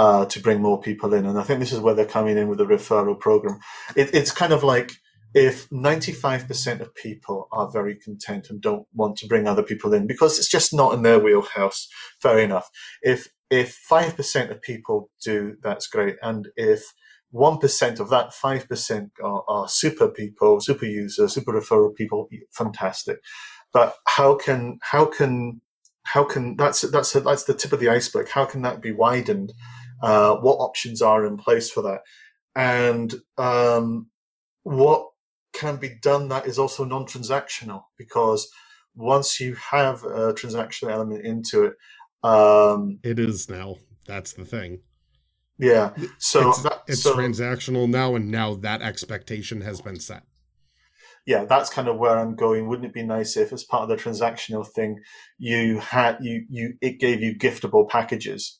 [0.00, 2.48] uh, to bring more people in and i think this is where they're coming in
[2.48, 3.58] with the referral program
[3.96, 4.92] it, it's kind of like
[5.32, 10.08] if 95% of people are very content and don't want to bring other people in
[10.08, 11.86] because it's just not in their wheelhouse
[12.20, 12.68] fair enough
[13.02, 16.92] if if 5% of people do that's great and if
[17.32, 23.18] 1% of that 5% are, are, super people, super users, super referral people, fantastic.
[23.72, 25.60] But how can, how can,
[26.02, 28.28] how can, that's, that's, that's the tip of the iceberg.
[28.30, 29.52] How can that be widened?
[30.02, 32.00] Uh, what options are in place for that?
[32.54, 34.08] And, um,
[34.62, 35.08] what
[35.52, 38.48] can be done that is also non-transactional because
[38.94, 41.74] once you have a transactional element into it,
[42.22, 43.76] um, it is now.
[44.06, 44.80] That's the thing.
[45.58, 45.90] Yeah.
[46.18, 50.22] So it's, that, it's so, transactional now, and now that expectation has been set.
[51.26, 52.66] Yeah, that's kind of where I'm going.
[52.66, 55.00] Wouldn't it be nice if, as part of the transactional thing,
[55.38, 58.58] you had you you it gave you giftable packages,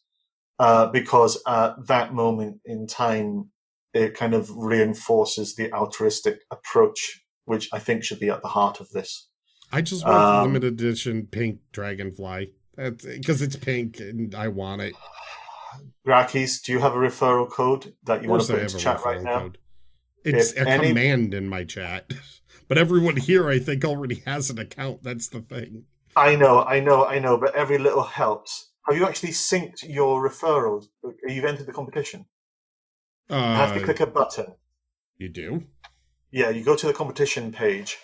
[0.60, 3.50] uh, because at that moment in time,
[3.94, 8.78] it kind of reinforces the altruistic approach, which I think should be at the heart
[8.78, 9.28] of this.
[9.72, 14.94] I just want um, limited edition pink dragonfly because it's pink and I want it.
[16.06, 19.22] Grakis, do you have a referral code that you want to put into chat right
[19.22, 19.40] now?
[19.40, 19.58] Code.
[20.24, 20.88] It's if a any...
[20.88, 22.12] command in my chat.
[22.68, 25.02] But everyone here, I think, already has an account.
[25.02, 25.86] That's the thing.
[26.14, 28.69] I know, I know, I know, but every little helps.
[28.86, 30.86] Have you actually synced your referrals?
[31.26, 32.26] You've entered the competition.
[33.28, 34.54] Uh, you have to click a button.
[35.18, 35.64] You do?
[36.32, 37.98] Yeah, you go to the competition page,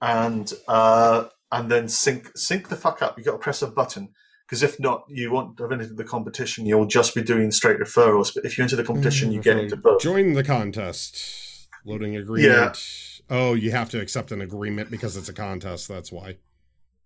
[0.00, 3.18] and uh, and then sync sync the fuck up.
[3.18, 4.10] You got to press a button
[4.46, 6.66] because if not, you won't have entered the competition.
[6.66, 8.34] You'll just be doing straight referrals.
[8.34, 10.00] But if you enter the competition, you get into both.
[10.00, 11.68] Join the contest.
[11.84, 12.52] Loading agreement.
[12.52, 13.36] Yeah.
[13.36, 15.88] Oh, you have to accept an agreement because it's a contest.
[15.88, 16.38] That's why.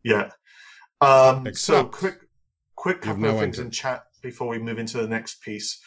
[0.03, 0.31] Yeah.
[1.01, 2.19] Um, so quick,
[2.77, 5.81] quick couple of things in chat before we move into the next piece.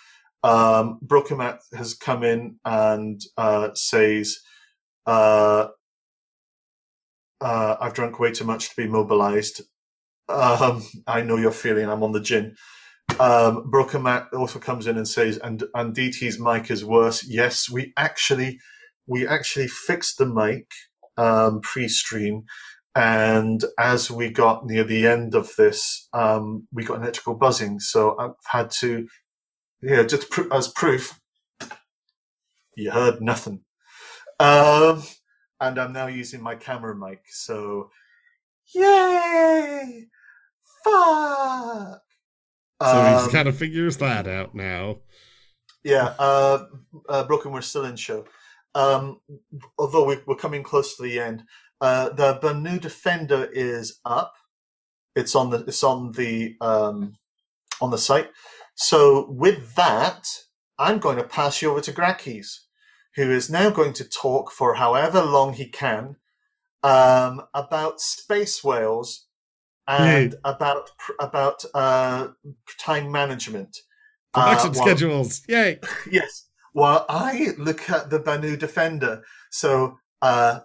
[0.43, 4.39] Um, Brokamat has come in and uh, says,
[5.05, 5.67] uh,
[7.41, 9.61] uh, "I've drunk way too much to be mobilized.
[10.29, 12.55] Um, I know you're feeling I'm on the gin.
[13.19, 17.25] Um, Broken Matt also comes in and says, and and DT's mic is worse.
[17.27, 18.59] Yes, we actually
[19.07, 20.67] we actually fixed the mic
[21.17, 22.43] um, pre-stream,
[22.97, 27.79] and as we got near the end of this, um, we got an electrical buzzing.
[27.79, 29.07] So I've had to,
[29.83, 31.19] yeah, just pr- as proof,
[32.75, 33.61] you heard nothing.
[34.39, 35.03] Um,
[35.61, 37.21] and I'm now using my camera mic.
[37.29, 37.91] So,
[38.73, 40.07] yay!
[40.83, 42.01] fuck.
[42.81, 44.97] So um, he kind of figures that out now.
[45.83, 46.65] Yeah, uh,
[47.07, 48.25] uh, Broken, we're still in show.
[48.75, 49.21] Um,
[49.77, 51.43] although we, are coming close to the end,
[51.81, 54.33] uh, the Banu Defender is up.
[55.15, 57.15] It's on the it's on the um,
[57.81, 58.29] on the site.
[58.75, 60.27] So with that,
[60.77, 62.59] I'm going to pass you over to Grakis,
[63.15, 66.17] who is now going to talk for however long he can
[66.83, 69.25] um, about space whales
[69.87, 72.27] and about about uh,
[72.79, 73.77] time management.
[74.33, 75.41] Production Uh, while- schedules.
[75.47, 75.79] Yay.
[76.11, 76.43] Yes.
[76.73, 80.59] While I look at the Banu Defender, so uh,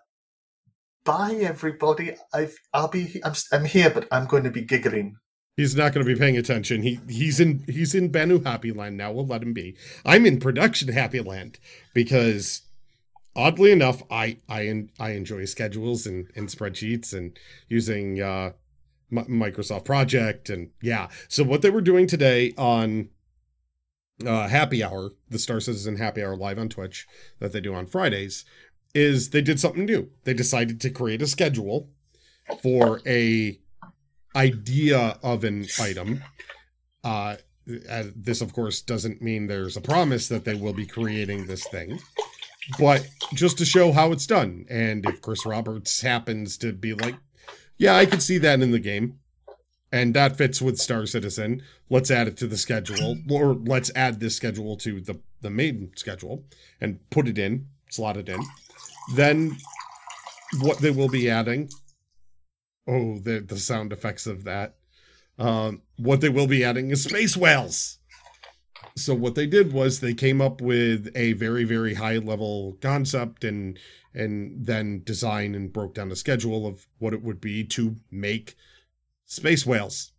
[1.04, 2.16] bye everybody.
[2.32, 5.16] I've I'll be I'm I'm here, but I'm going to be giggling.
[5.56, 6.82] He's not going to be paying attention.
[6.82, 9.12] He he's in he's in Banu Happy Land now.
[9.12, 9.76] We'll let him be.
[10.04, 11.58] I'm in production Happy Land
[11.94, 12.62] because
[13.36, 17.38] oddly enough, I I I enjoy schedules and, and spreadsheets and
[17.68, 18.52] using uh,
[19.10, 21.08] Mi- Microsoft Project and yeah.
[21.28, 23.10] So what they were doing today on
[24.26, 27.06] uh, Happy Hour, the Star Citizen Happy Hour live on Twitch
[27.40, 28.44] that they do on Fridays,
[28.94, 30.10] is they did something new.
[30.24, 31.88] They decided to create a schedule
[32.62, 33.58] for a
[34.34, 36.22] idea of an item.
[37.04, 37.36] Uh,
[37.66, 41.98] this, of course, doesn't mean there's a promise that they will be creating this thing,
[42.78, 44.66] but just to show how it's done.
[44.68, 47.16] And if Chris Roberts happens to be like,
[47.78, 49.18] yeah, I could see that in the game,
[49.92, 54.20] and that fits with Star Citizen, let's add it to the schedule, or let's add
[54.20, 56.44] this schedule to the, the main schedule
[56.80, 58.40] and put it in, slot it in.
[59.14, 59.56] Then
[60.60, 61.70] what they will be adding
[62.86, 64.74] Oh, the the sound effects of that.
[65.38, 67.98] Um, what they will be adding is space whales.
[68.96, 73.44] So what they did was they came up with a very very high level concept
[73.44, 73.78] and
[74.14, 78.56] and then design and broke down a schedule of what it would be to make
[79.24, 80.12] space whales.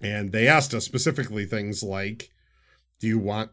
[0.00, 2.30] And they asked us specifically things like,
[2.98, 3.52] do you want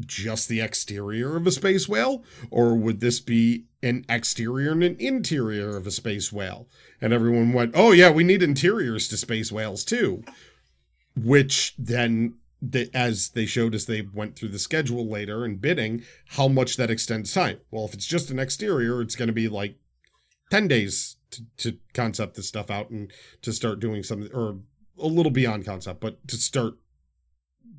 [0.00, 4.96] just the exterior of a space whale or would this be an exterior and an
[4.98, 6.68] interior of a space whale
[7.00, 10.22] and everyone went oh yeah we need interiors to space whales too.
[11.14, 12.36] Which then
[12.94, 16.90] as they showed as they went through the schedule later and bidding how much that
[16.90, 17.60] extends time.
[17.70, 19.76] Well if it's just an exterior it's going to be like
[20.50, 23.10] 10 days to, to concept this stuff out and
[23.42, 24.58] to start doing something or
[24.98, 26.74] a little beyond concept but to start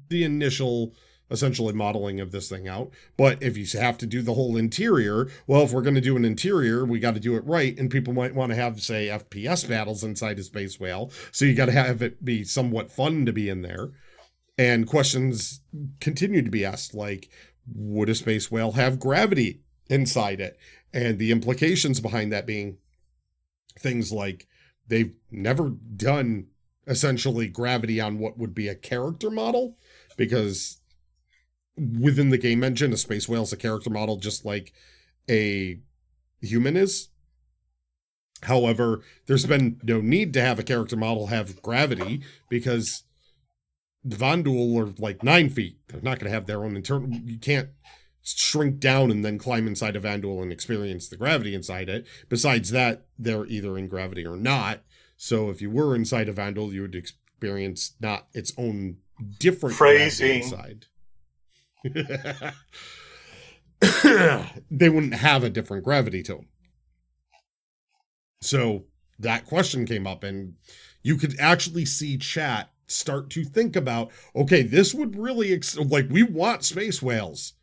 [0.10, 0.94] the initial
[1.32, 2.92] essentially modeling of this thing out.
[3.18, 6.16] But if you have to do the whole interior, well, if we're going to do
[6.16, 7.78] an interior, we got to do it right.
[7.78, 11.12] And people might want to have, say, FPS battles inside a space whale.
[11.32, 13.92] So you got to have it be somewhat fun to be in there.
[14.58, 15.62] And questions
[16.00, 17.30] continue to be asked like,
[17.74, 20.58] would a space whale have gravity inside it?
[20.94, 22.78] And the implications behind that being
[23.80, 24.48] things like
[24.88, 26.48] they've never done
[26.86, 29.78] essentially gravity on what would be a character model
[30.18, 30.82] because
[31.78, 34.74] within the game engine, a space whale is a character model just like
[35.30, 35.80] a
[36.42, 37.10] human is.
[38.44, 43.04] However, there's been no need to have a character model have gravity because
[44.04, 45.78] the Vanduul are like nine feet.
[45.88, 47.10] They're not going to have their own internal.
[47.10, 47.70] You can't
[48.22, 52.06] shrink down and then climb inside a Vanduul and experience the gravity inside it.
[52.28, 54.82] Besides that, they're either in gravity or not.
[55.16, 58.98] So if you were inside a Vanduul, you would experience not its own
[59.40, 60.44] different Phrasing.
[60.44, 60.88] inside.
[64.72, 66.48] they wouldn't have a different gravity to them.
[68.42, 68.86] So
[69.20, 70.56] that question came up, and
[71.02, 76.10] you could actually see chat start to think about okay, this would really, ex- like,
[76.10, 77.54] we want space whales.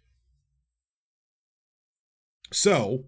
[2.52, 3.04] So,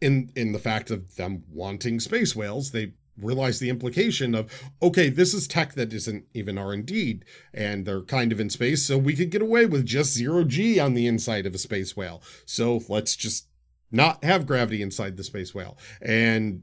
[0.00, 4.50] in in the fact of them wanting space whales, they realize the implication of
[4.82, 7.20] okay this is tech that isn't even r&d
[7.52, 10.78] and they're kind of in space so we could get away with just zero g
[10.80, 12.22] on the inside of a space whale.
[12.44, 13.48] So let's just
[13.90, 15.78] not have gravity inside the space whale.
[16.00, 16.62] And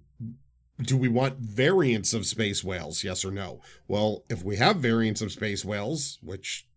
[0.81, 3.03] do we want variants of space whales?
[3.03, 3.61] Yes or no?
[3.87, 6.67] Well if we have variants of space whales which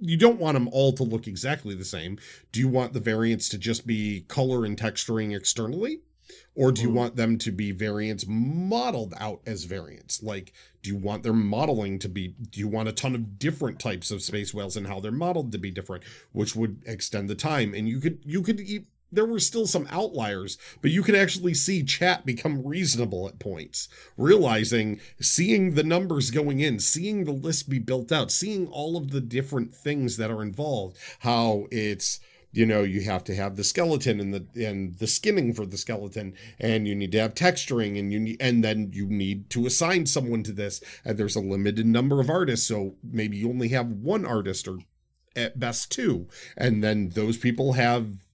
[0.00, 2.16] you don't want them all to look exactly the same
[2.52, 6.02] do you want the variants to just be color and texturing externally
[6.54, 6.94] or do you Hmm.
[6.94, 10.52] want them to be variants modeled out as variants like
[10.82, 14.10] do you want their modeling to be do you want a ton of different types
[14.10, 17.74] of space whales and how they're modeled to be different which would extend the time
[17.74, 18.60] and you could you could
[19.10, 23.88] there were still some outliers but you could actually see chat become reasonable at points
[24.16, 29.10] realizing seeing the numbers going in seeing the list be built out seeing all of
[29.10, 32.20] the different things that are involved how it's
[32.52, 35.76] you know you have to have the skeleton and the and the skinning for the
[35.76, 39.66] skeleton and you need to have texturing and you need and then you need to
[39.66, 43.68] assign someone to this and there's a limited number of artists so maybe you only
[43.68, 44.78] have one artist or
[45.36, 46.26] at best two
[46.56, 48.27] and then those people have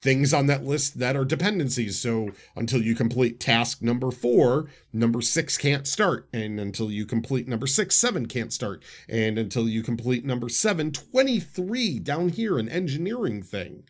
[0.00, 1.98] things on that list that are dependencies.
[1.98, 6.28] So until you complete task number four number six can't start.
[6.32, 8.82] And until you complete number six seven can't start.
[9.08, 13.84] And until you complete number seven 23 down here an engineering thing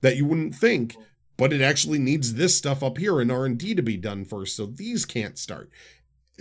[0.00, 0.96] that you wouldn't think
[1.36, 4.56] but it actually needs this stuff up here in r&d to be done first.
[4.56, 5.70] So these can't start.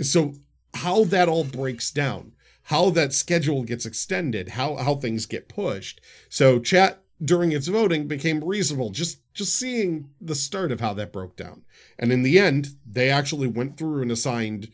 [0.01, 0.33] So
[0.75, 2.33] how that all breaks down,
[2.63, 6.01] how that schedule gets extended, how how things get pushed.
[6.29, 11.11] So chat during its voting became reasonable just just seeing the start of how that
[11.11, 11.63] broke down.
[11.97, 14.69] And in the end, they actually went through and assigned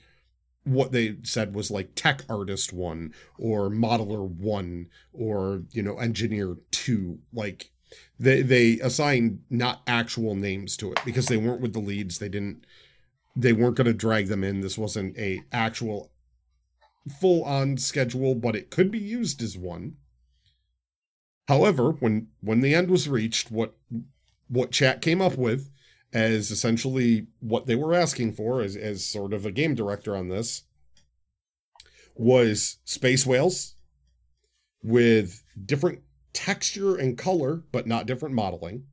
[0.63, 6.57] what they said was like tech artist one or modeler one or you know engineer
[6.71, 7.19] two.
[7.33, 7.71] Like
[8.19, 12.19] they they assigned not actual names to it because they weren't with the leads.
[12.19, 12.65] They didn't
[13.35, 14.61] they weren't going to drag them in.
[14.61, 16.11] This wasn't a actual
[17.19, 19.95] full on schedule but it could be used as one
[21.49, 23.75] however when when the end was reached what
[24.47, 25.69] what chat came up with
[26.13, 30.29] as essentially what they were asking for as, as sort of a game director on
[30.29, 30.63] this
[32.15, 33.75] was space whales
[34.83, 35.99] with different
[36.33, 38.85] texture and color, but not different modeling,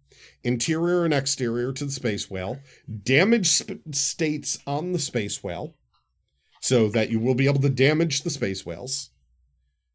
[0.42, 2.58] interior and exterior to the space whale,
[3.02, 5.74] damage sp- states on the space whale,
[6.60, 9.10] so that you will be able to damage the space whales,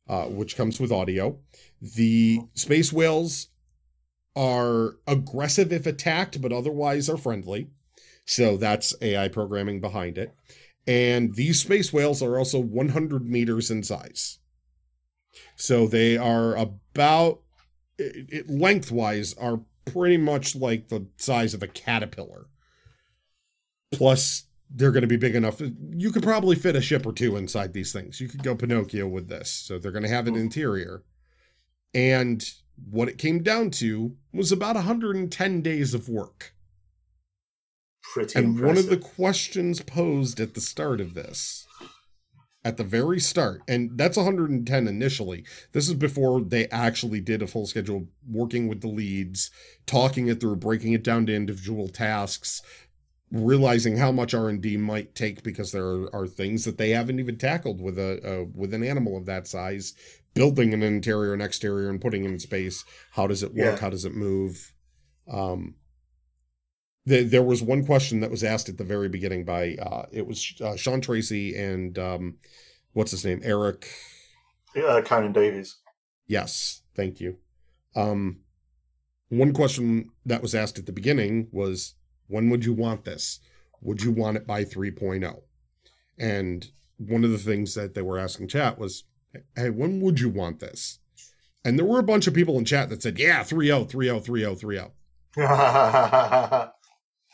[0.08, 1.38] uh, which comes with audio.
[1.82, 3.48] The space whales
[4.36, 7.70] are aggressive if attacked, but otherwise are friendly.
[8.26, 10.36] So that's AI programming behind it.
[10.88, 14.40] And these space whales are also 100 meters in size.
[15.56, 17.42] So they are about,
[17.98, 22.48] it, lengthwise, are pretty much like the size of a caterpillar.
[23.92, 25.62] Plus, they're going to be big enough.
[25.62, 28.22] Uh, you could probably fit a ship or two inside these things.
[28.22, 29.50] You could go Pinocchio with this.
[29.50, 30.40] So they're going to have an oh.
[30.40, 31.04] interior.
[31.94, 32.44] And
[32.90, 36.54] what it came down to was about 110 days of work.
[38.14, 38.68] Pretty and impressive.
[38.68, 41.66] one of the questions posed at the start of this,
[42.64, 45.46] at the very start, and that's 110 initially.
[45.72, 49.52] This is before they actually did a full schedule, working with the leads,
[49.86, 52.62] talking it through, breaking it down to individual tasks,
[53.32, 57.38] realizing how much R&D might take because there are, are things that they haven't even
[57.38, 59.94] tackled with a uh, with an animal of that size
[60.34, 62.84] building an interior and exterior and putting in space.
[63.12, 63.76] How does it work?
[63.76, 63.78] Yeah.
[63.78, 64.74] How does it move?
[65.30, 65.76] Um,
[67.06, 70.28] the, there was one question that was asked at the very beginning by uh, it
[70.28, 72.38] was uh, Sean Tracy and um,
[72.94, 73.88] what's his name Eric.
[74.76, 75.78] uh, Conan Davies.
[76.28, 77.38] Yes, thank you.
[77.96, 78.42] Um,
[79.30, 81.96] one question that was asked at the beginning was,
[82.28, 83.40] "When would you want this?
[83.82, 85.42] Would you want it by 3.0?"
[86.18, 89.06] And one of the things that they were asking chat was,
[89.56, 91.00] hey, when would you want this?
[91.64, 94.92] And there were a bunch of people in chat that said, yeah, 3.0, 3.0, 3.0,
[95.38, 96.72] 3.0.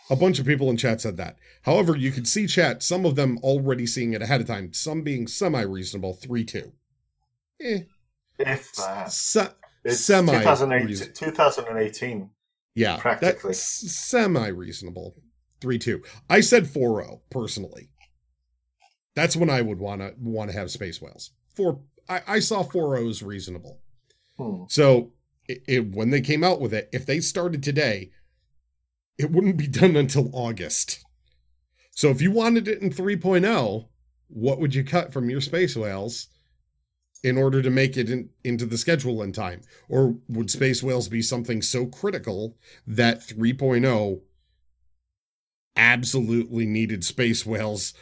[0.10, 1.38] A bunch of people in chat said that.
[1.64, 5.02] However, you could see chat, some of them already seeing it ahead of time, some
[5.02, 6.72] being semi reasonable, 3.2.
[7.62, 7.80] Eh.
[8.40, 9.12] if that.
[9.12, 9.50] Se-
[9.84, 12.30] It's semi 2008 2018.
[12.76, 13.54] yeah, practically.
[13.54, 15.16] semi reasonable.
[15.60, 16.04] 3 2.
[16.30, 17.90] I said 4 0, personally.
[19.16, 21.32] That's when I would want to want to have space whales.
[21.58, 23.80] Four, I, I saw 4.0 as reasonable.
[24.38, 24.64] Hmm.
[24.70, 25.12] So
[25.48, 28.12] it, it, when they came out with it, if they started today,
[29.18, 31.04] it wouldn't be done until August.
[31.92, 33.88] So if you wanted it in 3.0,
[34.28, 36.28] what would you cut from your space whales
[37.24, 39.62] in order to make it in, into the schedule in time?
[39.90, 42.56] Or would space whales be something so critical
[42.86, 44.22] that 3.0
[45.76, 47.94] absolutely needed space whales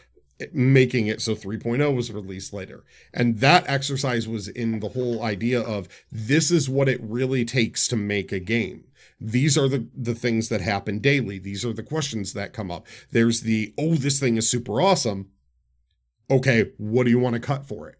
[0.51, 2.83] making it so 3.0 was released later.
[3.13, 7.87] And that exercise was in the whole idea of this is what it really takes
[7.87, 8.85] to make a game.
[9.19, 11.39] These are the, the things that happen daily.
[11.39, 12.85] These are the questions that come up.
[13.11, 15.29] There's the, oh, this thing is super awesome.
[16.29, 17.95] Okay, what do you want to cut for it?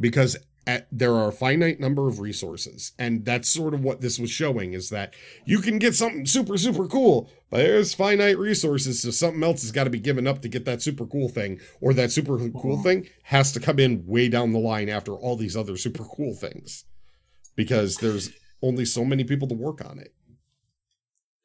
[0.00, 2.92] Because at, there are a finite number of resources.
[2.98, 5.14] And that's sort of what this was showing is that
[5.44, 9.02] you can get something super, super cool, but there's finite resources.
[9.02, 11.60] So something else has got to be given up to get that super cool thing,
[11.80, 15.36] or that super cool thing has to come in way down the line after all
[15.36, 16.84] these other super cool things
[17.56, 18.30] because there's
[18.62, 20.14] only so many people to work on it.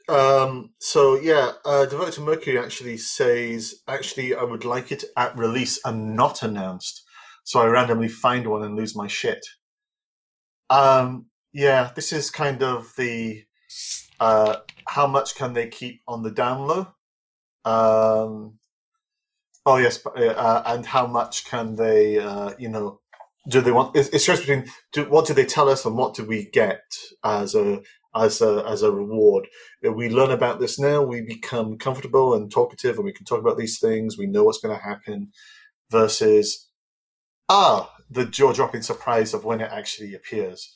[0.09, 5.37] Um, so yeah, uh, Devoted to Mercury actually says, actually, I would like it at
[5.37, 7.03] release and not announced.
[7.47, 9.47] So I randomly find one and lose my shit.
[10.69, 13.45] Um, yeah, this is kind of the
[14.19, 16.87] uh, how much can they keep on the down low?
[17.63, 18.59] Um,
[19.65, 22.99] oh yes, but, uh, and how much can they, uh, you know,
[23.47, 23.95] do they want?
[23.95, 26.81] It's, it's just between do, what do they tell us and what do we get
[27.23, 27.79] as a
[28.13, 29.47] as a as a reward?
[29.81, 33.57] We learn about this now, we become comfortable and talkative, and we can talk about
[33.57, 34.17] these things.
[34.17, 35.31] We know what's going to happen.
[35.89, 36.66] Versus,
[37.49, 40.73] ah, the jaw-dropping surprise of when it actually appears.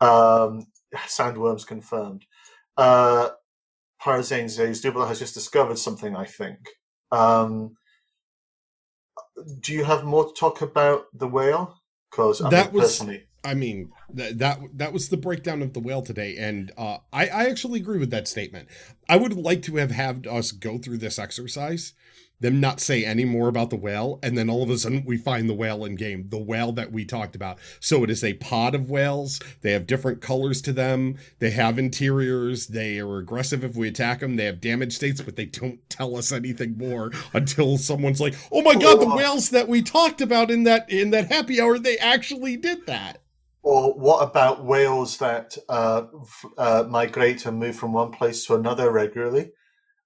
[0.00, 0.66] Um,
[1.06, 2.24] sandworms confirmed.
[2.76, 3.30] Uh,
[4.02, 6.14] Parazane says Dubla has just discovered something.
[6.14, 6.58] I think.
[7.10, 7.74] Um,
[9.60, 11.80] do you have more to talk about the whale?
[12.10, 15.72] Because I That think was- personally, I mean that that that was the breakdown of
[15.72, 18.68] the whale today, and uh, I I actually agree with that statement.
[19.08, 21.92] I would like to have had us go through this exercise,
[22.40, 25.16] them not say any more about the whale, and then all of a sudden we
[25.16, 27.58] find the whale in game, the whale that we talked about.
[27.80, 29.40] So it is a pod of whales.
[29.62, 31.16] They have different colors to them.
[31.38, 32.68] They have interiors.
[32.68, 34.36] They are aggressive if we attack them.
[34.36, 38.62] They have damage states, but they don't tell us anything more until someone's like, "Oh
[38.62, 41.98] my god, the whales that we talked about in that in that happy hour, they
[41.98, 43.22] actually did that."
[43.68, 46.04] or what about whales that uh,
[46.56, 49.50] uh, migrate and move from one place to another regularly,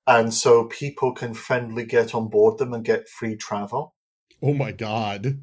[0.07, 3.95] and so people can friendly get on board them and get free travel?
[4.43, 5.41] Oh my god.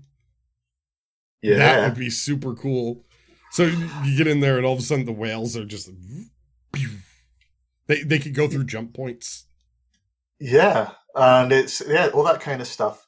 [1.41, 3.03] Yeah, That would be super cool.
[3.52, 5.90] So you get in there and all of a sudden the whales are just
[7.88, 9.45] they they could go through jump points.
[10.40, 13.06] yeah, and it's yeah, all that kind of stuff.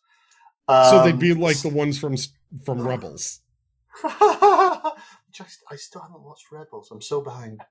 [0.80, 2.15] so they'd Um, be like the ones from
[2.65, 3.40] from Rebels.
[5.32, 6.91] Just, I still haven't watched Rebels.
[6.91, 7.61] I'm so behind.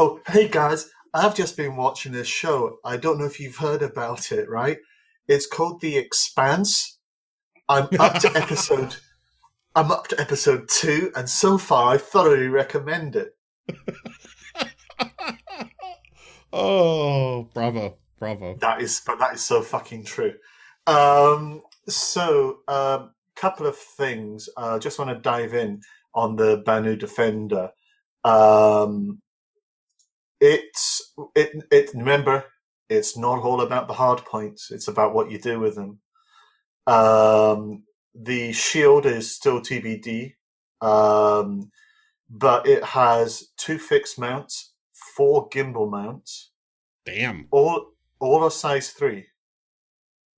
[0.00, 2.78] Oh, hey guys, I've just been watching this show.
[2.84, 4.78] I don't know if you've heard about it, right?
[5.26, 7.00] It's called The Expanse.
[7.68, 8.94] I'm up to episode.
[9.74, 13.36] I'm up to episode two, and so far I thoroughly recommend it.
[16.52, 17.98] oh, bravo.
[18.20, 18.54] Bravo.
[18.60, 20.34] That is, but that is so fucking true.
[20.86, 24.48] Um, so, um, couple of things.
[24.56, 25.80] Uh, just want to dive in
[26.14, 27.72] on the Banu Defender.
[28.22, 29.22] Um,
[30.40, 31.90] it's it it.
[31.94, 32.44] Remember,
[32.88, 34.70] it's not all about the hard points.
[34.70, 36.00] It's about what you do with them.
[36.86, 37.84] Um,
[38.14, 40.34] the shield is still TBD,
[40.80, 41.70] um,
[42.30, 44.72] but it has two fixed mounts,
[45.16, 46.50] four gimbal mounts,
[47.04, 47.48] Damn.
[47.50, 49.26] all all are size three.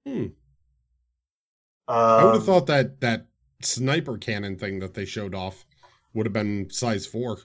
[0.06, 0.27] Hmm.
[2.16, 3.27] I would have Um, thought that that
[3.62, 5.64] sniper cannon thing that they showed off
[6.14, 7.39] would have been size 4.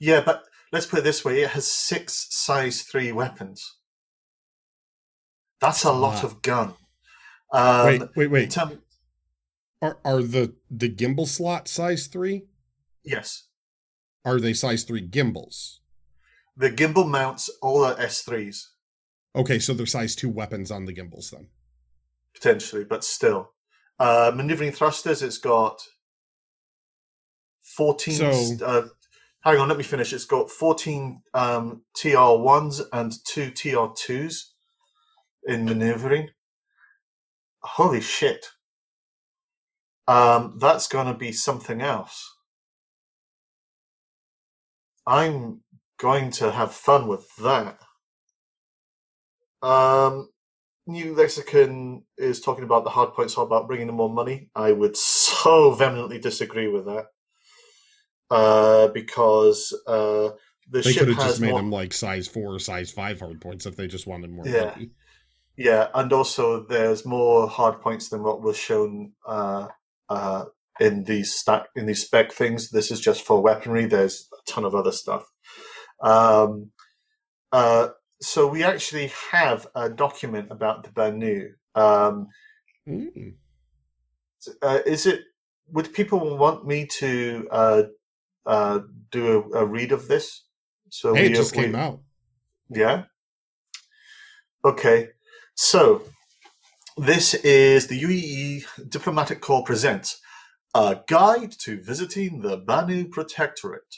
[0.00, 3.76] Yeah, but let's put it this way: it has six size three weapons.
[5.60, 6.74] That's a lot of gun.
[7.52, 8.50] Um, wait, wait, wait.
[8.50, 8.82] term-
[9.80, 12.46] Are are the the gimbal slot size 3?
[13.04, 13.48] yes,
[14.24, 15.80] Are they size 3 gimbals?
[16.56, 18.72] the gimbal mounts all are S threes
[19.34, 21.48] Okay, so they're size 2 weapons on the gimbals then.
[22.34, 23.52] potentially, but still.
[23.98, 25.80] Uh, maneuvering thrusters, it's got
[27.76, 28.14] fourteen.
[28.14, 28.88] So- uh,
[29.44, 30.12] hang on, let me finish.
[30.12, 34.54] It's got fourteen um, TR ones and two TR twos
[35.46, 36.30] in maneuvering.
[37.62, 38.46] Holy shit!
[40.08, 42.30] Um, that's gonna be something else.
[45.06, 45.62] I'm
[45.98, 47.78] going to have fun with that.
[49.62, 50.28] Um,
[50.86, 54.50] New Lexicon is talking about the hard points all about bringing in more money.
[54.54, 57.06] I would so vehemently disagree with that.
[58.32, 60.30] Uh, because uh,
[60.70, 62.90] the They ship could have has just made more, them like size 4 or size
[62.90, 64.74] 5 hard points if they just wanted more Yeah.
[64.74, 64.90] money.
[65.56, 69.68] yeah, and also there's more hard points than what was shown uh,
[70.08, 70.46] uh,
[70.80, 72.70] in these stack in these spec things.
[72.70, 73.84] This is just for weaponry.
[73.86, 75.24] There's a ton of other stuff.
[76.02, 76.70] Um,
[77.52, 77.88] uh,
[78.22, 81.50] so we actually have a document about the Banu.
[81.74, 82.28] Um,
[82.88, 83.34] Mm.
[84.62, 85.20] uh, is it
[85.68, 87.82] would people want me to uh,
[88.46, 90.44] uh, do a, a read of this.
[90.90, 92.00] So Hey, it just we- came out.
[92.68, 93.04] yeah?
[94.64, 95.08] Okay.
[95.54, 96.02] So
[96.96, 100.20] this is the uee diplomatic corps presents
[100.74, 103.96] a guide to visiting the banu protectorate.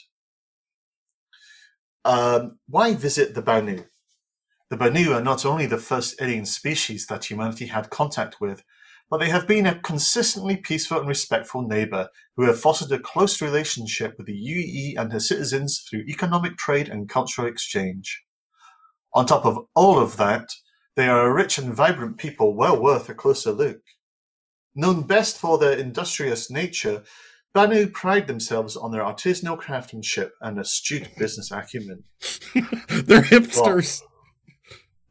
[2.03, 3.85] Um, why visit the banu?
[4.69, 8.63] The banu are not only the first alien species that humanity had contact with
[9.09, 13.41] but they have been a consistently peaceful and respectful neighbor who have fostered a close
[13.41, 18.23] relationship with the UEE and her citizens through economic trade and cultural exchange.
[19.13, 20.49] On top of all of that,
[20.95, 23.81] they are a rich and vibrant people well worth a closer look.
[24.73, 27.03] Known best for their industrious nature,
[27.53, 32.03] Banu pride themselves on their artisanal craftsmanship and astute business acumen.
[32.89, 34.01] They're hipsters.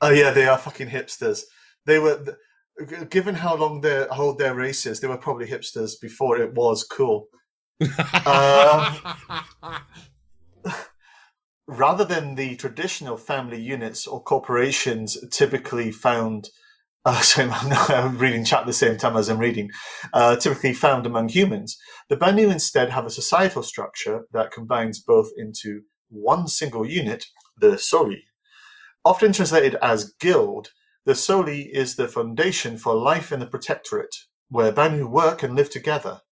[0.02, 1.44] Oh yeah, they are fucking hipsters.
[1.86, 2.36] They were,
[3.10, 6.54] given how long their how old their race is, they were probably hipsters before it
[6.54, 7.28] was cool.
[8.26, 9.80] Uh,
[11.66, 16.50] Rather than the traditional family units or corporations typically found,
[17.06, 19.70] uh, sorry, I'm reading chat at the same time as I'm reading,
[20.12, 21.78] uh, typically found among humans,
[22.10, 27.24] the Banu instead have a societal structure that combines both into one single unit,
[27.58, 28.24] the Souli.
[29.04, 30.68] Often translated as guild,
[31.06, 34.16] The Souli is the foundation for life in the Protectorate,
[34.48, 36.22] where Banu work and live together.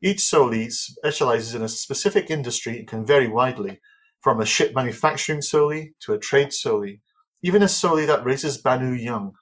[0.00, 3.80] Each Souli specializes in a specific industry and can vary widely,
[4.20, 7.00] from a ship manufacturing Souli to a trade Souli,
[7.42, 9.32] even a Souli that raises Banu young.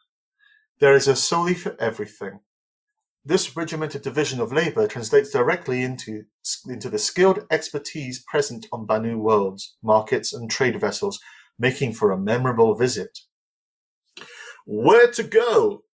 [0.78, 2.40] There is a Souli for everything.
[3.23, 6.24] This regimented division of labor translates directly into,
[6.66, 11.20] into the skilled expertise present on Banu worlds, markets, and trade vessels,
[11.59, 13.19] making for a memorable visit.
[14.66, 15.85] Where to go?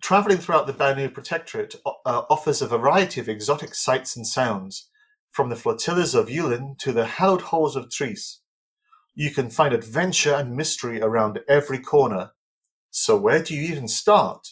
[0.00, 4.88] Traveling throughout the Banu Protectorate uh, offers a variety of exotic sights and sounds,
[5.30, 8.40] from the flotillas of Yulin to the hallowed halls of Trise.
[9.14, 12.32] You can find adventure and mystery around every corner.
[12.90, 14.48] So where do you even start?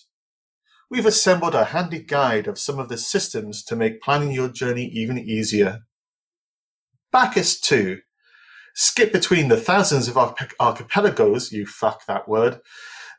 [0.91, 4.85] We've assembled a handy guide of some of the systems to make planning your journey
[4.87, 5.81] even easier.
[7.11, 8.01] Bacchus 2.
[8.75, 12.61] Skip between the thousands of archipelagos, you fuck that word,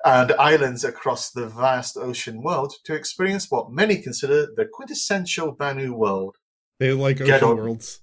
[0.05, 5.93] and islands across the vast ocean world to experience what many consider the quintessential Banu
[5.93, 6.37] world.
[6.79, 7.57] They like Get ocean on.
[7.57, 8.01] worlds.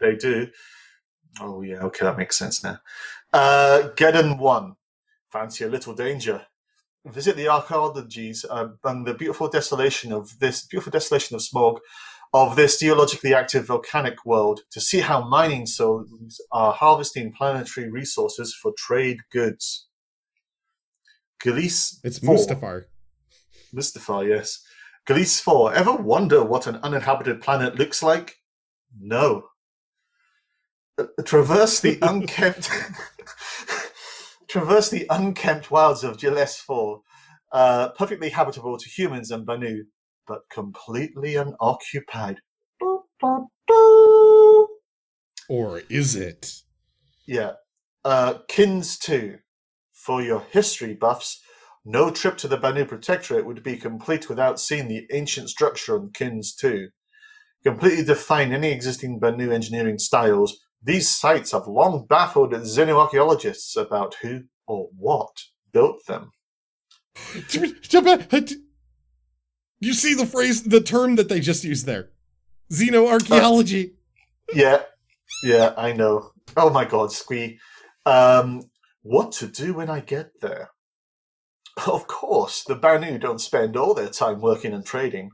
[0.00, 0.48] They do.
[1.40, 2.78] Oh, yeah, okay, that makes sense now.
[3.32, 4.74] Uh, Geddon 1.
[5.30, 6.46] Fancy a little danger.
[7.04, 11.80] Visit the archaeologies uh, and the beautiful desolation of this beautiful desolation of smog
[12.32, 18.54] of this geologically active volcanic world to see how mining souls are harvesting planetary resources
[18.54, 19.85] for trade goods.
[21.42, 22.34] Galice It's 4.
[22.34, 22.84] Mustafar.
[23.74, 24.62] Mustafar, yes.
[25.06, 25.74] Galice 4.
[25.74, 28.36] Ever wonder what an uninhabited planet looks like?
[28.98, 29.44] No.
[30.98, 32.70] Uh, Traverse the unkempt
[34.48, 37.00] Traverse the unkempt wilds of Gilles 4.
[37.52, 39.84] Uh, perfectly habitable to humans and Banu,
[40.26, 42.40] but completely unoccupied.
[45.48, 46.52] Or is it?
[47.26, 47.52] Yeah.
[48.04, 49.38] Uh, Kins 2.
[50.06, 51.42] For your history buffs,
[51.84, 56.12] no trip to the Banu Protectorate would be complete without seeing the ancient structure on
[56.14, 56.90] Kins 2.
[57.64, 64.42] Completely define any existing Banu engineering styles, these sites have long baffled xenoarchaeologists about who
[64.68, 65.36] or what
[65.72, 66.30] built them.
[69.80, 72.10] You see the phrase, the term that they just used there.
[72.72, 73.94] Xenoarchaeology.
[74.54, 74.82] Yeah,
[75.42, 76.30] yeah, I know.
[76.56, 77.58] Oh my god, Squee.
[78.04, 78.62] Um,
[79.06, 80.70] what to do when I get there?
[81.86, 85.30] Of course, the Banu don't spend all their time working and trading.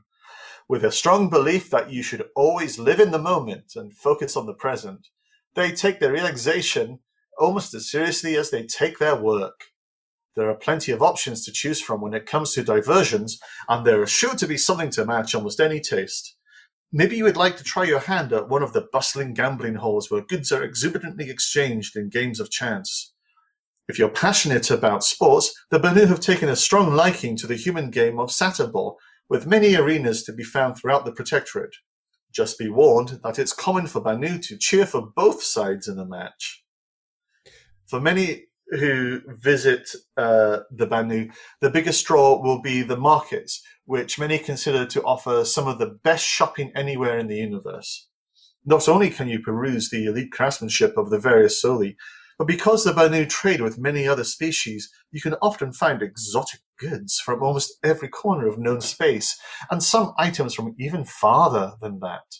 [0.69, 4.45] With a strong belief that you should always live in the moment and focus on
[4.45, 5.07] the present,
[5.55, 6.99] they take their relaxation
[7.39, 9.65] almost as seriously as they take their work.
[10.35, 14.03] There are plenty of options to choose from when it comes to diversions, and there
[14.03, 16.35] is sure to be something to match almost any taste.
[16.91, 20.11] Maybe you would like to try your hand at one of the bustling gambling halls
[20.11, 23.12] where goods are exuberantly exchanged in games of chance.
[23.93, 27.91] If you're passionate about sports, the Banu have taken a strong liking to the human
[27.91, 28.95] game of SataBall,
[29.29, 31.75] with many arenas to be found throughout the Protectorate.
[32.31, 36.07] Just be warned that it's common for Banu to cheer for both sides in a
[36.07, 36.63] match.
[37.85, 39.87] For many who visit
[40.17, 41.29] uh, the Banu,
[41.61, 45.99] the biggest draw will be the markets, which many consider to offer some of the
[46.03, 48.07] best shopping anywhere in the universe.
[48.65, 51.95] Not only can you peruse the elite craftsmanship of the various souli,
[52.37, 57.19] but because the Banu trade with many other species, you can often find exotic goods
[57.19, 59.37] from almost every corner of known space,
[59.69, 62.37] and some items from even farther than that.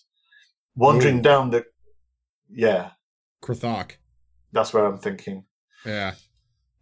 [0.76, 1.24] Wandering Ooh.
[1.24, 1.65] down the.
[2.49, 2.91] Yeah,
[3.44, 3.94] Kr'Thak.
[4.52, 5.45] that's where I'm thinking.
[5.86, 6.14] Yeah.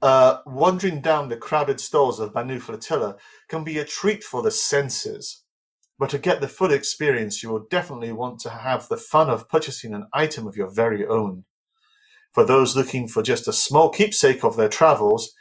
[0.01, 3.17] Uh, wandering down the crowded stalls of Banu Flotilla
[3.49, 5.43] can be a treat for the senses.
[5.99, 9.47] But to get the full experience, you will definitely want to have the fun of
[9.47, 11.45] purchasing an item of your very own.
[12.33, 15.33] For those looking for just a small keepsake of their travels,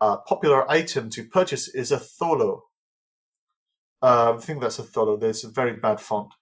[0.00, 2.60] a popular item to purchase is a Tholo.
[4.02, 5.18] Uh, I think that's a Tholo.
[5.18, 6.32] There's a very bad font.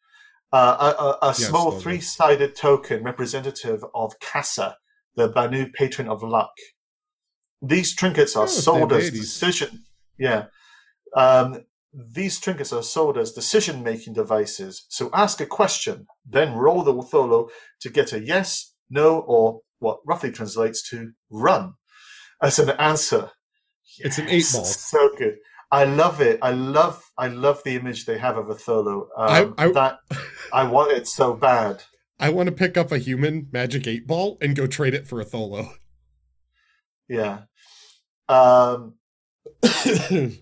[0.52, 1.80] Uh, a, a, a Yes, small Tholo.
[1.80, 4.74] three-sided token representative of Kassa,
[5.14, 6.52] the Banu patron of luck.
[7.60, 9.84] These trinkets are Oh, sold as decision.
[10.18, 10.46] Yeah.
[11.16, 11.64] Um,
[11.94, 14.84] these trinkets are sold as decision-making devices.
[14.88, 17.50] So ask a question, then roll the Tholo
[17.82, 21.74] to get a yes, no, or what roughly translates to run
[22.42, 23.30] as an answer.
[23.98, 24.64] It's an eight ball.
[24.64, 25.36] So good.
[25.70, 26.38] I love it.
[26.42, 27.02] I love.
[27.18, 29.08] I love the image they have of a Tholo.
[29.16, 29.98] Um, I- I- that
[30.52, 31.82] I want it so bad.
[32.18, 35.20] I want to pick up a human magic eight ball and go trade it for
[35.20, 35.72] a Tholo.
[37.08, 37.40] Yeah.
[38.28, 38.94] Um,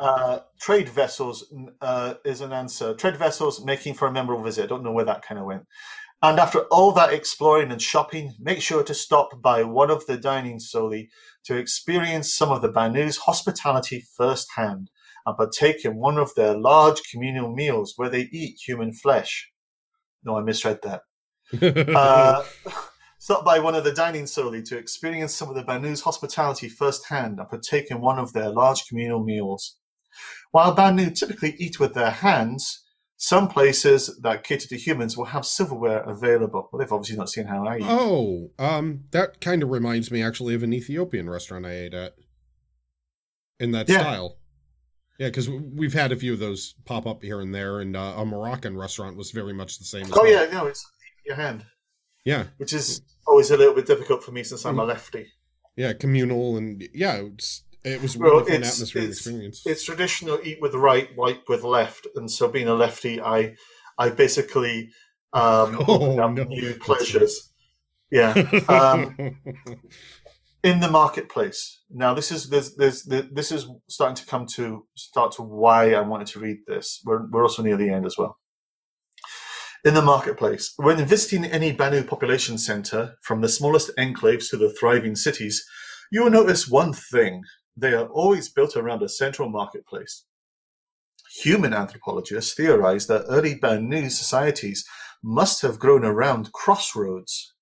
[0.00, 2.94] uh, trade vessels uh, is an answer.
[2.94, 4.64] Trade vessels making for a memorable visit.
[4.64, 5.62] I don't know where that kind of went.
[6.22, 10.18] And after all that exploring and shopping, make sure to stop by one of the
[10.18, 11.08] dining souli
[11.44, 14.90] to experience some of the Banu's hospitality firsthand
[15.24, 19.50] and partake in one of their large communal meals where they eat human flesh.
[20.22, 21.02] No, I misread that.
[21.96, 22.44] Uh,
[23.18, 27.40] stop by one of the dining souli to experience some of the Banu's hospitality firsthand
[27.40, 29.76] and partake in one of their large communal meals.
[30.52, 32.84] While Banu typically eat with their hands,
[33.22, 36.70] some places that cater to humans will have silverware available.
[36.72, 37.84] Well, they've obviously not seen how I eat.
[37.86, 42.14] oh, um, that kind of reminds me actually of an Ethiopian restaurant I ate at.
[43.58, 44.00] In that Yeah.
[44.00, 44.38] style.
[45.18, 48.14] Yeah, because we've had a few of those pop up here and there, and uh,
[48.16, 50.04] a Moroccan restaurant was very much the same.
[50.06, 50.32] As Oh well.
[50.46, 50.82] yeah, no, it's
[51.26, 51.66] your hand,
[52.24, 54.88] yeah, which is always a little bit difficult for me since I'm a Mm.
[54.88, 55.26] lefty.
[55.76, 59.62] yeah, communal, and yeah, it's, it was Well, it's- atmosphere it's- experience.
[59.66, 63.56] It's traditional eat with right, wipe with left, and so being a lefty, I
[63.98, 64.90] I basically
[65.32, 66.28] um, Oh, no.
[66.44, 67.52] new pleasures.
[68.10, 68.32] Yeah,
[68.68, 69.14] um,
[70.64, 71.80] in the marketplace.
[71.90, 76.00] Now, this is there's, there's, this is starting to come to start to why I
[76.00, 77.00] wanted to read this.
[77.04, 78.38] We're we're also near the end as well.
[79.84, 84.70] In the marketplace, when visiting any Banu population center, from the smallest enclaves to the
[84.78, 85.64] thriving cities,
[86.12, 87.42] you will notice one thing:
[87.80, 90.24] they are always built around a central marketplace.
[91.42, 94.84] Human anthropologists theorize that early Banu societies
[95.22, 97.54] must have grown around crossroads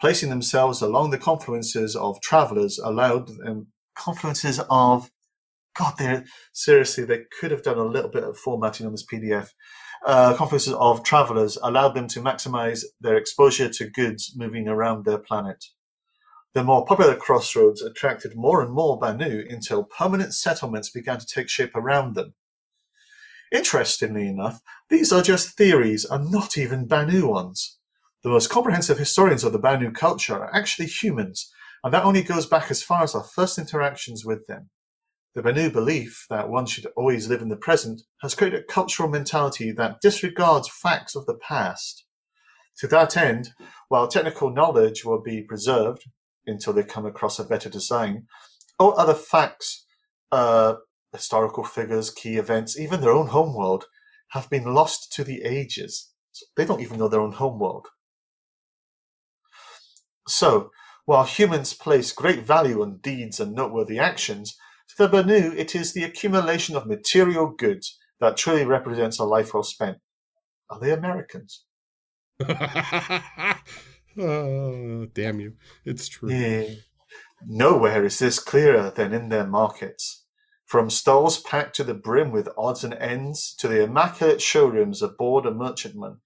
[0.00, 3.66] placing themselves along the confluences of travelers allowed um,
[3.96, 5.10] confluences of
[5.78, 9.50] god they're seriously they could have done a little bit of formatting on this pdf
[10.04, 15.18] uh, confluences of travelers allowed them to maximize their exposure to goods moving around their
[15.18, 15.64] planet
[16.56, 21.48] the more popular crossroads attracted more and more banu until permanent settlements began to take
[21.48, 22.34] shape around them
[23.52, 24.60] interestingly enough
[24.90, 27.76] these are just theories and not even banu ones
[28.26, 31.48] the most comprehensive historians of the Banu culture are actually humans,
[31.84, 34.68] and that only goes back as far as our first interactions with them.
[35.36, 39.08] The Banu belief that one should always live in the present has created a cultural
[39.08, 42.04] mentality that disregards facts of the past.
[42.78, 43.50] To that end,
[43.90, 46.06] while technical knowledge will be preserved
[46.46, 48.26] until they come across a better design,
[48.78, 49.86] or other facts,
[50.32, 50.74] uh,
[51.12, 53.86] historical figures, key events, even their own homeworld,
[54.30, 56.12] have been lost to the ages.
[56.56, 57.88] They don't even know their own homeworld.
[60.28, 60.70] So,
[61.04, 64.56] while humans place great value on deeds and noteworthy actions,
[64.88, 69.54] to the Banu it is the accumulation of material goods that truly represents a life
[69.54, 69.98] well spent.
[70.68, 71.64] Are they Americans?
[74.18, 75.54] oh, damn you!
[75.84, 76.30] It's true.
[76.30, 76.74] Yeah.
[77.46, 80.24] Nowhere is this clearer than in their markets.
[80.64, 85.46] From stalls packed to the brim with odds and ends to the immaculate showrooms aboard
[85.46, 86.18] a merchantman,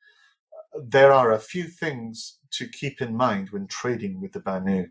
[0.82, 4.86] there are a few things to keep in mind when trading with the Banu.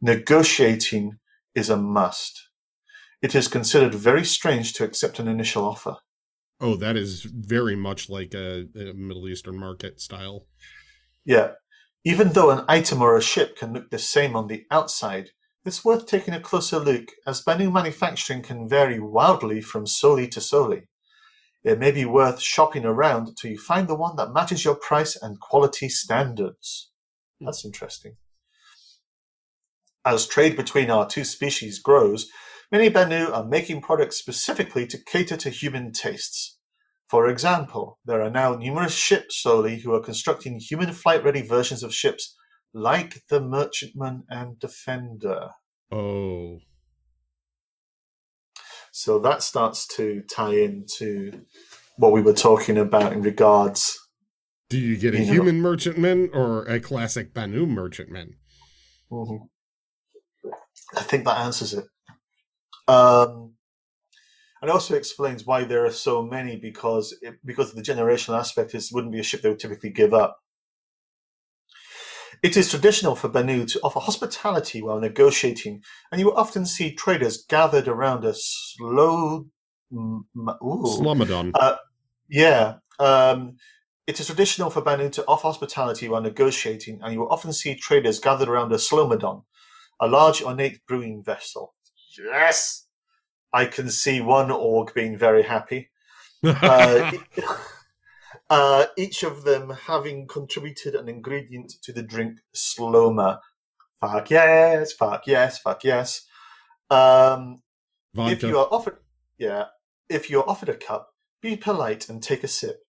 [0.00, 1.18] Negotiating
[1.54, 2.48] is a must.
[3.20, 5.96] It is considered very strange to accept an initial offer.
[6.60, 10.46] Oh, that is very much like a, a Middle Eastern market style.
[11.24, 11.52] Yeah.
[12.04, 15.30] Even though an item or a ship can look the same on the outside,
[15.66, 20.40] it's worth taking a closer look as Banu manufacturing can vary wildly from souli to
[20.40, 20.84] souli.
[21.62, 25.14] It may be worth shopping around till you find the one that matches your price
[25.20, 26.90] and quality standards.
[27.38, 27.46] Hmm.
[27.46, 28.16] That's interesting.
[30.02, 32.30] As trade between our two species grows,
[32.72, 36.56] many Banu are making products specifically to cater to human tastes.
[37.10, 41.82] For example, there are now numerous ship souli who are constructing human flight ready versions
[41.82, 42.36] of ships
[42.72, 45.50] like the Merchantman and Defender.
[45.90, 46.58] Oh,
[48.92, 51.44] So that starts to tie into
[51.96, 53.96] what we were talking about in regards.
[54.68, 58.36] do you get a You know- human merchantman or a classic Banu merchantman?
[59.10, 59.48] Mhm.
[60.94, 61.86] I think that answers it.
[62.86, 63.56] Um,
[64.60, 68.72] and also explains why there are so many because it, because of the generational aspect.
[68.72, 70.38] This wouldn't be a ship they would typically give up.
[72.42, 76.94] It is traditional for Banu to offer hospitality while negotiating, and you will often see
[76.94, 79.46] traders gathered around a slow.
[79.92, 80.84] m- ooh.
[80.86, 81.52] Slumadon.
[82.30, 82.76] Yeah.
[82.98, 83.56] Um,
[84.06, 87.74] it is traditional for Banu to offer hospitality while negotiating, and you will often see
[87.74, 89.44] traders gathered around a slomadon,
[90.00, 91.74] a large ornate brewing vessel.
[92.18, 92.86] Yes!
[93.52, 95.90] I can see one org being very happy.
[96.42, 97.12] Uh,
[98.50, 103.40] uh, each of them having contributed an ingredient to the drink Sloma.
[104.00, 106.22] Fuck yes, fuck yes, fuck yes.
[106.88, 107.60] Um,
[108.14, 108.96] if you are offered,
[109.38, 109.66] yeah,
[110.08, 111.10] if you are offered a cup,
[111.42, 112.80] be polite and take a sip.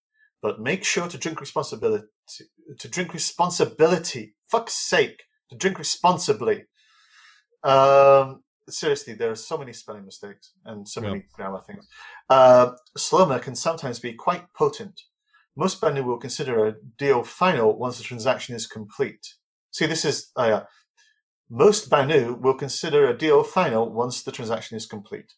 [0.42, 2.08] but make sure to drink responsibility.
[2.80, 4.36] To drink responsibility.
[4.48, 6.66] Fuck's sake, to drink responsibly.
[7.64, 11.88] Um, seriously, there are so many spelling mistakes and so many grammar things.
[12.30, 15.02] Uh, Sloma can sometimes be quite potent.
[15.56, 19.36] Most Banu will consider a deal final once the transaction is complete.
[19.72, 20.62] See, this is uh,
[21.50, 25.34] most Banu will consider a deal final once the transaction is complete.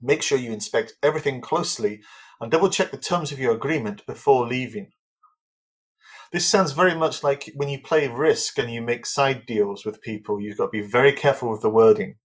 [0.00, 2.00] Make sure you inspect everything closely
[2.40, 4.92] and double check the terms of your agreement before leaving.
[6.30, 10.02] This sounds very much like when you play Risk and you make side deals with
[10.02, 10.40] people.
[10.40, 12.16] You've got to be very careful with the wording.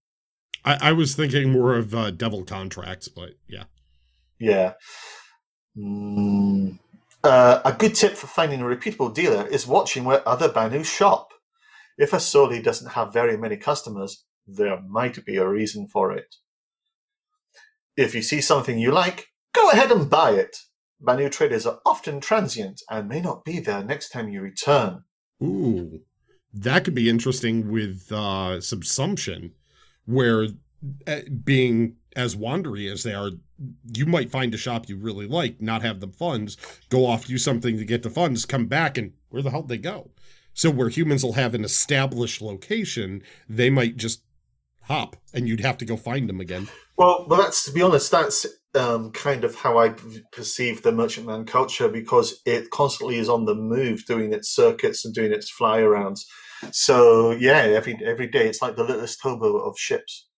[0.64, 3.64] I, I was thinking more of uh, devil contracts, but yeah.
[4.38, 4.74] Yeah.
[5.76, 6.78] Mm.
[7.22, 11.32] Uh, a good tip for finding a repeatable dealer is watching where other Banu shop.
[11.96, 16.36] If a Souli doesn't have very many customers, there might be a reason for it.
[17.96, 20.56] If you see something you like, go ahead and buy it.
[21.00, 25.04] Banu traders are often transient and may not be there next time you return.
[25.42, 26.00] Ooh,
[26.52, 29.52] that could be interesting with uh, subsumption,
[30.06, 30.48] where
[31.06, 33.30] uh, being as wandery as they are,
[33.94, 36.56] you might find a shop you really like, not have the funds,
[36.88, 39.68] go off, do something to get the funds, come back, and where the hell would
[39.68, 40.10] they go?
[40.52, 44.22] So where humans will have an established location, they might just
[44.82, 46.68] hop, and you'd have to go find them again.
[46.96, 49.94] Well, but that's to be honest, that's um, kind of how I
[50.32, 55.14] perceive the merchantman culture because it constantly is on the move, doing its circuits and
[55.14, 56.20] doing its fly arounds.
[56.72, 60.28] So yeah, every every day it's like the littlest hobo of ships.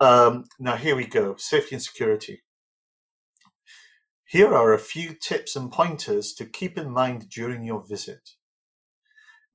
[0.00, 2.42] Um, now here we go: safety and security.
[4.24, 8.30] Here are a few tips and pointers to keep in mind during your visit.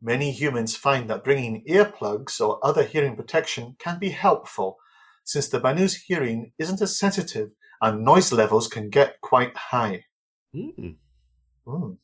[0.02, 4.78] Many humans find that bringing earplugs or other hearing protection can be helpful
[5.24, 7.52] since the Banu's hearing isn't as sensitive
[7.82, 10.06] and noise levels can get quite high.
[10.56, 10.96] Mm.
[11.68, 11.98] Mm.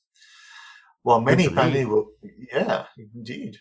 [1.03, 1.47] While many.
[1.47, 2.11] Banu will,
[2.53, 3.57] yeah, indeed.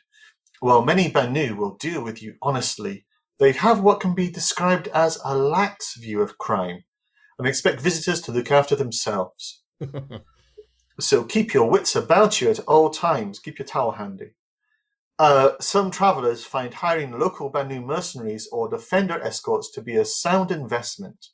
[0.61, 3.07] While many Banu will deal with you honestly,
[3.39, 6.85] they have what can be described as a lax view of crime
[7.39, 9.63] and expect visitors to look after themselves.
[11.01, 13.39] So keep your wits about you at all times.
[13.39, 14.33] Keep your towel handy.
[15.19, 20.51] Uh, some travelers find hiring local Banu mercenaries or defender escorts to be a sound
[20.51, 21.27] investment.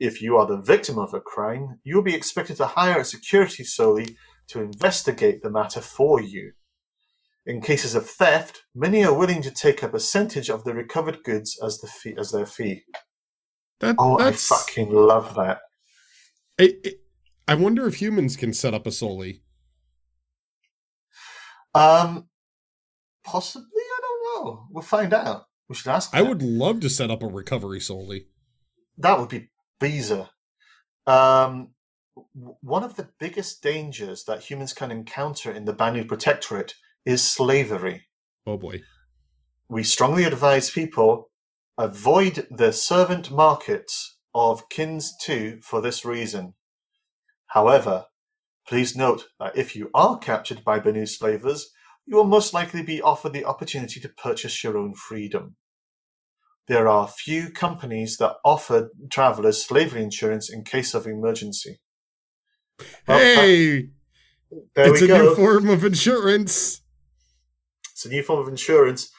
[0.00, 3.04] If you are the victim of a crime, you will be expected to hire a
[3.04, 4.16] security souli
[4.48, 6.52] to investigate the matter for you.
[7.44, 11.58] In cases of theft, many are willing to take a percentage of the recovered goods
[11.62, 12.82] as the fee, as their fee.
[13.80, 15.58] That, Oh, that's, I fucking love that.
[16.58, 16.74] I,
[17.46, 19.40] I- wonder if humans can set up a Souli.
[21.74, 22.28] Um,
[23.24, 24.66] possibly, I don't know.
[24.70, 25.44] We'll find out.
[25.68, 26.14] We should ask.
[26.14, 28.26] I would love to set up a recovery Souli.
[28.98, 29.48] That would be
[29.80, 30.28] Beezer.
[31.06, 31.70] Um,
[32.60, 36.74] one of the biggest dangers that humans can encounter in the Banu Protectorate
[37.04, 38.06] is slavery.
[38.46, 38.82] Oh boy.
[39.68, 41.30] We strongly advise people
[41.78, 46.54] avoid the servant markets of Kins 2 for this reason.
[47.46, 48.06] However,
[48.68, 51.70] please note that if you are captured by Banu slavers,
[52.06, 55.56] you will most likely be offered the opportunity to purchase your own freedom.
[56.70, 61.80] There are few companies that offer travelers slavery insurance in case of emergency.
[63.08, 63.88] Well, uh, hey,
[64.76, 65.18] There it's we a go.
[65.18, 66.82] new form of insurance.
[67.90, 69.10] It's a new form of insurance,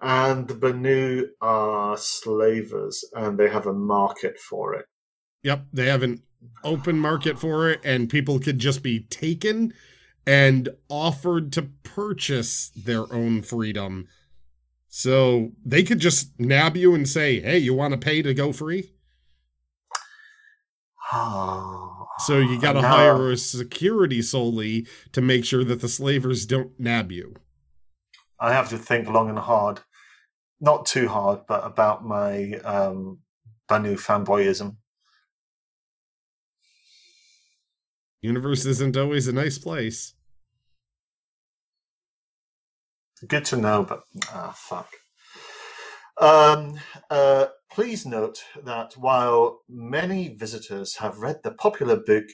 [0.00, 4.86] and the Banu are slavers, and they have a market for it.
[5.44, 6.24] Yep, they have an
[6.64, 9.72] open market for it, and people could just be taken
[10.26, 14.08] and offered to purchase their own freedom.
[14.88, 18.52] So they could just nab you and say, "Hey, you want to pay to go
[18.52, 18.92] free?"
[22.20, 26.46] So you got to Now- hire a security souli to make sure that the slavers
[26.46, 27.36] don't nab you.
[28.40, 29.80] I have to think long and hard,
[30.60, 33.20] not too hard, but about my um,
[33.68, 34.76] Banu fanboyism.
[38.20, 40.14] Universe isn't always a nice place.
[43.26, 44.88] Good to know, but ah, fuck.
[46.20, 46.78] Um,
[47.10, 52.24] uh, please note that while many visitors have read the popular book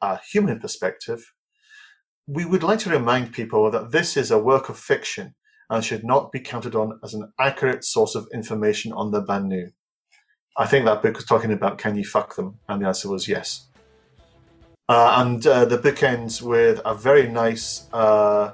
[0.00, 1.32] A Human Perspective,
[2.26, 5.34] we would like to remind people that this is a work of fiction
[5.70, 9.70] and should not be counted on as an accurate source of information on the Banu.
[10.56, 13.28] I think that book was talking about can you fuck them, and the answer was
[13.28, 13.68] yes.
[14.88, 18.52] Uh, and uh, the book ends with a very nice uh,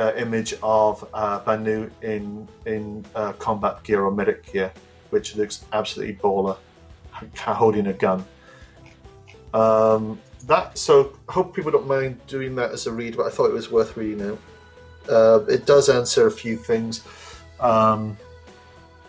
[0.00, 4.72] uh, image of uh, Banu in in uh, combat gear or medic gear,
[5.10, 6.56] which looks absolutely baller,
[7.36, 8.24] holding a gun.
[9.52, 13.50] Um, that so hope people don't mind doing that as a read, but I thought
[13.50, 14.38] it was worth reading out.
[15.08, 17.02] Uh, it does answer a few things.
[17.58, 18.16] Um,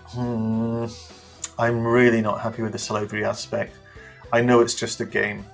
[0.07, 0.88] hmm,
[1.57, 3.76] I'm really not happy with the slavery aspect.
[4.34, 5.45] I know it's just a game,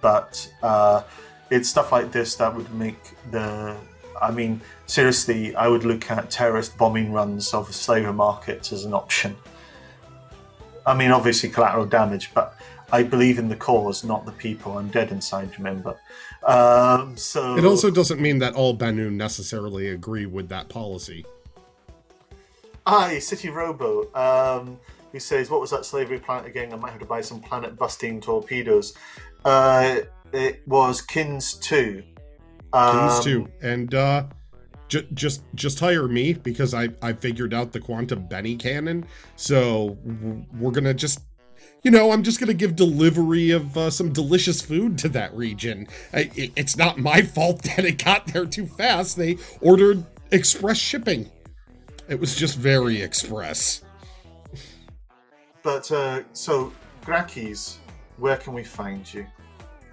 [0.00, 1.02] but uh,
[1.50, 2.98] it's stuff like this that would make
[3.30, 3.76] the.
[4.20, 8.94] I mean, seriously, I would look at terrorist bombing runs of slavery markets as an
[8.94, 9.36] option.
[10.86, 12.56] I mean, obviously collateral damage, but
[12.92, 14.78] I believe in the cause, not the people.
[14.78, 15.96] I'm dead inside, remember.
[16.46, 21.24] Um, so It also doesn't mean that all Banu necessarily agree with that policy.
[22.86, 24.12] Hi, City Robo.
[24.14, 24.78] Um,
[25.10, 26.72] who says, "What was that slavery planet again?
[26.72, 28.94] I might have to buy some planet-busting torpedoes."
[29.44, 30.00] Uh,
[30.34, 32.02] it was Kins Two.
[32.72, 34.24] Um, Kings too, and uh,
[34.88, 39.06] ju- just just hire me because I I figured out the quantum Benny cannon.
[39.36, 39.96] So
[40.58, 41.20] we're gonna just.
[41.82, 45.86] You know, I'm just gonna give delivery of uh, some delicious food to that region.
[46.14, 49.16] I, it- it's not my fault that it got there too fast.
[49.18, 51.30] They ordered express shipping.
[52.08, 53.82] It was just very express.
[55.62, 57.76] But uh, so, Grakis,
[58.18, 59.26] where can we find you?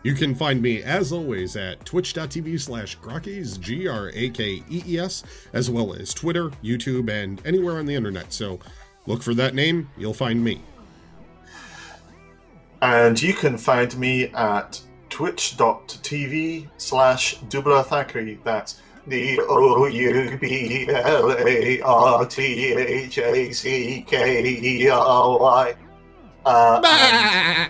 [0.04, 4.84] You can find me, as always, at twitch.tv slash Grakes, G R A K E
[4.88, 5.24] E S,
[5.54, 8.34] as well as Twitter, YouTube, and anywhere on the internet.
[8.34, 8.60] So
[9.06, 10.62] look for that name, you'll find me.
[12.82, 18.40] And you can find me at twitch.tv slash Dubla Thackeray.
[18.44, 25.40] That's the O U B L A R T H A C K E R
[25.40, 25.76] Y.
[26.44, 27.68] Uh,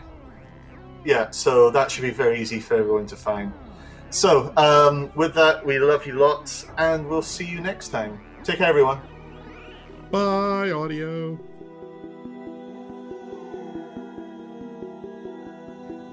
[1.03, 3.51] yeah, so that should be very easy for everyone to find.
[4.09, 8.19] So, um, with that, we love you lots, and we'll see you next time.
[8.43, 8.99] Take care, everyone.
[10.11, 11.39] Bye, audio.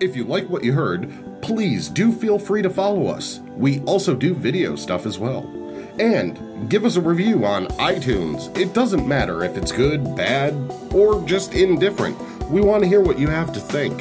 [0.01, 3.41] If you like what you heard, please do feel free to follow us.
[3.57, 5.53] We also do video stuff as well.
[5.99, 8.57] And give us a review on iTunes.
[8.57, 10.55] It doesn't matter if it's good, bad,
[10.95, 12.17] or just indifferent.
[12.49, 14.01] We want to hear what you have to think.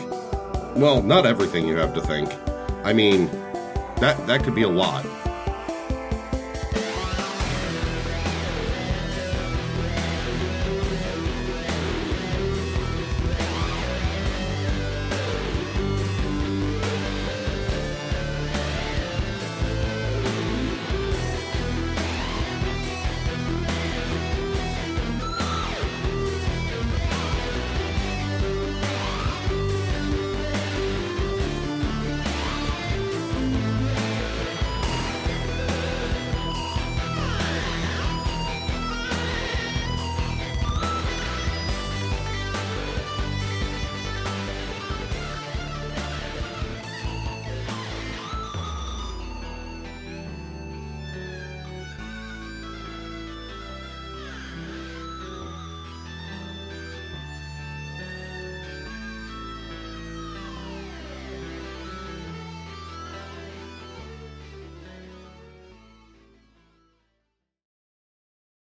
[0.78, 2.32] Well, not everything you have to think.
[2.84, 3.26] I mean,
[4.00, 5.04] that that could be a lot.